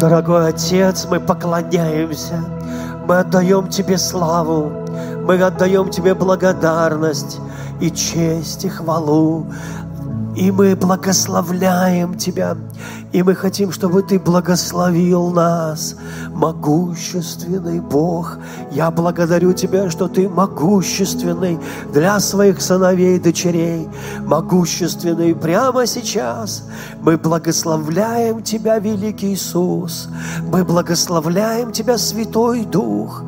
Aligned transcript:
Дорогой 0.00 0.50
Отец, 0.50 1.08
мы 1.10 1.18
поклоняемся, 1.18 2.44
мы 3.04 3.18
отдаем 3.18 3.68
Тебе 3.68 3.98
славу, 3.98 4.70
мы 5.24 5.42
отдаем 5.42 5.90
Тебе 5.90 6.14
благодарность 6.14 7.40
и 7.80 7.90
честь, 7.90 8.64
и 8.64 8.68
хвалу, 8.68 9.46
и 10.36 10.52
мы 10.52 10.76
благословляем 10.76 12.16
Тебя. 12.16 12.56
И 13.10 13.22
мы 13.22 13.34
хотим, 13.34 13.72
чтобы 13.72 14.02
Ты 14.02 14.18
благословил 14.18 15.30
нас, 15.30 15.96
могущественный 16.30 17.80
Бог. 17.80 18.36
Я 18.70 18.90
благодарю 18.90 19.54
Тебя, 19.54 19.88
что 19.88 20.08
Ты 20.08 20.28
могущественный 20.28 21.58
для 21.90 22.20
своих 22.20 22.60
сыновей 22.60 23.16
и 23.16 23.20
дочерей, 23.20 23.88
могущественный 24.26 25.34
прямо 25.34 25.86
сейчас. 25.86 26.64
Мы 27.00 27.16
благословляем 27.16 28.42
Тебя, 28.42 28.78
великий 28.78 29.32
Иисус. 29.32 30.08
Мы 30.42 30.62
благословляем 30.64 31.72
Тебя, 31.72 31.96
Святой 31.96 32.66
Дух. 32.66 33.22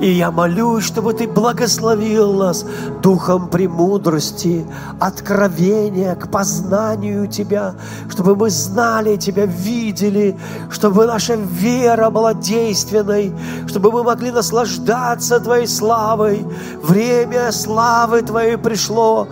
И 0.00 0.10
я 0.12 0.30
молюсь, 0.30 0.84
чтобы 0.84 1.12
Ты 1.12 1.28
благословил 1.28 2.32
нас 2.32 2.64
духом 3.02 3.48
премудрости, 3.48 4.64
откровения 4.98 6.14
к 6.14 6.30
познанию 6.30 7.26
Тебя, 7.26 7.74
чтобы 8.08 8.34
мы 8.34 8.48
знали 8.48 9.16
Тебя, 9.26 9.44
видели, 9.44 10.38
чтобы 10.70 11.04
наша 11.04 11.34
вера 11.34 12.10
была 12.10 12.32
действенной, 12.32 13.32
чтобы 13.66 13.90
мы 13.90 14.04
могли 14.04 14.30
наслаждаться 14.30 15.40
Твоей 15.40 15.66
славой. 15.66 16.46
Время 16.80 17.50
славы 17.50 18.22
Твоей 18.22 18.56
пришло, 18.56 19.26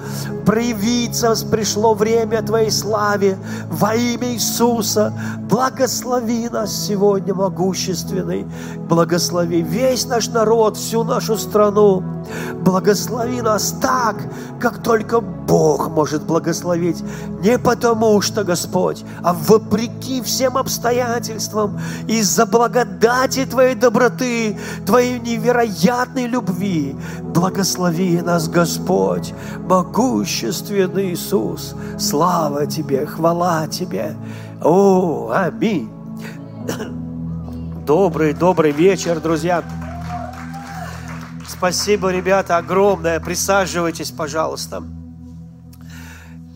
проявиться 0.45 1.33
пришло 1.48 1.95
время 1.95 2.42
Твоей 2.42 2.73
славе 2.73 3.39
во 3.70 3.95
имя 3.95 4.33
Иисуса. 4.33 5.12
Благослови 5.48 6.48
нас 6.48 6.86
сегодня, 6.89 7.33
могущественный. 7.33 8.47
Благослови 8.89 9.62
весь 9.62 10.06
наш 10.06 10.27
народ, 10.27 10.77
всю 10.77 11.05
нашу 11.05 11.36
страну. 11.36 12.03
Благослови 12.64 13.42
нас 13.42 13.77
так, 13.81 14.17
как 14.58 14.83
только 14.83 15.20
Бог 15.20 15.91
может 15.91 16.23
благословить. 16.23 17.05
Не 17.42 17.58
потому 17.58 18.20
что, 18.23 18.45
Господь, 18.45 19.05
а 19.23 19.34
вопреки 19.34 19.83
всем 20.22 20.56
обстоятельствам, 20.56 21.80
из-за 22.08 22.46
благодати 22.46 23.44
Твоей 23.46 23.74
доброты, 23.74 24.58
Твоей 24.86 25.18
невероятной 25.18 26.27
любви. 26.27 26.96
Благослови 27.22 28.20
нас, 28.22 28.48
Господь, 28.48 29.34
могущественный 29.68 31.12
Иисус. 31.12 31.74
Слава 31.98 32.66
Тебе, 32.66 33.06
хвала 33.06 33.66
Тебе. 33.66 34.16
О, 34.62 35.30
аминь. 35.34 35.90
Добрый, 37.86 38.32
добрый 38.32 38.72
вечер, 38.72 39.20
друзья. 39.20 39.62
Спасибо, 41.46 42.10
ребята, 42.10 42.56
огромное. 42.56 43.20
Присаживайтесь, 43.20 44.10
пожалуйста. 44.10 44.82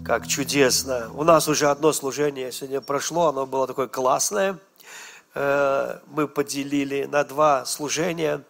Как 0.09 0.27
чудесно. 0.27 1.11
У 1.13 1.23
нас 1.23 1.49
уже 1.49 1.69
одно 1.69 1.93
служение 1.93 2.51
сегодня 2.51 2.81
прошло, 2.81 3.29
оно 3.29 3.45
было 3.45 3.67
такое 3.67 3.89
классное. 3.89 4.59
Э, 5.35 5.99
мы 6.07 6.27
поделили 6.27 7.05
на 7.05 7.25
два 7.25 7.67
служения, 7.67 8.43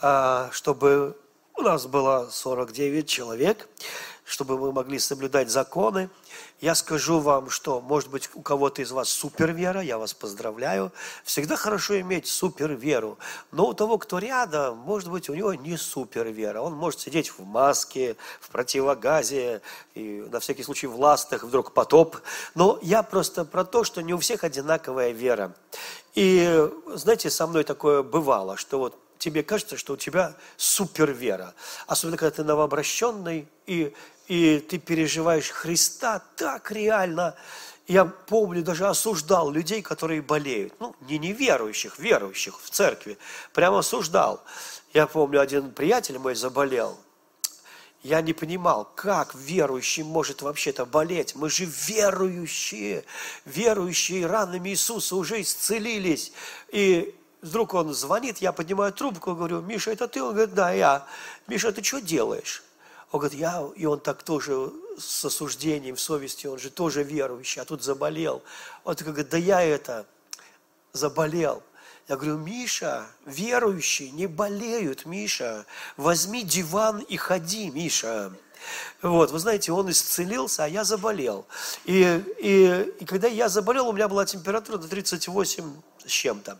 э, 0.00 0.48
чтобы 0.52 1.16
у 1.56 1.62
нас 1.62 1.88
было 1.88 2.28
49 2.30 3.08
человек, 3.08 3.68
чтобы 4.24 4.56
мы 4.56 4.70
могли 4.70 5.00
соблюдать 5.00 5.50
законы. 5.50 6.08
Я 6.62 6.76
скажу 6.76 7.18
вам, 7.18 7.50
что, 7.50 7.80
может 7.80 8.08
быть, 8.08 8.30
у 8.34 8.40
кого-то 8.40 8.82
из 8.82 8.92
вас 8.92 9.08
супервера, 9.08 9.80
я 9.80 9.98
вас 9.98 10.14
поздравляю. 10.14 10.92
Всегда 11.24 11.56
хорошо 11.56 11.98
иметь 11.98 12.28
суперверу. 12.28 13.18
Но 13.50 13.66
у 13.66 13.74
того, 13.74 13.98
кто 13.98 14.20
рядом, 14.20 14.78
может 14.78 15.10
быть, 15.10 15.28
у 15.28 15.34
него 15.34 15.54
не 15.54 15.76
супервера. 15.76 16.60
Он 16.60 16.74
может 16.74 17.00
сидеть 17.00 17.30
в 17.30 17.40
маске, 17.44 18.16
в 18.40 18.48
противогазе, 18.50 19.60
и 19.96 20.24
на 20.30 20.38
всякий 20.38 20.62
случай 20.62 20.86
в 20.86 21.00
ластах, 21.00 21.42
вдруг 21.42 21.72
потоп. 21.72 22.18
Но 22.54 22.78
я 22.80 23.02
просто 23.02 23.44
про 23.44 23.64
то, 23.64 23.82
что 23.82 24.00
не 24.00 24.14
у 24.14 24.18
всех 24.18 24.44
одинаковая 24.44 25.10
вера. 25.10 25.56
И, 26.14 26.70
знаете, 26.94 27.28
со 27.30 27.48
мной 27.48 27.64
такое 27.64 28.04
бывало, 28.04 28.56
что 28.56 28.78
вот 28.78 28.96
тебе 29.18 29.42
кажется, 29.42 29.76
что 29.76 29.94
у 29.94 29.96
тебя 29.96 30.36
супервера. 30.56 31.54
Особенно, 31.88 32.16
когда 32.16 32.36
ты 32.36 32.44
новообращенный, 32.44 33.48
и 33.66 33.94
и 34.28 34.58
ты 34.60 34.78
переживаешь 34.78 35.50
Христа 35.50 36.22
так 36.36 36.70
реально. 36.70 37.34
Я 37.88 38.04
помню, 38.04 38.62
даже 38.62 38.86
осуждал 38.86 39.50
людей, 39.50 39.82
которые 39.82 40.22
болеют. 40.22 40.74
Ну, 40.78 40.94
не 41.02 41.18
неверующих, 41.18 41.98
верующих 41.98 42.60
в 42.60 42.70
церкви. 42.70 43.18
Прямо 43.52 43.80
осуждал. 43.80 44.42
Я 44.94 45.06
помню, 45.06 45.40
один 45.40 45.72
приятель 45.72 46.18
мой 46.18 46.34
заболел. 46.34 46.98
Я 48.02 48.20
не 48.20 48.32
понимал, 48.32 48.88
как 48.96 49.34
верующий 49.34 50.02
может 50.02 50.42
вообще-то 50.42 50.86
болеть. 50.86 51.34
Мы 51.36 51.50
же 51.50 51.64
верующие, 51.64 53.04
верующие 53.44 54.26
ранами 54.26 54.70
Иисуса 54.70 55.14
уже 55.14 55.40
исцелились. 55.40 56.32
И 56.68 57.14
вдруг 57.42 57.74
он 57.74 57.94
звонит, 57.94 58.38
я 58.38 58.52
поднимаю 58.52 58.92
трубку, 58.92 59.34
говорю, 59.34 59.60
Миша, 59.60 59.92
это 59.92 60.08
ты? 60.08 60.22
Он 60.22 60.34
говорит, 60.34 60.54
да, 60.54 60.72
я. 60.72 61.06
Миша, 61.46 61.72
ты 61.72 61.82
что 61.82 62.00
делаешь? 62.00 62.62
Он 63.12 63.20
говорит, 63.20 63.38
я, 63.38 63.62
и 63.76 63.84
он 63.84 64.00
так 64.00 64.22
тоже 64.22 64.72
с 64.98 65.24
осуждением, 65.24 65.98
совестью, 65.98 66.52
он 66.52 66.58
же 66.58 66.70
тоже 66.70 67.02
верующий, 67.02 67.60
а 67.60 67.66
тут 67.66 67.82
заболел. 67.82 68.42
Он 68.84 68.96
такой 68.96 69.12
говорит, 69.12 69.30
да 69.30 69.36
я 69.36 69.60
это, 69.60 70.06
заболел. 70.94 71.62
Я 72.08 72.16
говорю, 72.16 72.38
Миша, 72.38 73.06
верующие 73.26 74.10
не 74.10 74.26
болеют, 74.26 75.04
Миша. 75.04 75.66
Возьми 75.98 76.42
диван 76.42 77.00
и 77.00 77.18
ходи, 77.18 77.70
Миша. 77.70 78.32
Вот, 79.02 79.30
вы 79.30 79.38
знаете, 79.38 79.72
он 79.72 79.90
исцелился, 79.90 80.64
а 80.64 80.68
я 80.68 80.82
заболел. 80.82 81.46
И, 81.84 82.22
и, 82.38 82.94
и 82.98 83.04
когда 83.04 83.28
я 83.28 83.50
заболел, 83.50 83.88
у 83.88 83.92
меня 83.92 84.08
была 84.08 84.24
температура 84.24 84.78
до 84.78 84.88
38 84.88 85.82
с 86.06 86.10
чем-то. 86.10 86.58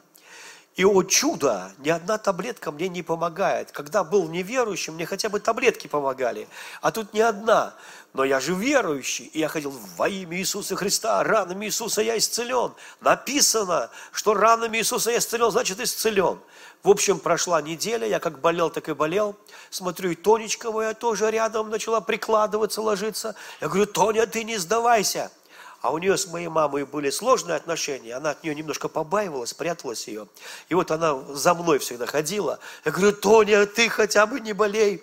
И, 0.75 0.87
о 0.87 1.03
чудо, 1.03 1.71
ни 1.79 1.91
одна 1.91 2.17
таблетка 2.17 2.73
мне 2.73 2.89
не 2.89 3.03
помогает. 3.03 3.73
Когда 3.73 4.05
был 4.05 4.29
неверующим, 4.29 4.95
мне 4.95 5.05
хотя 5.05 5.29
бы 5.29 5.39
таблетки 5.39 5.87
помогали. 5.87 6.49
А 6.81 6.91
тут 6.91 7.13
ни 7.13 7.21
одна. 7.21 7.75
Но 8.15 8.25
я 8.25 8.41
же 8.41 8.55
верующий, 8.55 9.27
и 9.27 9.39
я 9.39 9.49
ходил 9.49 9.75
во 9.97 10.09
имя 10.09 10.39
Иисуса 10.39 10.77
Христа, 10.77 11.23
ранами 11.25 11.67
Иисуса 11.67 12.03
я 12.03 12.17
исцелен. 12.17 12.73
Написано, 13.01 13.91
что 14.13 14.35
ранами 14.35 14.79
Иисуса 14.79 15.11
я 15.11 15.19
исцелен, 15.19 15.51
значит 15.51 15.81
исцелен. 15.81 16.39
В 16.83 16.91
общем, 16.91 17.21
прошла 17.21 17.63
неделя, 17.63 18.07
я 18.07 18.19
как 18.19 18.41
болел, 18.41 18.69
так 18.69 18.89
и 18.89 18.93
болел. 18.93 19.37
Смотрю, 19.71 20.11
и 20.11 20.15
Тонечка 20.15 20.73
моя 20.73 20.95
тоже 20.95 21.31
рядом 21.31 21.71
начала 21.71 22.01
прикладываться, 22.01 22.83
ложиться. 22.83 23.35
Я 23.61 23.69
говорю, 23.69 23.87
Тоня, 23.87 24.27
ты 24.27 24.43
не 24.45 24.59
сдавайся. 24.59 25.31
А 25.83 25.91
у 25.91 25.99
нее 25.99 26.17
с 26.17 26.29
моей 26.29 26.47
мамой 26.47 26.87
были 26.87 27.11
сложные 27.11 27.57
отношения, 27.57 28.15
она 28.15 28.31
от 28.31 28.45
нее 28.45 28.55
немножко 28.55 28.89
побаивалась, 28.89 29.53
пряталась 29.53 30.07
ее. 30.07 30.29
И 30.69 30.75
вот 30.75 30.93
она 30.93 31.21
за 31.35 31.55
мной 31.55 31.81
всегда 31.81 32.07
ходила. 32.07 32.61
Я 32.85 32.93
говорю, 32.93 33.13
Тоня, 33.13 33.67
ты 33.67 33.89
хотя 33.89 34.27
бы 34.27 34.39
не 34.39 34.53
болей. 34.53 35.03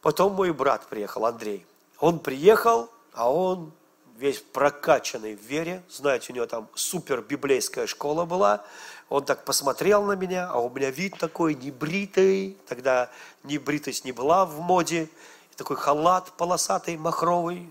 Потом 0.00 0.32
мой 0.32 0.54
брат 0.54 0.86
приехал, 0.86 1.26
Андрей. 1.26 1.66
Он 1.98 2.18
приехал, 2.18 2.88
а 3.12 3.30
он 3.30 3.72
весь 4.16 4.38
прокачанный 4.38 5.36
в 5.36 5.42
вере. 5.42 5.82
Знаете, 5.90 6.32
у 6.32 6.36
него 6.36 6.46
там 6.46 6.66
супер 6.74 7.20
библейская 7.20 7.86
школа 7.86 8.24
была. 8.24 8.64
Он 9.10 9.22
так 9.22 9.44
посмотрел 9.44 10.02
на 10.04 10.12
меня, 10.12 10.48
а 10.48 10.60
у 10.60 10.70
меня 10.70 10.90
вид 10.90 11.18
такой 11.18 11.54
небритый. 11.54 12.56
Тогда 12.68 13.10
небритость 13.42 14.06
не 14.06 14.12
была 14.12 14.46
в 14.46 14.60
моде. 14.60 15.10
такой 15.56 15.76
халат 15.76 16.32
полосатый, 16.38 16.96
махровый, 16.96 17.70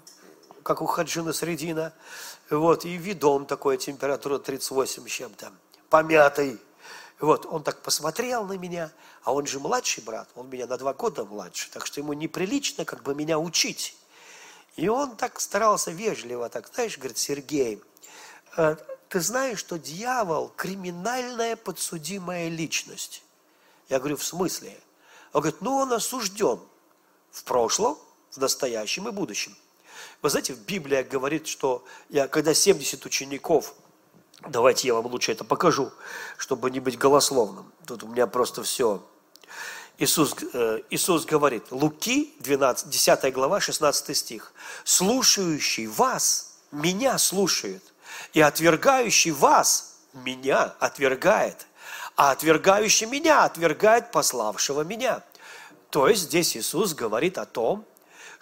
как 0.63 0.81
у 0.81 0.85
Хаджина 0.85 1.33
Средина. 1.33 1.93
Вот, 2.49 2.85
и 2.85 2.97
видом 2.97 3.45
такой, 3.45 3.77
температура 3.77 4.39
38 4.39 5.07
с 5.07 5.11
чем-то, 5.11 5.51
помятый. 5.89 6.59
Вот, 7.19 7.45
он 7.45 7.63
так 7.63 7.81
посмотрел 7.81 8.45
на 8.45 8.57
меня, 8.57 8.91
а 9.23 9.33
он 9.33 9.45
же 9.45 9.59
младший 9.59 10.03
брат, 10.03 10.27
он 10.35 10.49
меня 10.49 10.67
на 10.67 10.77
два 10.77 10.93
года 10.93 11.23
младше, 11.23 11.69
так 11.71 11.85
что 11.85 11.99
ему 11.99 12.13
неприлично 12.13 12.85
как 12.85 13.03
бы 13.03 13.15
меня 13.15 13.39
учить. 13.39 13.95
И 14.75 14.87
он 14.87 15.15
так 15.15 15.39
старался 15.39 15.91
вежливо, 15.91 16.49
так, 16.49 16.69
знаешь, 16.73 16.97
говорит, 16.97 17.17
Сергей, 17.17 17.81
э, 18.57 18.75
ты 19.07 19.21
знаешь, 19.21 19.59
что 19.59 19.77
дьявол– 19.77 20.51
криминальная 20.57 21.55
подсудимая 21.55 22.49
личность? 22.49 23.23
Я 23.87 23.99
говорю, 23.99 24.17
в 24.17 24.23
смысле? 24.23 24.77
Он 25.33 25.41
говорит, 25.41 25.61
ну 25.61 25.75
он 25.75 25.93
осужден 25.93 26.59
в 27.31 27.43
прошлом, 27.43 27.97
в 28.31 28.37
настоящем 28.37 29.07
и 29.07 29.11
будущем. 29.11 29.55
Вы 30.21 30.29
знаете, 30.29 30.53
Библия 30.53 31.03
говорит, 31.03 31.47
что 31.47 31.83
я, 32.09 32.27
когда 32.27 32.53
70 32.53 33.05
учеников, 33.05 33.73
давайте 34.47 34.87
я 34.87 34.93
вам 34.93 35.05
лучше 35.07 35.31
это 35.31 35.43
покажу, 35.43 35.91
чтобы 36.37 36.71
не 36.71 36.79
быть 36.79 36.97
голословным. 36.97 37.71
Тут 37.85 38.03
у 38.03 38.07
меня 38.07 38.27
просто 38.27 38.63
все. 38.63 39.03
Иисус, 39.97 40.35
э, 40.53 40.81
Иисус 40.89 41.25
говорит, 41.25 41.71
Луки, 41.71 42.33
12, 42.39 42.89
10 42.89 43.33
глава, 43.33 43.59
16 43.59 44.17
стих. 44.17 44.53
«Слушающий 44.83 45.87
вас, 45.87 46.53
меня 46.71 47.17
слушает, 47.17 47.83
и 48.33 48.41
отвергающий 48.41 49.31
вас, 49.31 49.97
меня 50.13 50.75
отвергает, 50.79 51.67
а 52.15 52.31
отвергающий 52.31 53.07
меня 53.07 53.43
отвергает 53.43 54.11
пославшего 54.11 54.81
меня. 54.81 55.23
То 55.89 56.07
есть 56.07 56.23
здесь 56.23 56.57
Иисус 56.57 56.93
говорит 56.93 57.37
о 57.37 57.45
том, 57.45 57.85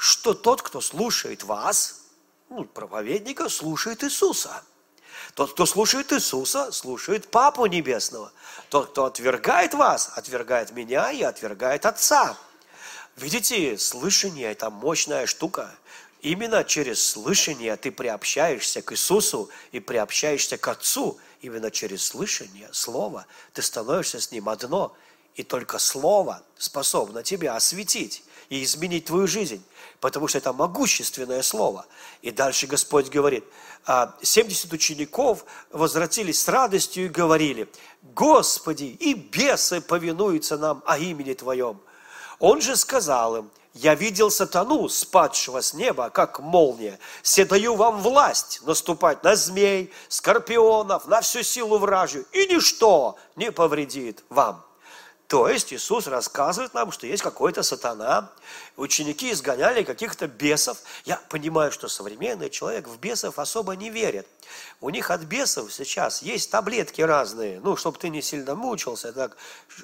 что 0.01 0.33
тот, 0.33 0.63
кто 0.63 0.81
слушает 0.81 1.43
вас, 1.43 2.01
ну, 2.49 2.65
проповедника, 2.65 3.49
слушает 3.49 4.03
Иисуса. 4.03 4.63
Тот, 5.35 5.53
кто 5.53 5.67
слушает 5.67 6.11
Иисуса, 6.11 6.71
слушает 6.71 7.29
Папу 7.29 7.67
Небесного. 7.67 8.31
Тот, 8.69 8.89
кто 8.89 9.05
отвергает 9.05 9.75
вас, 9.75 10.11
отвергает 10.15 10.71
меня 10.71 11.11
и 11.11 11.21
отвергает 11.21 11.85
Отца. 11.85 12.35
Видите, 13.15 13.77
слышание– 13.77 14.51
это 14.53 14.71
мощная 14.71 15.27
штука. 15.27 15.69
Именно 16.21 16.63
через 16.63 17.07
слышание 17.07 17.77
ты 17.77 17.91
приобщаешься 17.91 18.81
к 18.81 18.93
Иисусу 18.93 19.51
и 19.71 19.79
приобщаешься 19.79 20.57
к 20.57 20.67
Отцу. 20.67 21.19
Именно 21.41 21.69
через 21.69 22.03
слышание, 22.07 22.69
Слово, 22.71 23.27
ты 23.53 23.61
становишься 23.61 24.19
с 24.19 24.31
Ним 24.31 24.49
одно. 24.49 24.95
И 25.35 25.43
только 25.43 25.77
Слово 25.77 26.41
способно 26.57 27.21
тебя 27.21 27.55
осветить 27.55 28.23
и 28.51 28.63
изменить 28.63 29.05
твою 29.05 29.27
жизнь, 29.27 29.63
потому 30.01 30.27
что 30.27 30.37
это 30.37 30.51
могущественное 30.51 31.41
Слово. 31.41 31.85
И 32.21 32.31
дальше 32.31 32.67
Господь 32.67 33.09
говорит, 33.09 33.45
70 34.21 34.71
«А, 34.71 34.75
учеников 34.75 35.45
возвратились 35.71 36.43
с 36.43 36.47
радостью 36.49 37.05
и 37.05 37.07
говорили, 37.07 37.69
Господи, 38.01 38.97
и 38.99 39.13
бесы 39.13 39.79
повинуются 39.79 40.57
нам 40.57 40.83
о 40.85 40.97
имени 40.97 41.33
Твоем. 41.33 41.79
Он 42.39 42.59
же 42.59 42.75
сказал 42.75 43.37
им, 43.37 43.51
я 43.73 43.95
видел 43.95 44.29
сатану, 44.29 44.89
спадшего 44.89 45.61
с 45.61 45.73
неба, 45.73 46.09
как 46.09 46.41
молния. 46.41 46.99
Все 47.23 47.45
даю 47.45 47.75
вам 47.75 48.01
власть 48.01 48.59
наступать 48.65 49.23
на 49.23 49.37
змей, 49.37 49.93
скорпионов, 50.09 51.07
на 51.07 51.21
всю 51.21 51.41
силу 51.41 51.77
вражью, 51.77 52.25
и 52.33 52.47
ничто 52.47 53.15
не 53.37 53.49
повредит 53.49 54.25
вам. 54.27 54.65
То 55.31 55.47
есть 55.47 55.71
Иисус 55.71 56.07
рассказывает 56.07 56.73
нам, 56.73 56.91
что 56.91 57.07
есть 57.07 57.23
какой-то 57.23 57.63
сатана. 57.63 58.29
Ученики 58.75 59.31
изгоняли 59.31 59.83
каких-то 59.83 60.27
бесов. 60.27 60.79
Я 61.05 61.21
понимаю, 61.29 61.71
что 61.71 61.87
современный 61.87 62.49
человек 62.49 62.89
в 62.89 62.99
бесов 62.99 63.39
особо 63.39 63.77
не 63.77 63.89
верит. 63.89 64.27
У 64.81 64.89
них 64.89 65.09
от 65.09 65.21
бесов 65.21 65.71
сейчас 65.71 66.21
есть 66.21 66.51
таблетки 66.51 66.99
разные. 66.99 67.61
Ну, 67.61 67.77
чтобы 67.77 67.97
ты 67.97 68.09
не 68.09 68.21
сильно 68.21 68.55
мучился, 68.55 69.13
так 69.13 69.37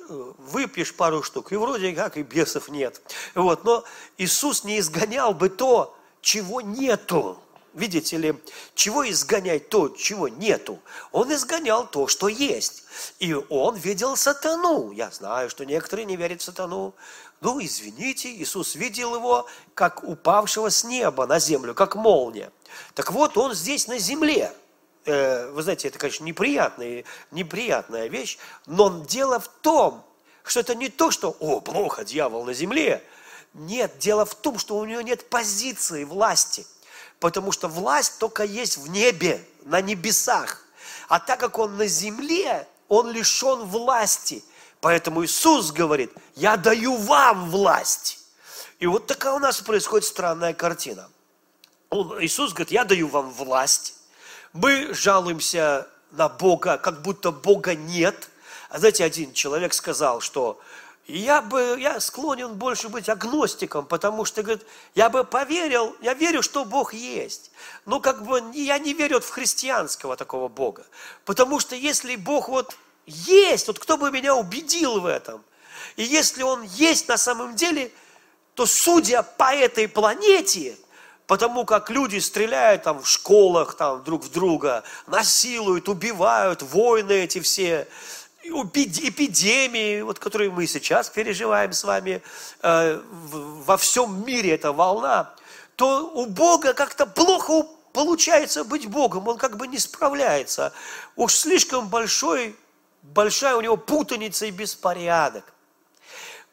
э, 0.09 0.33
выпьешь 0.37 0.93
пару 0.93 1.23
штук, 1.23 1.53
и 1.53 1.55
вроде 1.55 1.93
как 1.93 2.17
и 2.17 2.23
бесов 2.23 2.67
нет. 2.67 3.01
Вот. 3.33 3.63
Но 3.63 3.85
Иисус 4.17 4.65
не 4.65 4.79
изгонял 4.79 5.33
бы 5.33 5.47
то, 5.47 5.97
чего 6.19 6.59
нету. 6.59 7.41
Видите 7.77 8.17
ли, 8.17 8.33
чего 8.73 9.07
изгонять 9.07 9.69
то, 9.69 9.89
чего 9.89 10.27
нету? 10.27 10.79
Он 11.11 11.31
изгонял 11.31 11.85
то, 11.85 12.07
что 12.07 12.27
есть. 12.27 12.85
И 13.19 13.35
он 13.35 13.75
видел 13.75 14.15
сатану. 14.15 14.91
Я 14.91 15.11
знаю, 15.11 15.51
что 15.51 15.63
некоторые 15.63 16.05
не 16.05 16.15
верят 16.15 16.41
в 16.41 16.43
сатану. 16.43 16.95
Ну, 17.39 17.63
извините, 17.63 18.31
Иисус 18.31 18.73
видел 18.73 19.13
его, 19.13 19.45
как 19.75 20.03
упавшего 20.03 20.71
с 20.71 20.85
неба 20.85 21.27
на 21.27 21.37
землю, 21.37 21.75
как 21.75 21.93
молния. 21.93 22.51
Так 22.95 23.11
вот, 23.11 23.37
он 23.37 23.53
здесь 23.53 23.87
на 23.87 23.99
земле. 23.99 24.51
Э, 25.05 25.51
вы 25.51 25.61
знаете, 25.61 25.89
это, 25.89 25.99
конечно, 25.99 26.23
неприятная, 26.23 27.03
неприятная 27.29 28.07
вещь, 28.07 28.39
но 28.65 29.05
дело 29.05 29.39
в 29.39 29.49
том, 29.61 30.03
что 30.41 30.61
это 30.61 30.73
не 30.73 30.89
то, 30.89 31.11
что 31.11 31.37
«О, 31.39 31.61
плохо, 31.61 32.03
дьявол 32.03 32.43
на 32.43 32.53
земле». 32.55 33.03
Нет, 33.53 33.99
дело 33.99 34.25
в 34.25 34.33
том, 34.33 34.57
что 34.57 34.77
у 34.77 34.85
него 34.85 35.01
нет 35.01 35.29
позиции 35.29 36.05
власти– 36.05 36.65
Потому 37.19 37.51
что 37.51 37.67
власть 37.67 38.19
только 38.19 38.43
есть 38.43 38.77
в 38.77 38.89
небе, 38.89 39.43
на 39.63 39.81
небесах. 39.81 40.63
А 41.07 41.19
так 41.19 41.39
как 41.39 41.57
он 41.57 41.77
на 41.77 41.87
земле, 41.87 42.67
он 42.87 43.09
лишен 43.11 43.63
власти. 43.63 44.43
Поэтому 44.81 45.25
Иисус 45.25 45.71
говорит, 45.71 46.11
я 46.35 46.57
даю 46.57 46.95
вам 46.95 47.49
власть. 47.49 48.19
И 48.79 48.85
вот 48.85 49.07
такая 49.07 49.33
у 49.33 49.39
нас 49.39 49.59
происходит 49.61 50.05
странная 50.05 50.53
картина. 50.53 51.09
Он, 51.89 52.23
Иисус 52.23 52.51
говорит, 52.51 52.71
я 52.71 52.83
даю 52.83 53.07
вам 53.07 53.31
власть. 53.31 53.95
Мы 54.53 54.93
жалуемся 54.93 55.87
на 56.11 56.29
Бога, 56.29 56.77
как 56.77 57.01
будто 57.01 57.31
Бога 57.31 57.75
нет. 57.75 58.29
А 58.69 58.79
знаете, 58.79 59.03
один 59.03 59.33
человек 59.33 59.73
сказал, 59.73 60.21
что 60.21 60.59
я 61.07 61.41
бы, 61.41 61.77
я 61.79 61.99
склонен 61.99 62.55
больше 62.55 62.89
быть 62.89 63.07
агностиком, 63.07 63.85
потому 63.85 64.25
что, 64.25 64.43
говорит, 64.43 64.65
я 64.93 65.09
бы 65.09 65.23
поверил, 65.23 65.95
я 66.01 66.13
верю, 66.13 66.41
что 66.41 66.65
Бог 66.65 66.93
есть. 66.93 67.51
Но 67.85 68.01
как 68.01 68.25
бы 68.25 68.43
я 68.53 68.77
не 68.77 68.93
верю 68.93 69.21
в 69.21 69.29
христианского 69.29 70.17
такого 70.17 70.49
Бога. 70.49 70.85
Потому 71.23 71.59
что 71.59 71.75
если 71.75 72.17
Бог 72.17 72.49
вот 72.49 72.75
есть, 73.05 73.67
вот 73.67 73.79
кто 73.79 73.97
бы 73.97 74.11
меня 74.11 74.35
убедил 74.35 74.99
в 74.99 75.05
этом, 75.05 75.43
и 75.95 76.03
если 76.03 76.43
Он 76.43 76.63
есть 76.63 77.07
на 77.07 77.17
самом 77.17 77.55
деле, 77.55 77.91
то 78.53 78.65
судя 78.65 79.23
по 79.23 79.53
этой 79.55 79.87
планете, 79.87 80.75
потому 81.25 81.63
как 81.63 81.89
люди 81.89 82.17
стреляют 82.17 82.83
там 82.83 83.01
в 83.01 83.07
школах 83.07 83.75
там 83.75 84.03
друг 84.03 84.25
в 84.25 84.31
друга, 84.31 84.83
насилуют, 85.05 85.87
убивают, 85.87 86.63
войны 86.63 87.13
эти 87.13 87.39
все, 87.39 87.87
эпидемии, 88.49 90.01
вот, 90.01 90.19
которые 90.19 90.51
мы 90.51 90.67
сейчас 90.67 91.09
переживаем 91.09 91.73
с 91.73 91.83
вами, 91.83 92.21
э, 92.61 93.01
во 93.03 93.77
всем 93.77 94.25
мире 94.25 94.51
эта 94.51 94.71
волна, 94.71 95.33
то 95.75 96.09
у 96.13 96.25
Бога 96.25 96.73
как-то 96.73 97.05
плохо 97.05 97.67
получается 97.93 98.63
быть 98.63 98.87
Богом, 98.87 99.27
он 99.27 99.37
как 99.37 99.57
бы 99.57 99.67
не 99.67 99.79
справляется. 99.79 100.73
Уж 101.15 101.33
слишком 101.33 101.87
большой, 101.87 102.55
большая 103.01 103.55
у 103.55 103.61
него 103.61 103.77
путаница 103.77 104.45
и 104.45 104.51
беспорядок. 104.51 105.43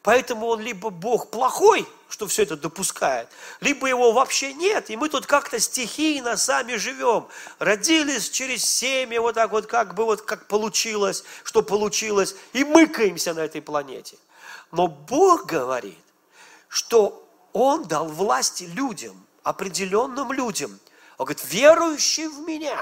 Поэтому 0.01 0.47
он 0.47 0.61
либо 0.61 0.89
Бог 0.89 1.29
плохой, 1.31 1.87
что 2.15 2.27
все 2.27 2.43
это 2.43 2.55
допускает, 2.55 3.27
либо 3.59 3.87
его 3.87 4.13
вообще 4.13 4.53
нет, 4.53 4.89
и 4.89 4.95
мы 4.95 5.09
тут 5.09 5.25
как-то 5.25 5.59
стихийно 5.59 6.37
сами 6.37 6.77
живем. 6.77 7.27
Родились 7.59 8.29
через 8.29 8.63
семя, 8.63 9.19
вот 9.19 9.35
так 9.35 9.51
вот, 9.51 9.65
как 9.65 9.95
бы 9.95 10.05
вот 10.05 10.21
как 10.21 10.47
получилось, 10.47 11.25
что 11.43 11.61
получилось, 11.61 12.37
и 12.53 12.63
мыкаемся 12.63 13.33
на 13.33 13.41
этой 13.41 13.61
планете. 13.61 14.15
Но 14.71 14.87
Бог 14.87 15.45
говорит, 15.45 15.99
что 16.69 17.27
Он 17.51 17.83
дал 17.83 18.07
власти 18.07 18.63
людям, 18.63 19.21
определенным 19.43 20.31
людям. 20.31 20.79
Он 21.17 21.25
говорит, 21.25 21.43
верующий 21.43 22.27
в 22.27 22.39
меня 22.47 22.81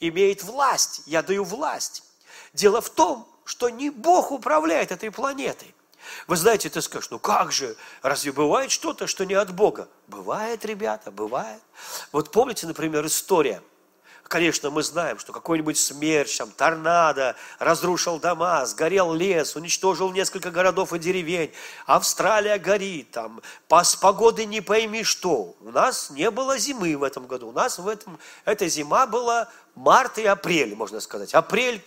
имеет 0.00 0.42
власть, 0.42 1.02
я 1.06 1.22
даю 1.22 1.44
власть. 1.44 2.02
Дело 2.52 2.80
в 2.80 2.90
том, 2.90 3.28
что 3.44 3.68
не 3.68 3.90
Бог 3.90 4.32
управляет 4.32 4.90
этой 4.90 5.12
планетой. 5.12 5.72
Вы 6.26 6.36
знаете, 6.36 6.68
ты 6.68 6.80
скажешь, 6.82 7.10
ну 7.10 7.18
как 7.18 7.52
же, 7.52 7.76
разве 8.02 8.32
бывает 8.32 8.70
что-то, 8.70 9.06
что 9.06 9.24
не 9.24 9.34
от 9.34 9.52
Бога? 9.54 9.88
Бывает, 10.06 10.64
ребята, 10.64 11.10
бывает. 11.10 11.62
Вот 12.12 12.30
помните, 12.30 12.66
например, 12.66 13.06
история. 13.06 13.62
Конечно, 14.30 14.70
мы 14.70 14.84
знаем, 14.84 15.18
что 15.18 15.32
какой-нибудь 15.32 15.76
смерч, 15.76 16.36
там, 16.36 16.52
торнадо 16.52 17.34
разрушил 17.58 18.20
дома, 18.20 18.64
сгорел 18.64 19.12
лес, 19.12 19.56
уничтожил 19.56 20.12
несколько 20.12 20.52
городов 20.52 20.92
и 20.92 21.00
деревень. 21.00 21.52
Австралия 21.84 22.56
горит, 22.58 23.10
там, 23.10 23.42
с 23.68 23.96
погоды 23.96 24.44
не 24.46 24.60
пойми 24.60 25.02
что. 25.02 25.56
У 25.58 25.72
нас 25.72 26.10
не 26.10 26.30
было 26.30 26.58
зимы 26.58 26.96
в 26.96 27.02
этом 27.02 27.26
году. 27.26 27.48
У 27.48 27.52
нас 27.52 27.80
в 27.80 27.88
этом, 27.88 28.20
эта 28.44 28.68
зима 28.68 29.08
была 29.08 29.48
март 29.74 30.18
и 30.18 30.26
апрель, 30.26 30.76
можно 30.76 31.00
сказать. 31.00 31.34
Апрель 31.34 31.82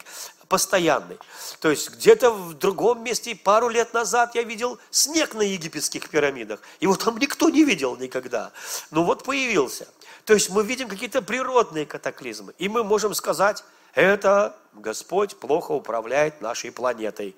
постоянный. 0.47 1.17
То 1.59 1.69
есть 1.69 1.89
где-то 1.91 2.31
в 2.31 2.53
другом 2.53 3.03
месте 3.03 3.35
пару 3.35 3.69
лет 3.69 3.93
назад 3.93 4.35
я 4.35 4.43
видел 4.43 4.79
снег 4.91 5.33
на 5.33 5.41
египетских 5.41 6.09
пирамидах. 6.09 6.61
Его 6.79 6.95
там 6.95 7.17
никто 7.17 7.49
не 7.49 7.63
видел 7.63 7.95
никогда. 7.97 8.51
Ну 8.91 9.03
вот 9.03 9.23
появился. 9.23 9.87
То 10.25 10.33
есть 10.33 10.49
мы 10.49 10.63
видим 10.63 10.87
какие-то 10.87 11.21
природные 11.21 11.85
катаклизмы. 11.85 12.53
И 12.57 12.69
мы 12.69 12.83
можем 12.83 13.13
сказать, 13.13 13.63
это 13.93 14.55
Господь 14.73 15.35
плохо 15.37 15.71
управляет 15.71 16.41
нашей 16.41 16.71
планетой. 16.71 17.35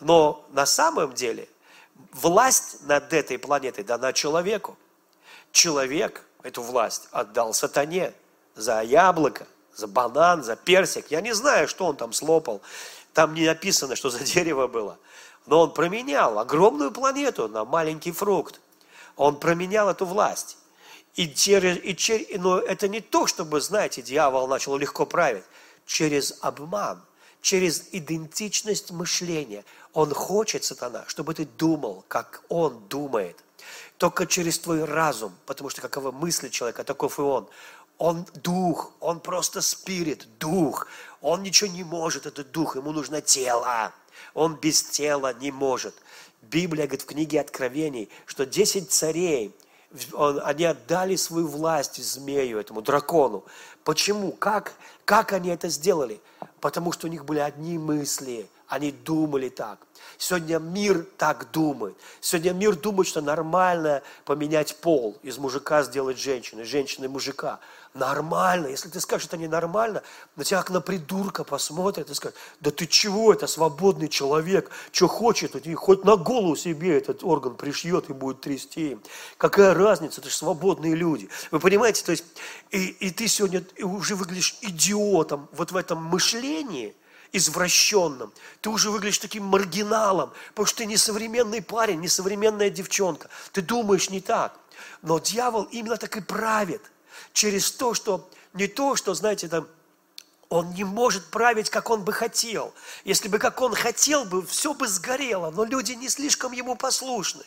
Но 0.00 0.46
на 0.52 0.66
самом 0.66 1.14
деле 1.14 1.48
власть 2.12 2.86
над 2.86 3.12
этой 3.12 3.38
планетой 3.38 3.84
дана 3.84 4.12
человеку. 4.12 4.76
Человек 5.52 6.24
эту 6.42 6.62
власть 6.62 7.08
отдал 7.12 7.54
сатане 7.54 8.12
за 8.54 8.82
яблоко 8.82 9.46
за 9.76 9.86
банан, 9.86 10.42
за 10.42 10.56
персик. 10.56 11.10
Я 11.10 11.20
не 11.20 11.34
знаю, 11.34 11.68
что 11.68 11.86
он 11.86 11.96
там 11.96 12.12
слопал. 12.12 12.62
Там 13.12 13.34
не 13.34 13.46
написано, 13.46 13.96
что 13.96 14.10
за 14.10 14.20
дерево 14.20 14.66
было. 14.66 14.98
Но 15.46 15.60
он 15.60 15.74
променял 15.74 16.38
огромную 16.38 16.90
планету 16.90 17.48
на 17.48 17.64
маленький 17.64 18.12
фрукт. 18.12 18.60
Он 19.16 19.38
променял 19.38 19.88
эту 19.88 20.06
власть. 20.06 20.58
И 21.14 21.32
через, 21.32 21.78
и 21.84 21.94
через, 21.94 22.40
но 22.40 22.58
это 22.58 22.88
не 22.88 23.00
то, 23.00 23.26
чтобы, 23.26 23.60
знаете, 23.60 24.02
дьявол 24.02 24.48
начал 24.48 24.76
легко 24.76 25.06
править. 25.06 25.44
Через 25.86 26.38
обман, 26.40 27.02
через 27.40 27.88
идентичность 27.92 28.90
мышления. 28.90 29.64
Он 29.92 30.12
хочет, 30.12 30.64
сатана, 30.64 31.04
чтобы 31.06 31.34
ты 31.34 31.44
думал, 31.44 32.04
как 32.08 32.42
он 32.48 32.88
думает. 32.88 33.38
Только 33.98 34.26
через 34.26 34.58
твой 34.58 34.84
разум, 34.84 35.32
потому 35.46 35.70
что 35.70 35.80
каковы 35.80 36.10
мысли 36.10 36.48
человека, 36.48 36.82
таков 36.82 37.18
и 37.18 37.22
он. 37.22 37.46
Он 37.98 38.26
дух, 38.34 38.92
он 39.00 39.20
просто 39.20 39.60
спирит, 39.60 40.26
дух. 40.38 40.86
Он 41.20 41.42
ничего 41.42 41.70
не 41.70 41.84
может, 41.84 42.26
этот 42.26 42.50
дух, 42.50 42.76
ему 42.76 42.92
нужно 42.92 43.20
тело. 43.20 43.92
Он 44.34 44.56
без 44.56 44.82
тела 44.82 45.32
не 45.34 45.50
может. 45.50 45.94
Библия 46.42 46.86
говорит 46.86 47.02
в 47.02 47.06
книге 47.06 47.40
Откровений, 47.40 48.10
что 48.26 48.44
10 48.44 48.90
царей, 48.90 49.54
они 50.18 50.64
отдали 50.64 51.16
свою 51.16 51.46
власть 51.46 52.02
змею, 52.02 52.58
этому 52.58 52.82
дракону. 52.82 53.44
Почему? 53.84 54.32
Как? 54.32 54.74
Как 55.04 55.32
они 55.32 55.50
это 55.50 55.68
сделали? 55.68 56.20
Потому 56.60 56.92
что 56.92 57.06
у 57.06 57.10
них 57.10 57.24
были 57.24 57.38
одни 57.38 57.78
мысли, 57.78 58.48
они 58.68 58.92
думали 58.92 59.48
так. 59.48 59.78
Сегодня 60.16 60.58
мир 60.58 61.06
так 61.18 61.50
думает. 61.52 61.96
Сегодня 62.20 62.52
мир 62.52 62.76
думает, 62.76 63.08
что 63.08 63.20
нормально 63.20 64.02
поменять 64.24 64.76
пол, 64.76 65.18
из 65.22 65.38
мужика 65.38 65.82
сделать 65.82 66.18
женщину, 66.18 66.64
женщины 66.64 67.08
мужика. 67.08 67.60
Нормально. 67.92 68.68
Если 68.68 68.88
ты 68.88 69.00
скажешь, 69.00 69.28
это 69.28 69.36
ненормально, 69.36 70.02
на 70.34 70.44
тебя 70.44 70.58
как 70.58 70.70
на 70.70 70.80
придурка 70.80 71.44
посмотрят 71.44 72.10
и 72.10 72.14
скажут, 72.14 72.36
да 72.60 72.70
ты 72.70 72.86
чего, 72.86 73.32
это 73.32 73.46
свободный 73.46 74.08
человек, 74.08 74.70
что 74.90 75.06
хочет, 75.06 75.54
и 75.54 75.74
хоть 75.74 76.04
на 76.04 76.16
голову 76.16 76.56
себе 76.56 76.96
этот 76.98 77.22
орган 77.22 77.54
пришьет 77.54 78.10
и 78.10 78.12
будет 78.12 78.40
трясти 78.40 78.98
Какая 79.36 79.74
разница, 79.74 80.20
это 80.20 80.30
же 80.30 80.34
свободные 80.34 80.94
люди. 80.94 81.28
Вы 81.50 81.60
понимаете, 81.60 82.04
то 82.04 82.10
есть, 82.10 82.24
и, 82.70 82.86
и 82.86 83.10
ты 83.10 83.28
сегодня 83.28 83.64
уже 83.80 84.16
выглядишь 84.16 84.56
идиотом 84.62 85.48
вот 85.52 85.70
в 85.70 85.76
этом 85.76 86.02
мышлении– 86.02 86.96
извращенным. 87.34 88.32
Ты 88.60 88.70
уже 88.70 88.90
выглядишь 88.90 89.18
таким 89.18 89.44
маргиналом, 89.44 90.32
потому 90.50 90.66
что 90.66 90.78
ты 90.78 90.86
не 90.86 90.96
современный 90.96 91.60
парень, 91.60 92.00
не 92.00 92.08
современная 92.08 92.70
девчонка. 92.70 93.28
Ты 93.52 93.60
думаешь 93.60 94.08
не 94.08 94.20
так. 94.20 94.56
Но 95.02 95.18
дьявол 95.18 95.64
именно 95.64 95.96
так 95.96 96.16
и 96.16 96.20
правит. 96.20 96.80
Через 97.32 97.72
то, 97.72 97.92
что 97.92 98.30
не 98.52 98.68
то, 98.68 98.94
что, 98.94 99.14
знаете, 99.14 99.48
там, 99.48 99.66
он 100.54 100.70
не 100.70 100.84
может 100.84 101.26
править, 101.30 101.68
как 101.68 101.90
он 101.90 102.04
бы 102.04 102.12
хотел. 102.12 102.72
Если 103.04 103.26
бы 103.26 103.38
как 103.38 103.60
он 103.60 103.74
хотел 103.74 104.24
бы, 104.24 104.46
все 104.46 104.72
бы 104.72 104.86
сгорело, 104.86 105.50
но 105.50 105.64
люди 105.64 105.94
не 105.94 106.08
слишком 106.08 106.52
ему 106.52 106.76
послушны. 106.76 107.42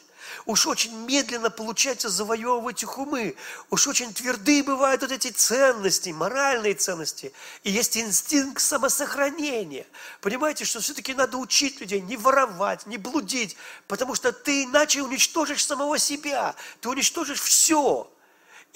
Уж 0.45 0.67
очень 0.67 0.93
медленно 1.05 1.49
получается 1.49 2.09
завоевывать 2.09 2.83
их 2.83 2.97
умы. 2.97 3.37
Уж 3.69 3.87
очень 3.87 4.13
твердые 4.13 4.61
бывают 4.61 5.03
вот 5.03 5.13
эти 5.13 5.29
ценности, 5.29 6.09
моральные 6.09 6.73
ценности. 6.73 7.31
И 7.63 7.71
есть 7.71 7.97
инстинкт 7.97 8.61
самосохранения. 8.61 9.85
Понимаете, 10.19 10.65
что 10.65 10.81
все-таки 10.81 11.13
надо 11.13 11.37
учить 11.37 11.79
людей 11.79 12.01
не 12.01 12.17
воровать, 12.17 12.85
не 12.87 12.97
блудить, 12.97 13.55
потому 13.87 14.15
что 14.15 14.33
ты 14.33 14.65
иначе 14.65 15.01
уничтожишь 15.01 15.65
самого 15.65 15.97
себя. 15.97 16.55
Ты 16.81 16.89
уничтожишь 16.89 17.39
все. 17.39 18.11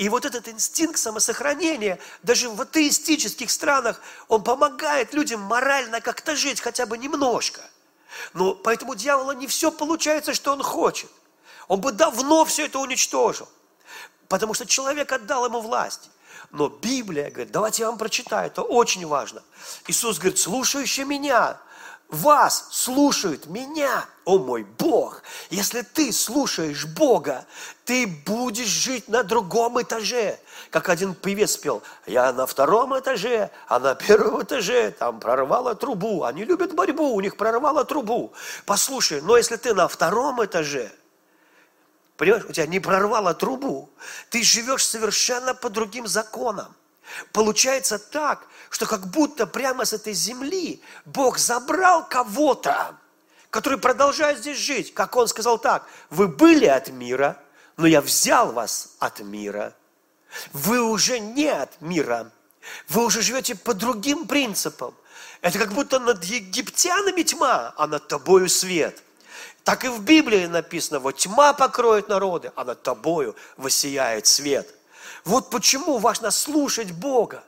И 0.01 0.09
вот 0.09 0.25
этот 0.25 0.47
инстинкт 0.47 0.97
самосохранения, 0.97 1.99
даже 2.23 2.49
в 2.49 2.59
атеистических 2.59 3.51
странах, 3.51 4.01
он 4.29 4.43
помогает 4.43 5.13
людям 5.13 5.41
морально 5.41 6.01
как-то 6.01 6.35
жить 6.35 6.59
хотя 6.59 6.87
бы 6.87 6.97
немножко. 6.97 7.61
Но 8.33 8.55
поэтому 8.55 8.95
дьявола 8.95 9.33
не 9.33 9.45
все 9.45 9.69
получается, 9.69 10.33
что 10.33 10.53
он 10.53 10.63
хочет. 10.63 11.11
Он 11.67 11.81
бы 11.81 11.91
давно 11.91 12.45
все 12.45 12.65
это 12.65 12.79
уничтожил. 12.79 13.47
Потому 14.27 14.55
что 14.55 14.65
человек 14.65 15.11
отдал 15.11 15.45
ему 15.45 15.61
власть. 15.61 16.09
Но 16.49 16.67
Библия 16.67 17.29
говорит, 17.29 17.51
давайте 17.51 17.83
я 17.83 17.89
вам 17.91 17.99
прочитаю, 17.99 18.47
это 18.47 18.63
очень 18.63 19.05
важно. 19.05 19.43
Иисус 19.85 20.17
говорит, 20.17 20.39
слушающий 20.39 21.03
меня, 21.03 21.59
вас 22.09 22.69
слушают 22.71 23.45
меня, 23.45 24.09
о 24.31 24.39
мой 24.39 24.63
Бог. 24.63 25.23
Если 25.49 25.81
ты 25.81 26.13
слушаешь 26.13 26.85
Бога, 26.85 27.45
ты 27.83 28.07
будешь 28.07 28.67
жить 28.67 29.09
на 29.09 29.23
другом 29.23 29.81
этаже. 29.81 30.39
Как 30.69 30.87
один 30.87 31.13
певец 31.13 31.57
пел, 31.57 31.83
я 32.05 32.31
на 32.31 32.45
втором 32.45 32.97
этаже, 32.97 33.51
а 33.67 33.79
на 33.79 33.93
первом 33.93 34.41
этаже 34.41 34.91
там 34.91 35.19
прорвала 35.19 35.75
трубу. 35.75 36.23
Они 36.23 36.45
любят 36.45 36.73
борьбу, 36.73 37.13
у 37.13 37.19
них 37.19 37.35
прорвала 37.35 37.83
трубу. 37.83 38.31
Послушай, 38.65 39.21
но 39.21 39.35
если 39.35 39.57
ты 39.57 39.73
на 39.73 39.87
втором 39.87 40.43
этаже, 40.43 40.91
Понимаешь, 42.17 42.45
у 42.45 42.53
тебя 42.53 42.67
не 42.67 42.79
прорвало 42.79 43.33
трубу. 43.33 43.89
Ты 44.29 44.43
живешь 44.43 44.85
совершенно 44.85 45.55
по 45.55 45.71
другим 45.71 46.05
законам. 46.05 46.75
Получается 47.33 47.97
так, 47.97 48.45
что 48.69 48.85
как 48.85 49.07
будто 49.07 49.47
прямо 49.47 49.85
с 49.85 49.93
этой 49.93 50.13
земли 50.13 50.83
Бог 51.03 51.39
забрал 51.39 52.07
кого-то, 52.07 52.95
который 53.51 53.77
продолжает 53.77 54.39
здесь 54.39 54.57
жить. 54.57 54.93
Как 54.95 55.15
Он 55.15 55.27
сказал 55.27 55.59
так, 55.59 55.85
вы 56.09 56.27
были 56.27 56.65
от 56.65 56.89
мира, 56.89 57.37
но 57.77 57.85
я 57.85 58.01
взял 58.01 58.51
вас 58.51 58.95
от 58.97 59.19
мира. 59.19 59.75
Вы 60.53 60.81
уже 60.81 61.19
не 61.19 61.49
от 61.49 61.79
мира. 61.81 62.31
Вы 62.89 63.05
уже 63.05 63.21
живете 63.21 63.53
по 63.53 63.75
другим 63.75 64.27
принципам. 64.27 64.95
Это 65.41 65.59
как 65.59 65.73
будто 65.73 65.99
над 65.99 66.23
египтянами 66.23 67.21
тьма, 67.21 67.73
а 67.77 67.85
над 67.85 68.07
тобою 68.07 68.49
свет– 68.49 69.03
так 69.63 69.85
и 69.85 69.89
в 69.89 70.01
Библии 70.01 70.47
написано, 70.47 70.99
вот 70.99 71.17
тьма 71.17 71.53
покроет 71.53 72.09
народы, 72.09 72.51
а 72.55 72.63
над 72.63 72.81
тобою 72.81 73.35
воссияет 73.57 74.25
свет. 74.25 74.73
Вот 75.23 75.49
почему 75.51 75.99
важно 75.99 76.31
слушать 76.31 76.91
Бога, 76.91 77.43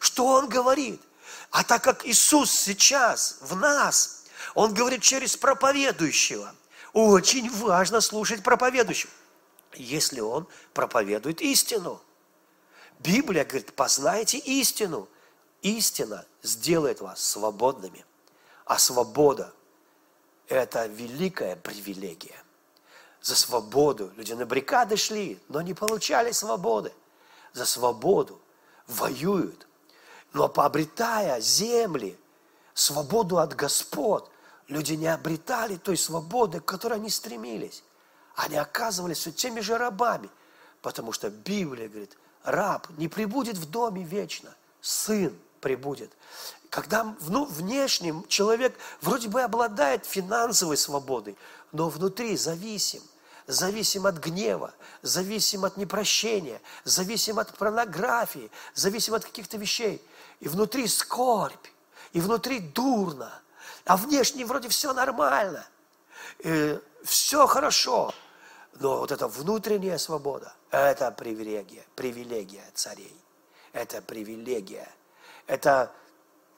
что 0.00 0.26
Он 0.26 0.48
говорит. 0.48 1.00
А 1.50 1.64
так 1.64 1.82
как 1.82 2.06
Иисус 2.06 2.50
сейчас 2.50 3.38
в 3.40 3.56
нас, 3.56 4.17
Он 4.58 4.74
говорит 4.74 5.02
через 5.02 5.36
проповедующего, 5.36 6.52
очень 6.92 7.48
важно 7.48 8.00
слушать 8.00 8.42
проповедующего, 8.42 9.12
если 9.74 10.18
он 10.18 10.48
проповедует 10.74 11.40
истину. 11.40 12.02
Библия 12.98 13.44
говорит, 13.44 13.72
познайте 13.74 14.38
истину. 14.38 15.08
Истина 15.62 16.26
сделает 16.42 17.00
вас 17.00 17.22
свободными. 17.22 18.04
А 18.64 18.80
свобода 18.80 19.52
это 20.48 20.86
великая 20.86 21.54
привилегия. 21.54 22.42
За 23.20 23.36
свободу. 23.36 24.12
Люди 24.16 24.32
на 24.32 24.44
баррикады 24.44 24.96
шли, 24.96 25.38
но 25.46 25.62
не 25.62 25.74
получали 25.74 26.32
свободы. 26.32 26.92
За 27.52 27.64
свободу 27.64 28.40
воюют. 28.88 29.68
Но 30.32 30.48
пообретая 30.48 31.40
земли, 31.40 32.18
свободу 32.74 33.38
от 33.38 33.54
господ, 33.54 34.32
люди 34.68 34.92
не 34.92 35.06
обретали 35.08 35.76
той 35.76 35.96
свободы, 35.96 36.60
к 36.60 36.64
которой 36.64 36.94
они 36.94 37.10
стремились. 37.10 37.82
Они 38.36 38.56
оказывались 38.56 39.18
все 39.18 39.32
теми 39.32 39.60
же 39.60 39.76
рабами, 39.76 40.30
потому 40.80 41.12
что 41.12 41.30
Библия 41.30 41.88
говорит, 41.88 42.16
раб 42.44 42.88
не 42.96 43.08
прибудет 43.08 43.56
в 43.56 43.68
доме 43.68 44.04
вечно, 44.04 44.54
сын 44.80 45.36
прибудет. 45.60 46.12
Когда 46.70 47.16
ну, 47.26 47.46
внешним 47.46 48.26
человек 48.28 48.78
вроде 49.00 49.28
бы 49.28 49.42
обладает 49.42 50.04
финансовой 50.04 50.76
свободой, 50.76 51.36
но 51.72 51.88
внутри 51.88 52.36
зависим. 52.36 53.02
Зависим 53.46 54.06
от 54.06 54.18
гнева, 54.18 54.74
зависим 55.00 55.64
от 55.64 55.78
непрощения, 55.78 56.60
зависим 56.84 57.38
от 57.38 57.56
порнографии, 57.56 58.50
зависим 58.74 59.14
от 59.14 59.24
каких-то 59.24 59.56
вещей. 59.56 60.06
И 60.40 60.48
внутри 60.48 60.86
скорбь, 60.86 61.66
и 62.12 62.20
внутри 62.20 62.60
дурно, 62.60 63.40
а 63.88 63.96
внешне 63.96 64.44
вроде 64.44 64.68
все 64.68 64.92
нормально, 64.92 65.66
и 66.40 66.78
все 67.04 67.46
хорошо. 67.46 68.14
Но 68.74 68.98
вот 68.98 69.10
эта 69.10 69.26
внутренняя 69.26 69.96
свобода– 69.96 70.52
это 70.70 71.10
привилегия, 71.10 71.86
привилегия 71.96 72.64
царей. 72.74 73.16
Это 73.72 74.02
привилегия. 74.02 74.88
Это 75.46 75.90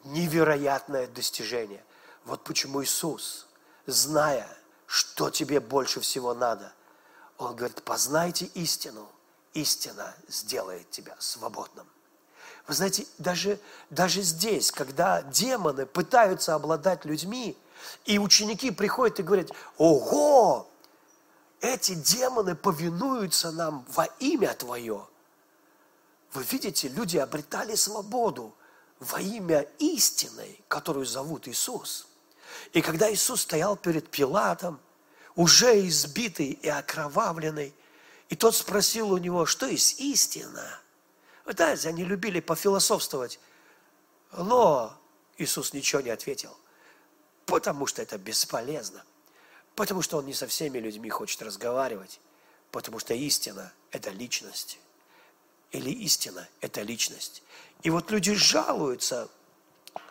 невероятное 0.03 1.07
достижение. 1.07 1.85
Вот 2.25 2.43
почему 2.43 2.83
Иисус, 2.83 3.47
зная, 3.87 4.49
что 4.87 5.31
тебе 5.31 5.61
больше 5.61 6.01
всего 6.01 6.35
надо, 6.35 6.73
Он 7.39 7.55
говорит, 7.55 7.83
познайте 7.85 8.47
истину, 8.47 9.09
истина 9.55 10.17
сделает 10.27 10.91
тебя 10.91 11.15
свободным. 11.21 11.87
Вы 12.71 12.75
знаете, 12.75 13.05
даже, 13.19 13.59
даже 13.91 14.23
здесь, 14.23 14.71
когда 14.71 15.23
демоны 15.23 15.87
пытаются 15.87 16.55
обладать 16.55 17.05
людьми, 17.05 17.57
и 18.05 18.21
ученики 18.21 18.71
приходят 18.71 19.19
и 19.19 19.25
говорят, 19.25 19.51
ого, 19.77 20.71
эти 21.61 21.95
демоны 21.95 22.55
повинуются 22.55 23.51
нам 23.51 23.85
во 23.89 24.05
имя 24.21 24.55
Твое. 24.55 25.05
Вы 26.33 26.45
видите, 26.45 26.87
люди 26.87 27.17
обретали 27.17 27.75
свободу 27.75 28.55
во 29.01 29.21
имя 29.21 29.67
истины, 29.81 30.57
которую 30.69 31.07
зовут 31.07 31.49
Иисус. 31.49 32.07
И 32.73 32.83
когда 32.83 33.13
Иисус 33.13 33.41
стоял 33.41 33.75
перед 33.75 34.09
Пилатом, 34.09 34.79
уже 35.35 35.89
избитый 35.89 36.51
и 36.51 36.69
окровавленный, 36.69 37.75
и 38.29 38.37
тот 38.37 38.55
спросил 38.55 39.11
у 39.11 39.19
него, 39.19 39.45
что 39.45 39.67
есть 39.67 39.99
истина. 39.99 40.81
Знаете, 41.57 41.89
они 41.89 42.05
любили 42.05 42.41
пофилософствовать, 42.41 43.41
но 44.33 44.97
Иисус 45.37 45.73
ничего 45.73 46.01
не 46.01 46.11
ответил, 46.11 46.57
потому 47.47 47.87
что 47.87 48.03
это 48.03 48.19
бесполезно, 48.19 49.03
потому 49.75 50.03
что 50.03 50.19
Он 50.19 50.27
не 50.27 50.35
со 50.35 50.47
всеми 50.47 50.79
людьми 50.79 51.11
хочет 51.11 51.43
разговаривать, 51.43 52.21
потому 52.71 52.99
что 52.99 53.15
истина– 53.15 53.73
это 53.91 54.11
личность, 54.11 54.79
или 55.73 55.91
истина– 55.91 56.49
это 56.61 56.83
личность. 56.83 57.43
И 57.83 57.91
вот 57.91 58.11
люди 58.11 58.35
жалуются 58.35 59.29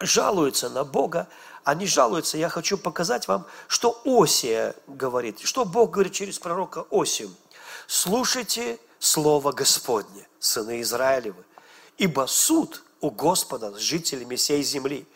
жалуются 0.02 0.70
на 0.70 0.84
Бога, 0.84 1.30
они 1.64 1.88
жалуются, 1.88 2.38
я 2.38 2.50
хочу 2.50 2.78
показать 2.78 3.30
вам, 3.30 3.46
что 3.70 4.02
Осия 4.04 4.76
говорит, 4.88 5.40
что 5.40 5.64
Бог 5.64 5.92
говорит 5.92 6.12
через 6.12 6.38
пророка 6.38 6.86
Осию. 6.92 7.34
«Слушайте 7.88 8.78
слово 9.00 9.52
Господне, 9.52 10.28
сыны 10.40 10.82
Израилевы, 10.82 11.44
ибо 11.98 12.28
суд 12.28 12.84
у 13.02 13.10
Господа 13.10 13.72
с 13.72 13.80
жителями 13.80 14.36
всей 14.36 14.64
земли, 14.64 15.08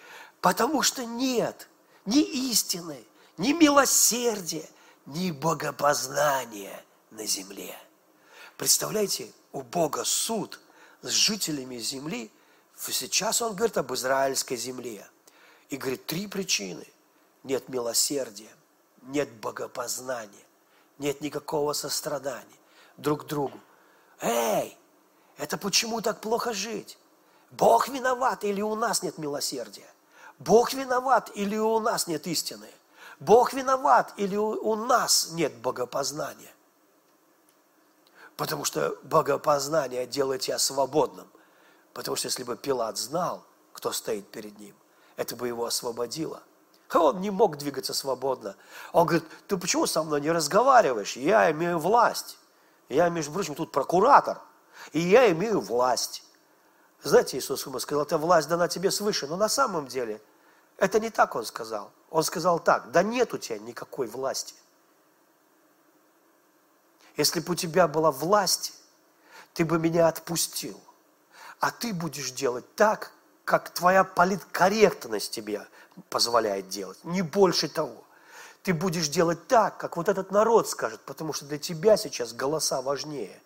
потому 0.42 0.82
что 0.82 1.06
нет 1.06 1.70
ни 2.06 2.22
истины, 2.22 3.04
ни 3.38 3.54
милосердия, 3.54 4.68
ни 5.06 5.32
богопознания 5.32 6.84
на 7.12 7.26
земле». 7.26 7.78
Представляете, 8.58 9.32
у 9.52 9.62
Бога 9.62 10.04
суд 10.04 10.60
с 11.02 11.10
жителями 11.10 11.78
земли, 11.78 12.32
сейчас 12.78 13.42
Он 13.42 13.56
говорит 13.56 13.78
об 13.78 13.94
израильской 13.94 14.58
земле– 14.58 15.08
и 15.74 15.78
говорит, 15.78 16.06
три 16.06 16.28
причины. 16.28 16.86
Нет 17.42 17.68
милосердия, 17.68 18.52
нет 19.02 19.28
богопознания, 19.42 20.46
нет 21.00 21.20
никакого 21.20 21.74
сострадания 21.74 22.60
друг 22.98 23.24
к 23.24 23.26
другу. 23.26 23.60
Эй, 24.24 24.78
это 25.38 25.58
почему 25.58 26.02
так 26.02 26.22
плохо 26.22 26.54
жить? 26.54 26.98
Бог 27.52 27.90
виноват 27.90 28.46
или 28.46 28.62
у 28.62 28.74
нас 28.74 29.04
нет 29.04 29.18
милосердия? 29.18 29.90
Бог 30.40 30.74
виноват 30.74 31.30
или 31.36 31.58
у 31.58 31.80
нас 31.80 32.08
нет 32.08 32.26
истины? 32.26 32.70
Бог 33.20 33.54
виноват 33.54 34.14
или 34.16 34.38
у 34.38 34.76
нас 34.76 35.32
нет 35.32 35.54
богопознания? 35.58 36.54
Потому 38.38 38.64
что 38.64 38.98
богопознание 39.04 40.08
делает 40.08 40.42
тебя 40.42 40.58
свободным. 40.58 41.30
Потому 41.94 42.16
что 42.16 42.28
если 42.28 42.44
бы 42.44 42.56
Пилат 42.56 42.98
знал, 42.98 43.44
кто 43.74 43.92
стоит 43.92 44.32
перед 44.32 44.58
ним, 44.58 44.76
это 45.18 45.36
бы 45.36 45.50
его 45.50 45.66
освободило. 45.66 46.42
А 46.90 47.00
он 47.00 47.20
не 47.22 47.30
мог 47.30 47.58
двигаться 47.58 47.94
свободно. 47.94 48.56
Он 48.94 49.06
говорит, 49.06 49.28
ты 49.48 49.58
почему 49.58 49.86
со 49.86 50.02
мной 50.02 50.22
не 50.22 50.32
разговариваешь? 50.32 51.18
Я 51.18 51.52
имею 51.52 51.78
власть. 51.78 52.38
Я, 52.90 53.10
между 53.10 53.32
прочим, 53.32 53.56
тут 53.56 53.72
прокуратор. 53.72 54.42
И 54.92 55.00
я 55.00 55.32
имею 55.32 55.60
власть. 55.60 56.24
Знаете, 57.04 57.38
Иисус 57.38 57.66
ему 57.66 57.80
сказал, 57.80 58.04
эта 58.04 58.18
власть 58.18 58.48
дана 58.48 58.68
тебе 58.68 58.92
свыше. 58.92 59.28
Но 59.28 59.36
на 59.36 59.50
самом 59.50 59.88
деле, 59.88 60.22
это 60.78 61.00
не 61.00 61.10
так 61.10 61.36
он 61.36 61.46
сказал. 61.46 61.92
Он 62.10 62.24
сказал 62.24 62.60
так, 62.60 62.92
да 62.92 63.04
нет 63.04 63.34
у 63.34 63.38
тебя 63.38 63.60
никакой 63.60 64.08
власти. 64.08 64.56
Если 67.18 67.40
бы 67.40 67.54
у 67.54 67.56
тебя 67.56 67.88
была 67.88 68.12
власть, 68.12 68.74
ты 69.54 69.66
бы 69.66 69.80
меня 69.80 70.08
отпустил. 70.08 70.80
А 71.60 71.72
ты 71.72 71.94
будешь 71.94 72.32
делать 72.32 72.76
так, 72.76 73.12
как 73.46 73.70
твоя 73.70 74.04
политкорректность 74.04 75.32
тебе 75.32 75.66
позволяет 76.10 76.70
делать, 76.70 77.04
не 77.04 77.22
больше 77.22 77.68
того. 77.68 78.04
Ты 78.64 78.74
будешь 78.74 79.10
делать 79.10 79.48
так, 79.48 79.78
как 79.78 79.98
вот 79.98 80.10
этот 80.10 80.32
народ 80.32 80.70
скажет, 80.70 81.02
потому 81.02 81.34
что 81.34 81.46
для 81.46 81.58
тебя 81.58 81.98
сейчас 81.98 82.34
голоса 82.34 82.82
важнее. 82.82 83.40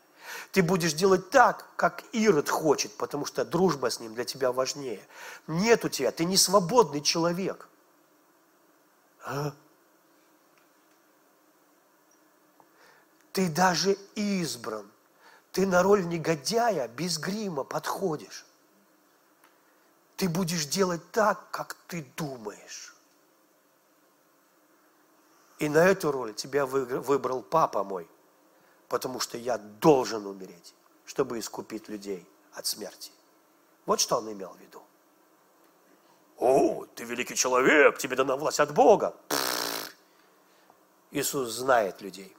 Ты 0.52 0.62
будешь 0.62 0.94
делать 0.94 1.30
так, 1.30 1.66
как 1.76 2.04
Ирод 2.12 2.50
хочет, 2.50 2.96
потому 2.98 3.26
что 3.26 3.44
дружба 3.44 3.90
с 3.90 4.00
ним 4.00 4.14
для 4.14 4.26
тебя 4.26 4.52
важнее. 4.52 5.06
Нет 5.48 5.86
у 5.86 5.90
тебя, 5.90 6.12
ты 6.12 6.26
не 6.26 6.38
свободный 6.38 7.02
человек. 7.02 7.68
А? 9.24 9.54
Ты 13.34 13.50
даже 13.50 13.98
избран. 14.16 14.90
Ты 15.52 15.66
на 15.66 15.82
роль 15.82 16.06
негодяя 16.06 16.88
без 16.88 17.18
грима 17.18 17.64
подходишь 17.64 18.46
ты 20.18 20.28
будешь 20.28 20.66
делать 20.66 21.12
так, 21.12 21.50
как 21.52 21.76
ты 21.88 22.06
думаешь. 22.18 22.96
И 25.60 25.70
на 25.70 25.86
эту 25.86 26.12
роль 26.12 26.34
тебя 26.34 26.66
выбрал 26.66 27.42
папа 27.42 27.84
мой, 27.84 28.08
потому 28.90 29.20
что 29.20 29.38
я 29.38 29.58
должен 29.58 30.26
умереть, 30.26 30.74
чтобы 31.06 31.40
искупить 31.40 31.90
людей 31.90 32.26
от 32.54 32.66
смерти. 32.66 33.12
Вот 33.86 34.00
что 34.00 34.18
он 34.18 34.32
имел 34.32 34.50
в 34.50 34.60
виду. 34.60 34.82
О, 36.38 36.86
ты 36.94 37.04
великий 37.04 37.36
человек, 37.36 37.98
тебе 37.98 38.16
дана 38.16 38.36
власть 38.36 38.60
от 38.60 38.74
Бога. 38.74 39.16
Иисус 41.10 41.50
знает 41.50 42.02
людей. 42.02 42.36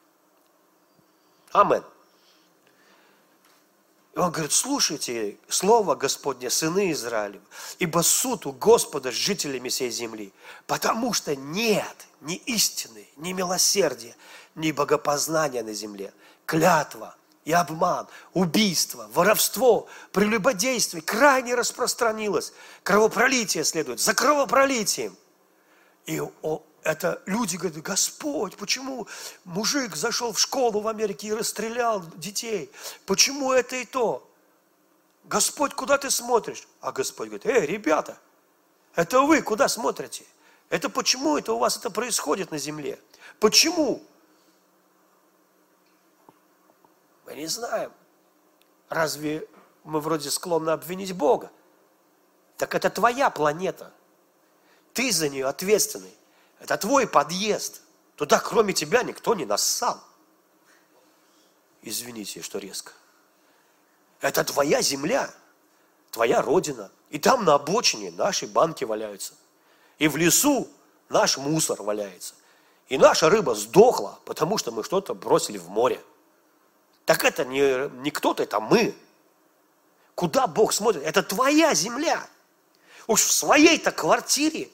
Аминь. 1.50 1.82
Он 4.18 4.32
говорит, 4.32 4.52
слушайте 4.52 5.36
слово 5.48 5.94
Господне, 5.94 6.50
сыны 6.50 6.90
Израилев, 6.90 7.40
ибо 7.78 8.00
суд 8.00 8.46
у 8.46 8.52
Господа 8.52 9.12
с 9.12 9.14
жителями 9.14 9.68
всей 9.68 9.90
земли, 9.90 10.32
потому 10.66 11.12
что 11.12 11.36
нет 11.36 12.08
ни 12.20 12.34
истины, 12.34 13.06
ни 13.16 13.32
милосердия, 13.32 14.16
ни 14.56 14.72
богопознания 14.72 15.62
на 15.62 15.72
земле. 15.72 16.12
Клятва 16.46 17.14
и 17.44 17.52
обман, 17.52 18.08
убийство, 18.32 19.08
воровство, 19.12 19.86
прелюбодействие 20.10 21.00
крайне 21.00 21.54
распространилось. 21.54 22.52
Кровопролитие 22.82 23.62
следует 23.62 24.00
за 24.00 24.14
кровопролитием. 24.14 25.16
И 26.06 26.20
это 26.88 27.20
люди 27.26 27.58
говорят, 27.58 27.82
Господь, 27.82 28.56
почему 28.56 29.06
мужик 29.44 29.94
зашел 29.94 30.32
в 30.32 30.40
школу 30.40 30.80
в 30.80 30.88
Америке 30.88 31.28
и 31.28 31.32
расстрелял 31.34 32.02
детей? 32.16 32.72
Почему 33.04 33.52
это 33.52 33.76
и 33.76 33.84
то? 33.84 34.26
Господь, 35.24 35.74
куда 35.74 35.98
ты 35.98 36.10
смотришь? 36.10 36.66
А 36.80 36.90
Господь 36.90 37.28
говорит, 37.28 37.44
эй, 37.44 37.66
ребята, 37.66 38.18
это 38.94 39.20
вы 39.20 39.42
куда 39.42 39.68
смотрите? 39.68 40.24
Это 40.70 40.88
почему 40.88 41.36
это 41.36 41.52
у 41.52 41.58
вас 41.58 41.76
это 41.76 41.90
происходит 41.90 42.50
на 42.52 42.56
земле? 42.56 42.98
Почему? 43.38 44.02
Мы 47.26 47.34
не 47.34 47.48
знаем. 47.48 47.92
Разве 48.88 49.46
мы 49.84 50.00
вроде 50.00 50.30
склонны 50.30 50.70
обвинить 50.70 51.12
Бога? 51.12 51.50
Так 52.56 52.74
это 52.74 52.88
твоя 52.88 53.28
планета. 53.28 53.92
Ты 54.94 55.12
за 55.12 55.28
нее 55.28 55.44
ответственный. 55.44 56.17
Это 56.60 56.76
твой 56.76 57.06
подъезд. 57.06 57.82
Туда, 58.16 58.40
кроме 58.40 58.72
тебя, 58.72 59.02
никто 59.02 59.34
не 59.34 59.44
нассал. 59.44 60.02
Извините, 61.82 62.42
что 62.42 62.58
резко. 62.58 62.92
Это 64.20 64.44
твоя 64.44 64.82
земля, 64.82 65.32
твоя 66.10 66.42
родина. 66.42 66.90
И 67.10 67.18
там 67.18 67.44
на 67.44 67.54
обочине 67.54 68.10
наши 68.10 68.46
банки 68.46 68.84
валяются. 68.84 69.34
И 69.98 70.08
в 70.08 70.16
лесу 70.16 70.68
наш 71.08 71.38
мусор 71.38 71.82
валяется. 71.82 72.34
И 72.88 72.98
наша 72.98 73.30
рыба 73.30 73.54
сдохла, 73.54 74.18
потому 74.24 74.58
что 74.58 74.72
мы 74.72 74.82
что-то 74.82 75.14
бросили 75.14 75.58
в 75.58 75.68
море. 75.68 76.02
Так 77.04 77.24
это 77.24 77.44
не, 77.44 77.88
не 78.00 78.10
кто-то, 78.10 78.42
это 78.42 78.60
мы. 78.60 78.94
Куда 80.14 80.46
Бог 80.46 80.72
смотрит? 80.72 81.04
Это 81.04 81.22
твоя 81.22 81.74
земля. 81.74 82.28
Уж 83.06 83.22
в 83.22 83.32
своей-то 83.32 83.92
квартире 83.92 84.68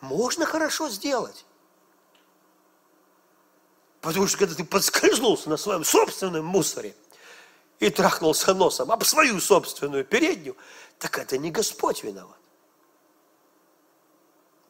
можно 0.00 0.46
хорошо 0.46 0.88
сделать. 0.88 1.44
Потому 4.00 4.26
что 4.26 4.38
когда 4.38 4.54
ты 4.54 4.64
подскользнулся 4.64 5.50
на 5.50 5.56
своем 5.56 5.84
собственном 5.84 6.44
мусоре 6.44 6.94
и 7.80 7.90
трахнулся 7.90 8.54
носом 8.54 8.92
об 8.92 9.04
свою 9.04 9.40
собственную 9.40 10.04
переднюю, 10.04 10.56
так 10.98 11.18
это 11.18 11.36
не 11.38 11.50
Господь 11.50 12.04
виноват. 12.04 12.38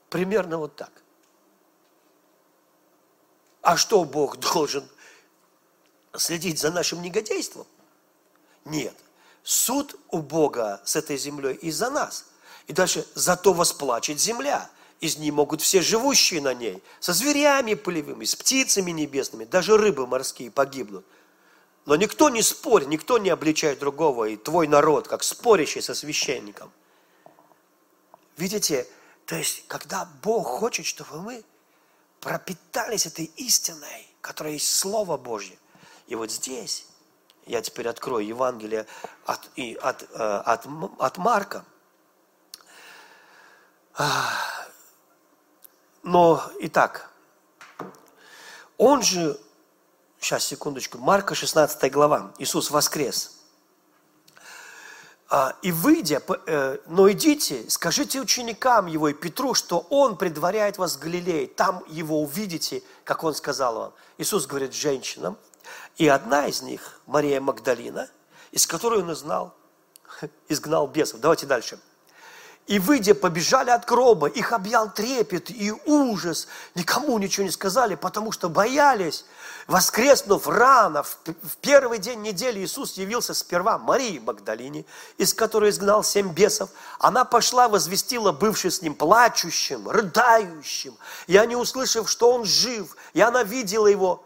Примерно 0.08 0.58
вот 0.58 0.76
так. 0.76 0.90
А 3.60 3.76
что 3.76 4.04
Бог 4.04 4.38
должен 4.38 4.88
следить 6.16 6.58
за 6.58 6.70
нашим 6.70 7.02
негодейством? 7.02 7.66
Нет. 8.64 8.96
Суд 9.42 9.94
у 10.10 10.18
Бога 10.18 10.80
с 10.84 10.96
этой 10.96 11.18
землей 11.18 11.54
из-за 11.54 11.90
нас. 11.90 12.26
И 12.66 12.72
дальше 12.72 13.06
зато 13.14 13.52
восплачет 13.52 14.18
земля 14.18 14.70
из 15.00 15.16
нее 15.16 15.32
могут 15.32 15.61
все 15.61 15.80
живущие 15.80 16.40
на 16.40 16.54
ней, 16.54 16.82
со 17.00 17.12
зверями 17.12 17.74
полевыми, 17.74 18.24
с 18.24 18.34
птицами 18.34 18.90
небесными, 18.90 19.44
даже 19.44 19.76
рыбы 19.76 20.06
морские 20.06 20.50
погибнут. 20.50 21.04
Но 21.87 21.96
никто 21.96 22.28
не 22.28 22.42
спорит, 22.42 22.88
никто 22.88 23.18
не 23.18 23.30
обличает 23.30 23.78
другого, 23.78 24.26
и 24.26 24.37
твой 24.37 24.66
народ, 24.66 25.08
как 25.08 25.22
спорящий 25.22 25.80
со 25.80 25.94
священником. 25.94 26.70
Видите, 28.37 28.87
то 29.24 29.37
есть, 29.37 29.64
когда 29.68 30.08
Бог 30.22 30.46
хочет, 30.46 30.87
чтобы 30.87 31.22
мы 31.22 31.44
пропитались 32.20 33.06
этой 33.06 33.26
истиной, 33.37 34.08
которая 34.20 34.54
есть 34.54 34.74
Слово 34.74 35.16
Божье. 35.16 35.56
И 36.08 36.14
вот 36.14 36.30
здесь, 36.30 36.87
я 37.46 37.62
теперь 37.62 37.88
открою 37.88 38.26
Евангелие 38.26 38.87
от, 39.24 39.48
и, 39.56 39.74
от, 39.80 40.02
э, 40.02 40.16
от, 40.16 40.66
от 40.98 41.18
Марка. 41.18 41.64
Но, 46.09 46.42
итак, 46.61 47.11
он 48.79 49.03
же, 49.03 49.38
сейчас, 50.18 50.42
секундочку, 50.42 50.97
Марка 50.97 51.35
16 51.35 51.92
глава, 51.92 52.33
Иисус 52.38 52.71
воскрес. 52.71 53.42
А, 55.29 55.55
и 55.61 55.71
выйдя, 55.71 56.23
э, 56.47 56.79
но 56.87 57.12
идите, 57.12 57.68
скажите 57.68 58.23
ученикам 58.23 58.87
его 58.87 59.11
и 59.11 59.12
Петру, 59.12 59.53
что 59.53 59.81
он 59.90 60.16
предваряет 60.16 60.79
вас 60.79 60.97
в 60.97 60.99
Галилее, 60.99 61.47
там 61.47 61.85
его 61.88 62.23
увидите, 62.23 62.83
как 63.05 63.23
он 63.23 63.35
сказал 63.35 63.75
вам. 63.75 63.92
Иисус 64.16 64.47
говорит 64.47 64.73
женщинам, 64.73 65.37
и 65.99 66.09
одна 66.09 66.47
из 66.47 66.62
них, 66.62 67.03
Мария 67.05 67.38
Магдалина, 67.38 68.09
из 68.51 68.66
которой 68.66 69.03
он 69.03 69.14
знал, 69.14 69.55
изгнал 70.49 70.87
бесов. 70.87 71.21
Давайте 71.21 71.44
дальше 71.44 71.79
и, 72.68 72.78
выйдя, 72.78 73.14
побежали 73.14 73.70
от 73.70 73.87
гроба. 73.87 74.28
Их 74.28 74.52
объял 74.52 74.92
трепет 74.92 75.50
и 75.50 75.72
ужас. 75.87 76.46
Никому 76.74 77.18
ничего 77.18 77.44
не 77.44 77.50
сказали, 77.50 77.94
потому 77.94 78.31
что 78.31 78.50
боялись. 78.50 79.24
Воскреснув 79.66 80.46
рано, 80.46 81.02
в 81.02 81.57
первый 81.62 81.98
день 81.98 82.20
недели 82.20 82.61
Иисус 82.61 82.98
явился 82.98 83.33
сперва 83.33 83.78
Марии 83.78 84.18
Магдалине, 84.18 84.85
из 85.16 85.33
которой 85.33 85.70
изгнал 85.70 86.04
семь 86.04 86.31
бесов. 86.33 86.68
Она 86.98 87.24
пошла, 87.24 87.68
возвестила 87.68 88.33
бывший 88.33 88.70
с 88.70 88.83
ним 88.83 88.94
плачущим, 88.94 89.88
рыдающим. 89.88 90.94
И 91.26 91.38
они, 91.38 91.57
услышав, 91.57 92.09
что 92.09 92.31
он 92.33 92.44
жив, 92.44 92.96
и 93.14 93.22
она 93.22 93.44
видела 93.44 93.87
его, 93.87 94.22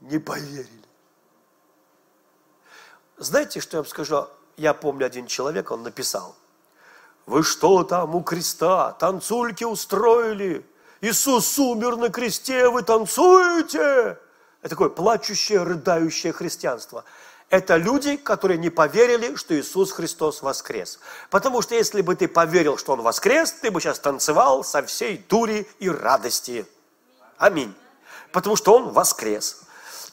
не 0.00 0.18
поверили. 0.18 0.68
Знаете, 3.16 3.60
что 3.60 3.76
я 3.76 3.82
вам 3.82 3.88
скажу? 3.88 4.26
Я 4.56 4.74
помню 4.74 5.06
один 5.06 5.28
человек, 5.28 5.70
он 5.70 5.84
написал, 5.84 6.34
вы 7.26 7.42
что 7.42 7.84
там 7.84 8.14
у 8.14 8.22
креста, 8.22 8.92
танцульки 8.92 9.64
устроили? 9.64 10.66
Иисус 11.00 11.58
умер 11.58 11.96
на 11.96 12.10
кресте, 12.10 12.68
вы 12.68 12.82
танцуете? 12.82 14.18
Это 14.62 14.70
такое 14.70 14.90
плачущее, 14.90 15.62
рыдающее 15.62 16.32
христианство. 16.32 17.04
Это 17.48 17.76
люди, 17.76 18.16
которые 18.16 18.58
не 18.58 18.70
поверили, 18.70 19.34
что 19.34 19.58
Иисус 19.58 19.90
Христос 19.90 20.42
воскрес. 20.42 21.00
Потому 21.30 21.62
что 21.62 21.74
если 21.74 22.00
бы 22.00 22.14
ты 22.14 22.28
поверил, 22.28 22.78
что 22.78 22.92
Он 22.92 23.02
воскрес, 23.02 23.52
ты 23.52 23.70
бы 23.70 23.80
сейчас 23.80 23.98
танцевал 23.98 24.62
со 24.62 24.82
всей 24.84 25.18
дури 25.18 25.68
и 25.80 25.90
радости. 25.90 26.66
Аминь. 27.38 27.74
Потому 28.30 28.54
что 28.54 28.74
Он 28.74 28.90
воскрес. 28.90 29.62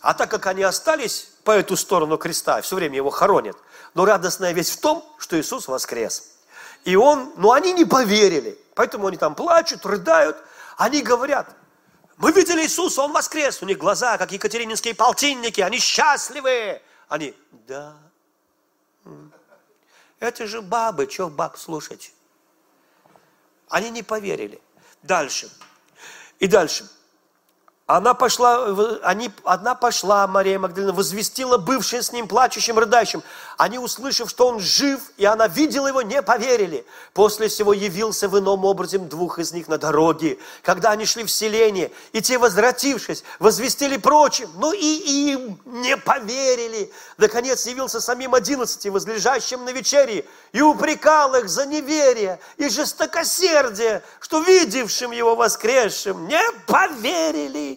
А 0.02 0.14
так 0.14 0.32
как 0.32 0.48
они 0.48 0.64
остались 0.64 1.32
по 1.44 1.52
эту 1.52 1.76
сторону 1.76 2.18
креста, 2.18 2.62
все 2.62 2.76
время 2.76 2.96
его 2.96 3.10
хоронят, 3.10 3.58
но 3.94 4.06
радостная 4.06 4.54
весть 4.54 4.72
в 4.72 4.82
том, 4.82 5.06
что 5.18 5.40
Иисус 5.40 5.68
воскрес. 5.68 6.37
И 6.88 6.96
он, 6.96 7.34
но 7.36 7.52
они 7.52 7.74
не 7.74 7.84
поверили. 7.84 8.58
Поэтому 8.74 9.08
они 9.08 9.18
там 9.18 9.36
плачут, 9.36 9.86
рыдают. 9.86 10.38
Они 10.78 11.02
говорят, 11.02 11.54
мы 12.16 12.32
видели 12.32 12.62
Иисуса, 12.62 13.02
Он 13.02 13.12
воскрес. 13.12 13.62
У 13.62 13.66
них 13.66 13.78
глаза, 13.78 14.18
как 14.18 14.32
екатерининские 14.32 14.96
полтинники, 14.96 15.60
они 15.60 15.80
счастливые. 15.80 16.82
Они, 17.10 17.36
да. 17.68 17.98
Это 20.20 20.48
же 20.48 20.62
бабы, 20.62 21.10
что 21.12 21.28
баб 21.28 21.58
слушать? 21.58 22.14
Они 23.68 23.90
не 23.90 24.02
поверили. 24.02 24.62
Дальше. 25.04 25.52
И 26.40 26.48
дальше. 26.48 26.90
Она 27.88 28.14
пошла, 28.14 29.00
они, 29.04 29.32
одна 29.46 29.74
пошла, 29.74 30.28
Мария 30.28 30.60
Магдалина, 30.60 30.92
возвестила 30.92 31.58
бывшим 31.58 32.04
с 32.04 32.12
ним 32.12 32.28
плачущим, 32.28 32.78
рыдающим. 32.78 33.24
Они, 33.58 33.80
услышав, 33.80 34.30
что 34.30 34.50
он 34.50 34.60
жив, 34.60 35.00
и 35.16 35.24
она 35.24 35.48
видела 35.48 35.88
его, 35.88 36.02
не 36.02 36.22
поверили. 36.22 36.86
После 37.14 37.48
всего 37.48 37.72
явился 37.72 38.28
в 38.28 38.38
ином 38.38 38.66
образе 38.66 38.98
двух 38.98 39.40
из 39.40 39.54
них 39.54 39.70
на 39.70 39.78
дороге, 39.78 40.38
когда 40.64 40.92
они 40.92 41.06
шли 41.06 41.24
в 41.24 41.32
селение, 41.32 41.90
и 42.12 42.22
те, 42.22 42.38
возвратившись, 42.38 43.24
возвестили 43.40 43.96
прочим, 43.96 44.50
но 44.58 44.74
и 44.74 45.32
им 45.32 45.58
не 45.64 45.96
поверили. 45.96 46.92
Наконец 47.18 47.66
явился 47.68 48.02
самим 48.02 48.36
одиннадцати, 48.36 48.90
возлежащим 48.90 49.64
на 49.64 49.70
вечере, 49.70 50.26
и 50.52 50.62
упрекал 50.62 51.36
их 51.36 51.48
за 51.48 51.66
неверие 51.66 52.42
и 52.58 52.68
жестокосердие, 52.68 54.04
что 54.20 54.42
видевшим 54.42 55.12
его 55.12 55.36
воскресшим 55.38 56.28
не 56.28 56.42
поверили. 56.66 57.77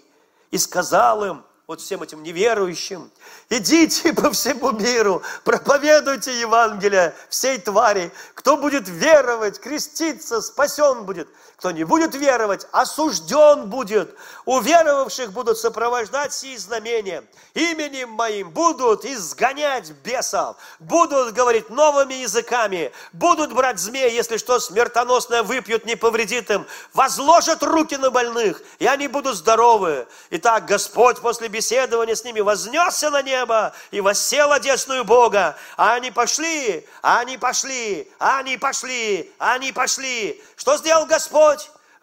И 0.51 0.59
сказал 0.59 1.25
им, 1.25 1.45
вот 1.67 1.81
всем 1.81 2.03
этим 2.03 2.25
неверующим, 2.25 3.11
идите 3.49 4.13
по 4.13 4.33
всему 4.33 4.73
миру, 4.73 5.23
проповедуйте 5.45 6.41
Евангелие 6.41 7.15
всей 7.29 7.59
твари. 7.59 8.11
Кто 8.35 8.57
будет 8.57 8.89
веровать, 8.89 9.61
креститься, 9.61 10.41
спасен 10.41 11.05
будет. 11.05 11.29
Кто 11.61 11.73
не 11.73 11.85
будет 11.85 12.15
веровать, 12.15 12.67
осужден 12.73 13.69
будет. 13.69 14.17
У 14.47 14.61
веровавших 14.61 15.31
будут 15.31 15.59
сопровождать 15.59 16.33
сии 16.33 16.57
знамения. 16.57 17.23
Именем 17.53 18.13
моим 18.13 18.49
будут 18.49 19.05
изгонять 19.05 19.91
бесов, 20.03 20.57
будут 20.79 21.35
говорить 21.35 21.69
новыми 21.69 22.15
языками, 22.15 22.93
будут 23.13 23.53
брать 23.53 23.79
змеи, 23.79 24.11
если 24.11 24.39
что 24.39 24.59
смертоносное 24.59 25.43
выпьют, 25.43 25.85
не 25.85 25.97
повредит 25.97 26.51
им, 26.51 26.67
возложат 26.95 27.63
руки 27.63 27.99
на 27.99 28.11
больных, 28.11 28.63
и 28.79 28.87
они 28.87 29.07
будут 29.07 29.37
здоровы. 29.37 30.07
Итак, 30.31 30.65
Господь 30.65 31.19
после 31.19 31.49
беседования 31.49 32.15
с 32.15 32.25
ними 32.25 32.41
вознесся 32.41 33.11
на 33.11 33.21
небо 33.21 33.75
и 33.91 34.01
воссел 34.01 34.51
одесную 34.53 35.05
Бога. 35.05 35.59
А 35.77 35.93
они 35.93 36.11
пошли, 36.11 36.87
а 37.03 37.19
они 37.19 37.37
пошли, 37.37 38.11
а 38.19 38.39
они 38.39 38.57
пошли, 38.57 39.31
а 39.39 39.53
они 39.53 39.73
пошли. 39.73 40.43
Что 40.57 40.79
сделал 40.79 41.05
Господь? 41.05 41.50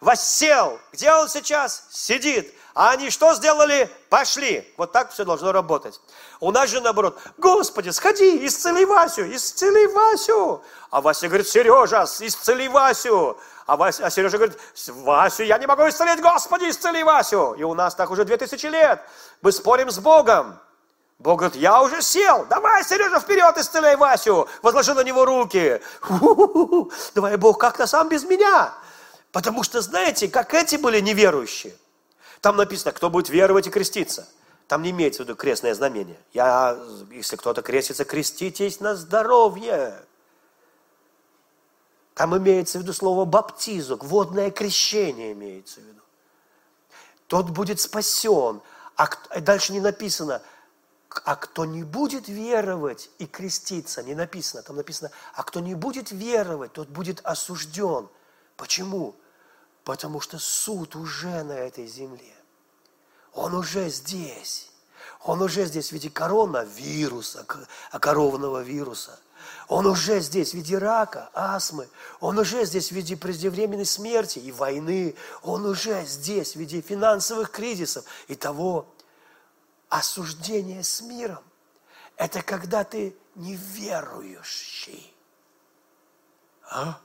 Воссел. 0.00 0.78
Где 0.92 1.12
Он 1.12 1.28
сейчас? 1.28 1.84
Сидит. 1.90 2.54
А 2.74 2.90
они 2.90 3.10
что 3.10 3.34
сделали? 3.34 3.90
Пошли. 4.08 4.72
Вот 4.76 4.92
так 4.92 5.10
все 5.10 5.24
должно 5.24 5.50
работать. 5.50 6.00
У 6.38 6.52
нас 6.52 6.70
же 6.70 6.80
наоборот. 6.80 7.18
Господи, 7.36 7.90
сходи, 7.90 8.46
исцели 8.46 8.84
Васю, 8.84 9.22
исцели 9.34 9.86
Васю. 9.88 10.62
А 10.90 11.00
Вася 11.00 11.26
говорит, 11.26 11.48
Сережа, 11.48 12.04
исцели 12.20 12.68
Васю. 12.68 13.36
А, 13.66 13.76
Вася, 13.76 14.06
а 14.06 14.10
Сережа 14.10 14.38
говорит, 14.38 14.56
Васю, 14.86 15.42
я 15.42 15.58
не 15.58 15.66
могу 15.66 15.88
исцелить, 15.88 16.22
Господи, 16.22 16.70
исцели 16.70 17.02
Васю. 17.02 17.54
И 17.54 17.64
у 17.64 17.74
нас 17.74 17.96
так 17.96 18.10
уже 18.12 18.24
две 18.24 18.36
тысячи 18.36 18.66
лет. 18.66 19.00
Мы 19.42 19.50
спорим 19.50 19.90
с 19.90 19.98
Богом. 19.98 20.60
Бог 21.18 21.40
говорит, 21.40 21.56
я 21.56 21.82
уже 21.82 22.00
сел, 22.00 22.46
давай, 22.48 22.84
Сережа, 22.84 23.18
вперед, 23.18 23.58
исцеляй 23.58 23.96
Васю. 23.96 24.48
Возложи 24.62 24.94
на 24.94 25.02
него 25.02 25.24
руки. 25.24 25.82
Ху-ху-ху. 26.00 26.92
Давай, 27.16 27.36
Бог, 27.36 27.58
как-то 27.58 27.88
сам 27.88 28.08
без 28.08 28.22
меня. 28.22 28.72
Потому 29.32 29.62
что, 29.62 29.80
знаете, 29.80 30.28
как 30.28 30.54
эти 30.54 30.76
были 30.76 31.00
неверующие. 31.00 31.74
Там 32.40 32.56
написано, 32.56 32.92
кто 32.92 33.10
будет 33.10 33.28
веровать 33.28 33.66
и 33.66 33.70
креститься. 33.70 34.28
Там 34.68 34.82
не 34.82 34.90
имеется 34.90 35.22
в 35.22 35.26
виду 35.26 35.36
крестное 35.36 35.74
знамение. 35.74 36.18
Я, 36.32 36.78
если 37.10 37.36
кто-то 37.36 37.62
крестится, 37.62 38.04
креститесь 38.04 38.80
на 38.80 38.96
здоровье. 38.96 40.04
Там 42.14 42.36
имеется 42.36 42.78
в 42.78 42.82
виду 42.82 42.92
слово 42.92 43.24
баптизок, 43.24 44.04
водное 44.04 44.50
крещение 44.50 45.32
имеется 45.32 45.80
в 45.80 45.84
виду. 45.84 46.02
Тот 47.28 47.50
будет 47.50 47.80
спасен. 47.80 48.60
А 48.96 49.08
дальше 49.40 49.72
не 49.72 49.80
написано, 49.80 50.42
а 51.24 51.36
кто 51.36 51.64
не 51.64 51.84
будет 51.84 52.28
веровать 52.28 53.10
и 53.18 53.26
креститься, 53.26 54.02
не 54.02 54.14
написано, 54.14 54.62
там 54.62 54.76
написано, 54.76 55.10
а 55.34 55.44
кто 55.44 55.60
не 55.60 55.74
будет 55.74 56.10
веровать, 56.10 56.72
тот 56.72 56.88
будет 56.88 57.20
осужден. 57.22 58.08
Почему? 58.58 59.14
Потому 59.84 60.20
что 60.20 60.38
суд 60.38 60.96
уже 60.96 61.44
на 61.44 61.52
этой 61.52 61.86
земле. 61.86 62.34
Он 63.32 63.54
уже 63.54 63.88
здесь. 63.88 64.70
Он 65.22 65.40
уже 65.40 65.64
здесь 65.64 65.88
в 65.88 65.92
виде 65.92 66.10
коронавируса, 66.10 67.46
окорованного 67.92 68.62
вируса. 68.62 69.18
Он 69.68 69.86
уже 69.86 70.20
здесь 70.20 70.50
в 70.50 70.54
виде 70.54 70.76
рака, 70.76 71.30
астмы. 71.32 71.88
Он 72.18 72.36
уже 72.38 72.64
здесь 72.66 72.88
в 72.88 72.92
виде 72.92 73.16
преждевременной 73.16 73.86
смерти 73.86 74.40
и 74.40 74.50
войны. 74.50 75.14
Он 75.42 75.64
уже 75.64 76.04
здесь 76.04 76.54
в 76.54 76.56
виде 76.56 76.80
финансовых 76.80 77.52
кризисов 77.52 78.04
и 78.26 78.34
того 78.34 78.92
осуждения 79.88 80.82
с 80.82 81.00
миром. 81.00 81.44
Это 82.16 82.42
когда 82.42 82.82
ты 82.82 83.16
неверующий. 83.36 85.14
А? 86.68 87.00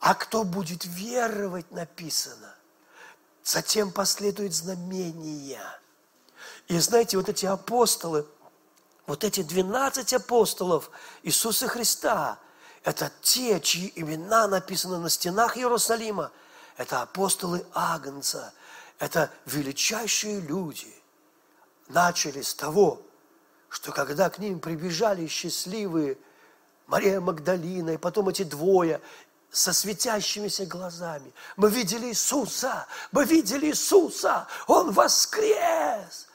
А 0.00 0.14
кто 0.14 0.44
будет 0.44 0.84
веровать, 0.86 1.70
написано. 1.70 2.54
Затем 3.44 3.92
последует 3.92 4.54
знамения. 4.54 5.62
И 6.68 6.78
знаете, 6.78 7.18
вот 7.18 7.28
эти 7.28 7.46
апостолы, 7.46 8.26
вот 9.06 9.24
эти 9.24 9.42
12 9.42 10.14
апостолов 10.14 10.90
Иисуса 11.22 11.68
Христа, 11.68 12.38
это 12.82 13.12
те, 13.20 13.60
чьи 13.60 13.92
имена 13.94 14.48
написаны 14.48 14.98
на 14.98 15.10
стенах 15.10 15.58
Иерусалима. 15.58 16.32
Это 16.76 17.02
апостолы 17.02 17.66
Агнца. 17.74 18.54
Это 18.98 19.30
величайшие 19.44 20.40
люди. 20.40 20.94
Начали 21.88 22.40
с 22.40 22.54
того, 22.54 23.02
что 23.68 23.92
когда 23.92 24.30
к 24.30 24.38
ним 24.38 24.60
прибежали 24.60 25.26
счастливые 25.26 26.16
Мария 26.86 27.20
Магдалина, 27.20 27.90
и 27.90 27.96
потом 27.98 28.28
эти 28.28 28.44
двое, 28.44 29.00
со 29.52 29.72
светящимися 29.72 30.66
глазами. 30.66 31.32
Мы 31.56 31.70
видели 31.70 32.06
Иисуса, 32.06 32.86
мы 33.12 33.24
видели 33.24 33.66
Иисуса, 33.66 34.46
Он 34.66 34.92
воскрес. 34.92 36.26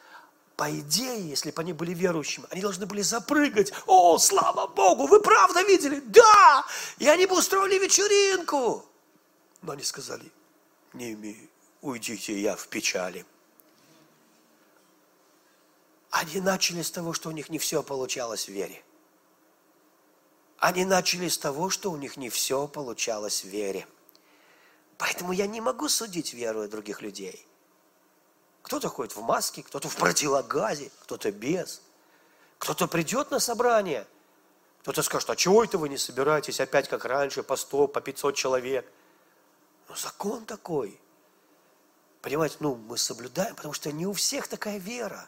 по 0.56 0.70
идее, 0.72 1.30
если 1.30 1.52
бы 1.52 1.62
они 1.62 1.74
были 1.74 1.94
верующими, 1.94 2.48
они 2.50 2.62
должны 2.62 2.86
были 2.86 3.02
запрыгать. 3.02 3.74
О, 3.88 4.18
слава 4.18 4.68
Богу, 4.68 5.06
вы 5.08 5.20
правда 5.20 5.62
видели? 5.64 6.00
Да! 6.06 6.66
И 6.98 7.08
они 7.10 7.26
бы 7.26 7.38
устроили 7.38 7.78
вечеринку. 7.78 8.86
Но 9.62 9.74
они 9.74 9.84
сказали, 9.84 10.32
не 10.94 11.12
имею, 11.14 11.50
уйдите, 11.82 12.40
я 12.40 12.56
в 12.56 12.68
печали. 12.68 13.26
Они 16.10 16.40
начали 16.40 16.82
с 16.82 16.92
того, 16.92 17.12
что 17.12 17.30
у 17.30 17.32
них 17.34 17.50
не 17.50 17.60
все 17.60 17.84
получалось 17.84 18.48
в 18.48 18.52
вере. 18.54 18.82
Они 20.58 20.86
начали 20.86 21.28
с 21.28 21.38
того, 21.38 21.70
что 21.70 21.92
у 21.92 21.98
них 21.98 22.18
не 22.18 22.30
все 22.30 22.68
получалось 22.68 23.44
в 23.44 23.48
вере. 23.48 23.88
Поэтому 24.98 25.34
я 25.34 25.48
не 25.48 25.62
могу 25.62 25.90
судить 25.90 26.34
веру 26.34 26.68
других 26.68 27.02
людей. 27.02 27.46
Кто-то 28.62 28.90
ходит 28.90 29.16
в 29.16 29.22
маске, 29.22 29.62
кто-то 29.64 29.90
в 29.90 29.96
противогазе, 29.96 30.90
кто-то 31.02 31.32
без. 31.32 31.82
Кто-то 32.58 32.88
придет 32.88 33.32
на 33.32 33.40
собрание, 33.40 34.08
кто-то 34.82 35.04
скажет, 35.04 35.30
а 35.30 35.36
чего 35.36 35.64
это 35.64 35.78
вы 35.78 35.90
не 35.90 35.98
собираетесь 35.98 36.60
опять 36.60 36.88
как 36.88 37.06
раньше, 37.06 37.44
по 37.44 37.56
100, 37.56 37.88
по 37.90 38.02
500 38.02 38.36
человек? 38.36 38.92
Ну, 39.90 39.96
закон 39.96 40.46
такой. 40.46 41.00
Понимаете, 42.22 42.58
ну, 42.60 42.76
мы 42.76 42.98
соблюдаем, 42.98 43.56
потому 43.56 43.74
что 43.74 43.92
не 43.92 44.08
у 44.08 44.14
всех 44.14 44.48
такая 44.48 44.78
вера. 44.78 45.28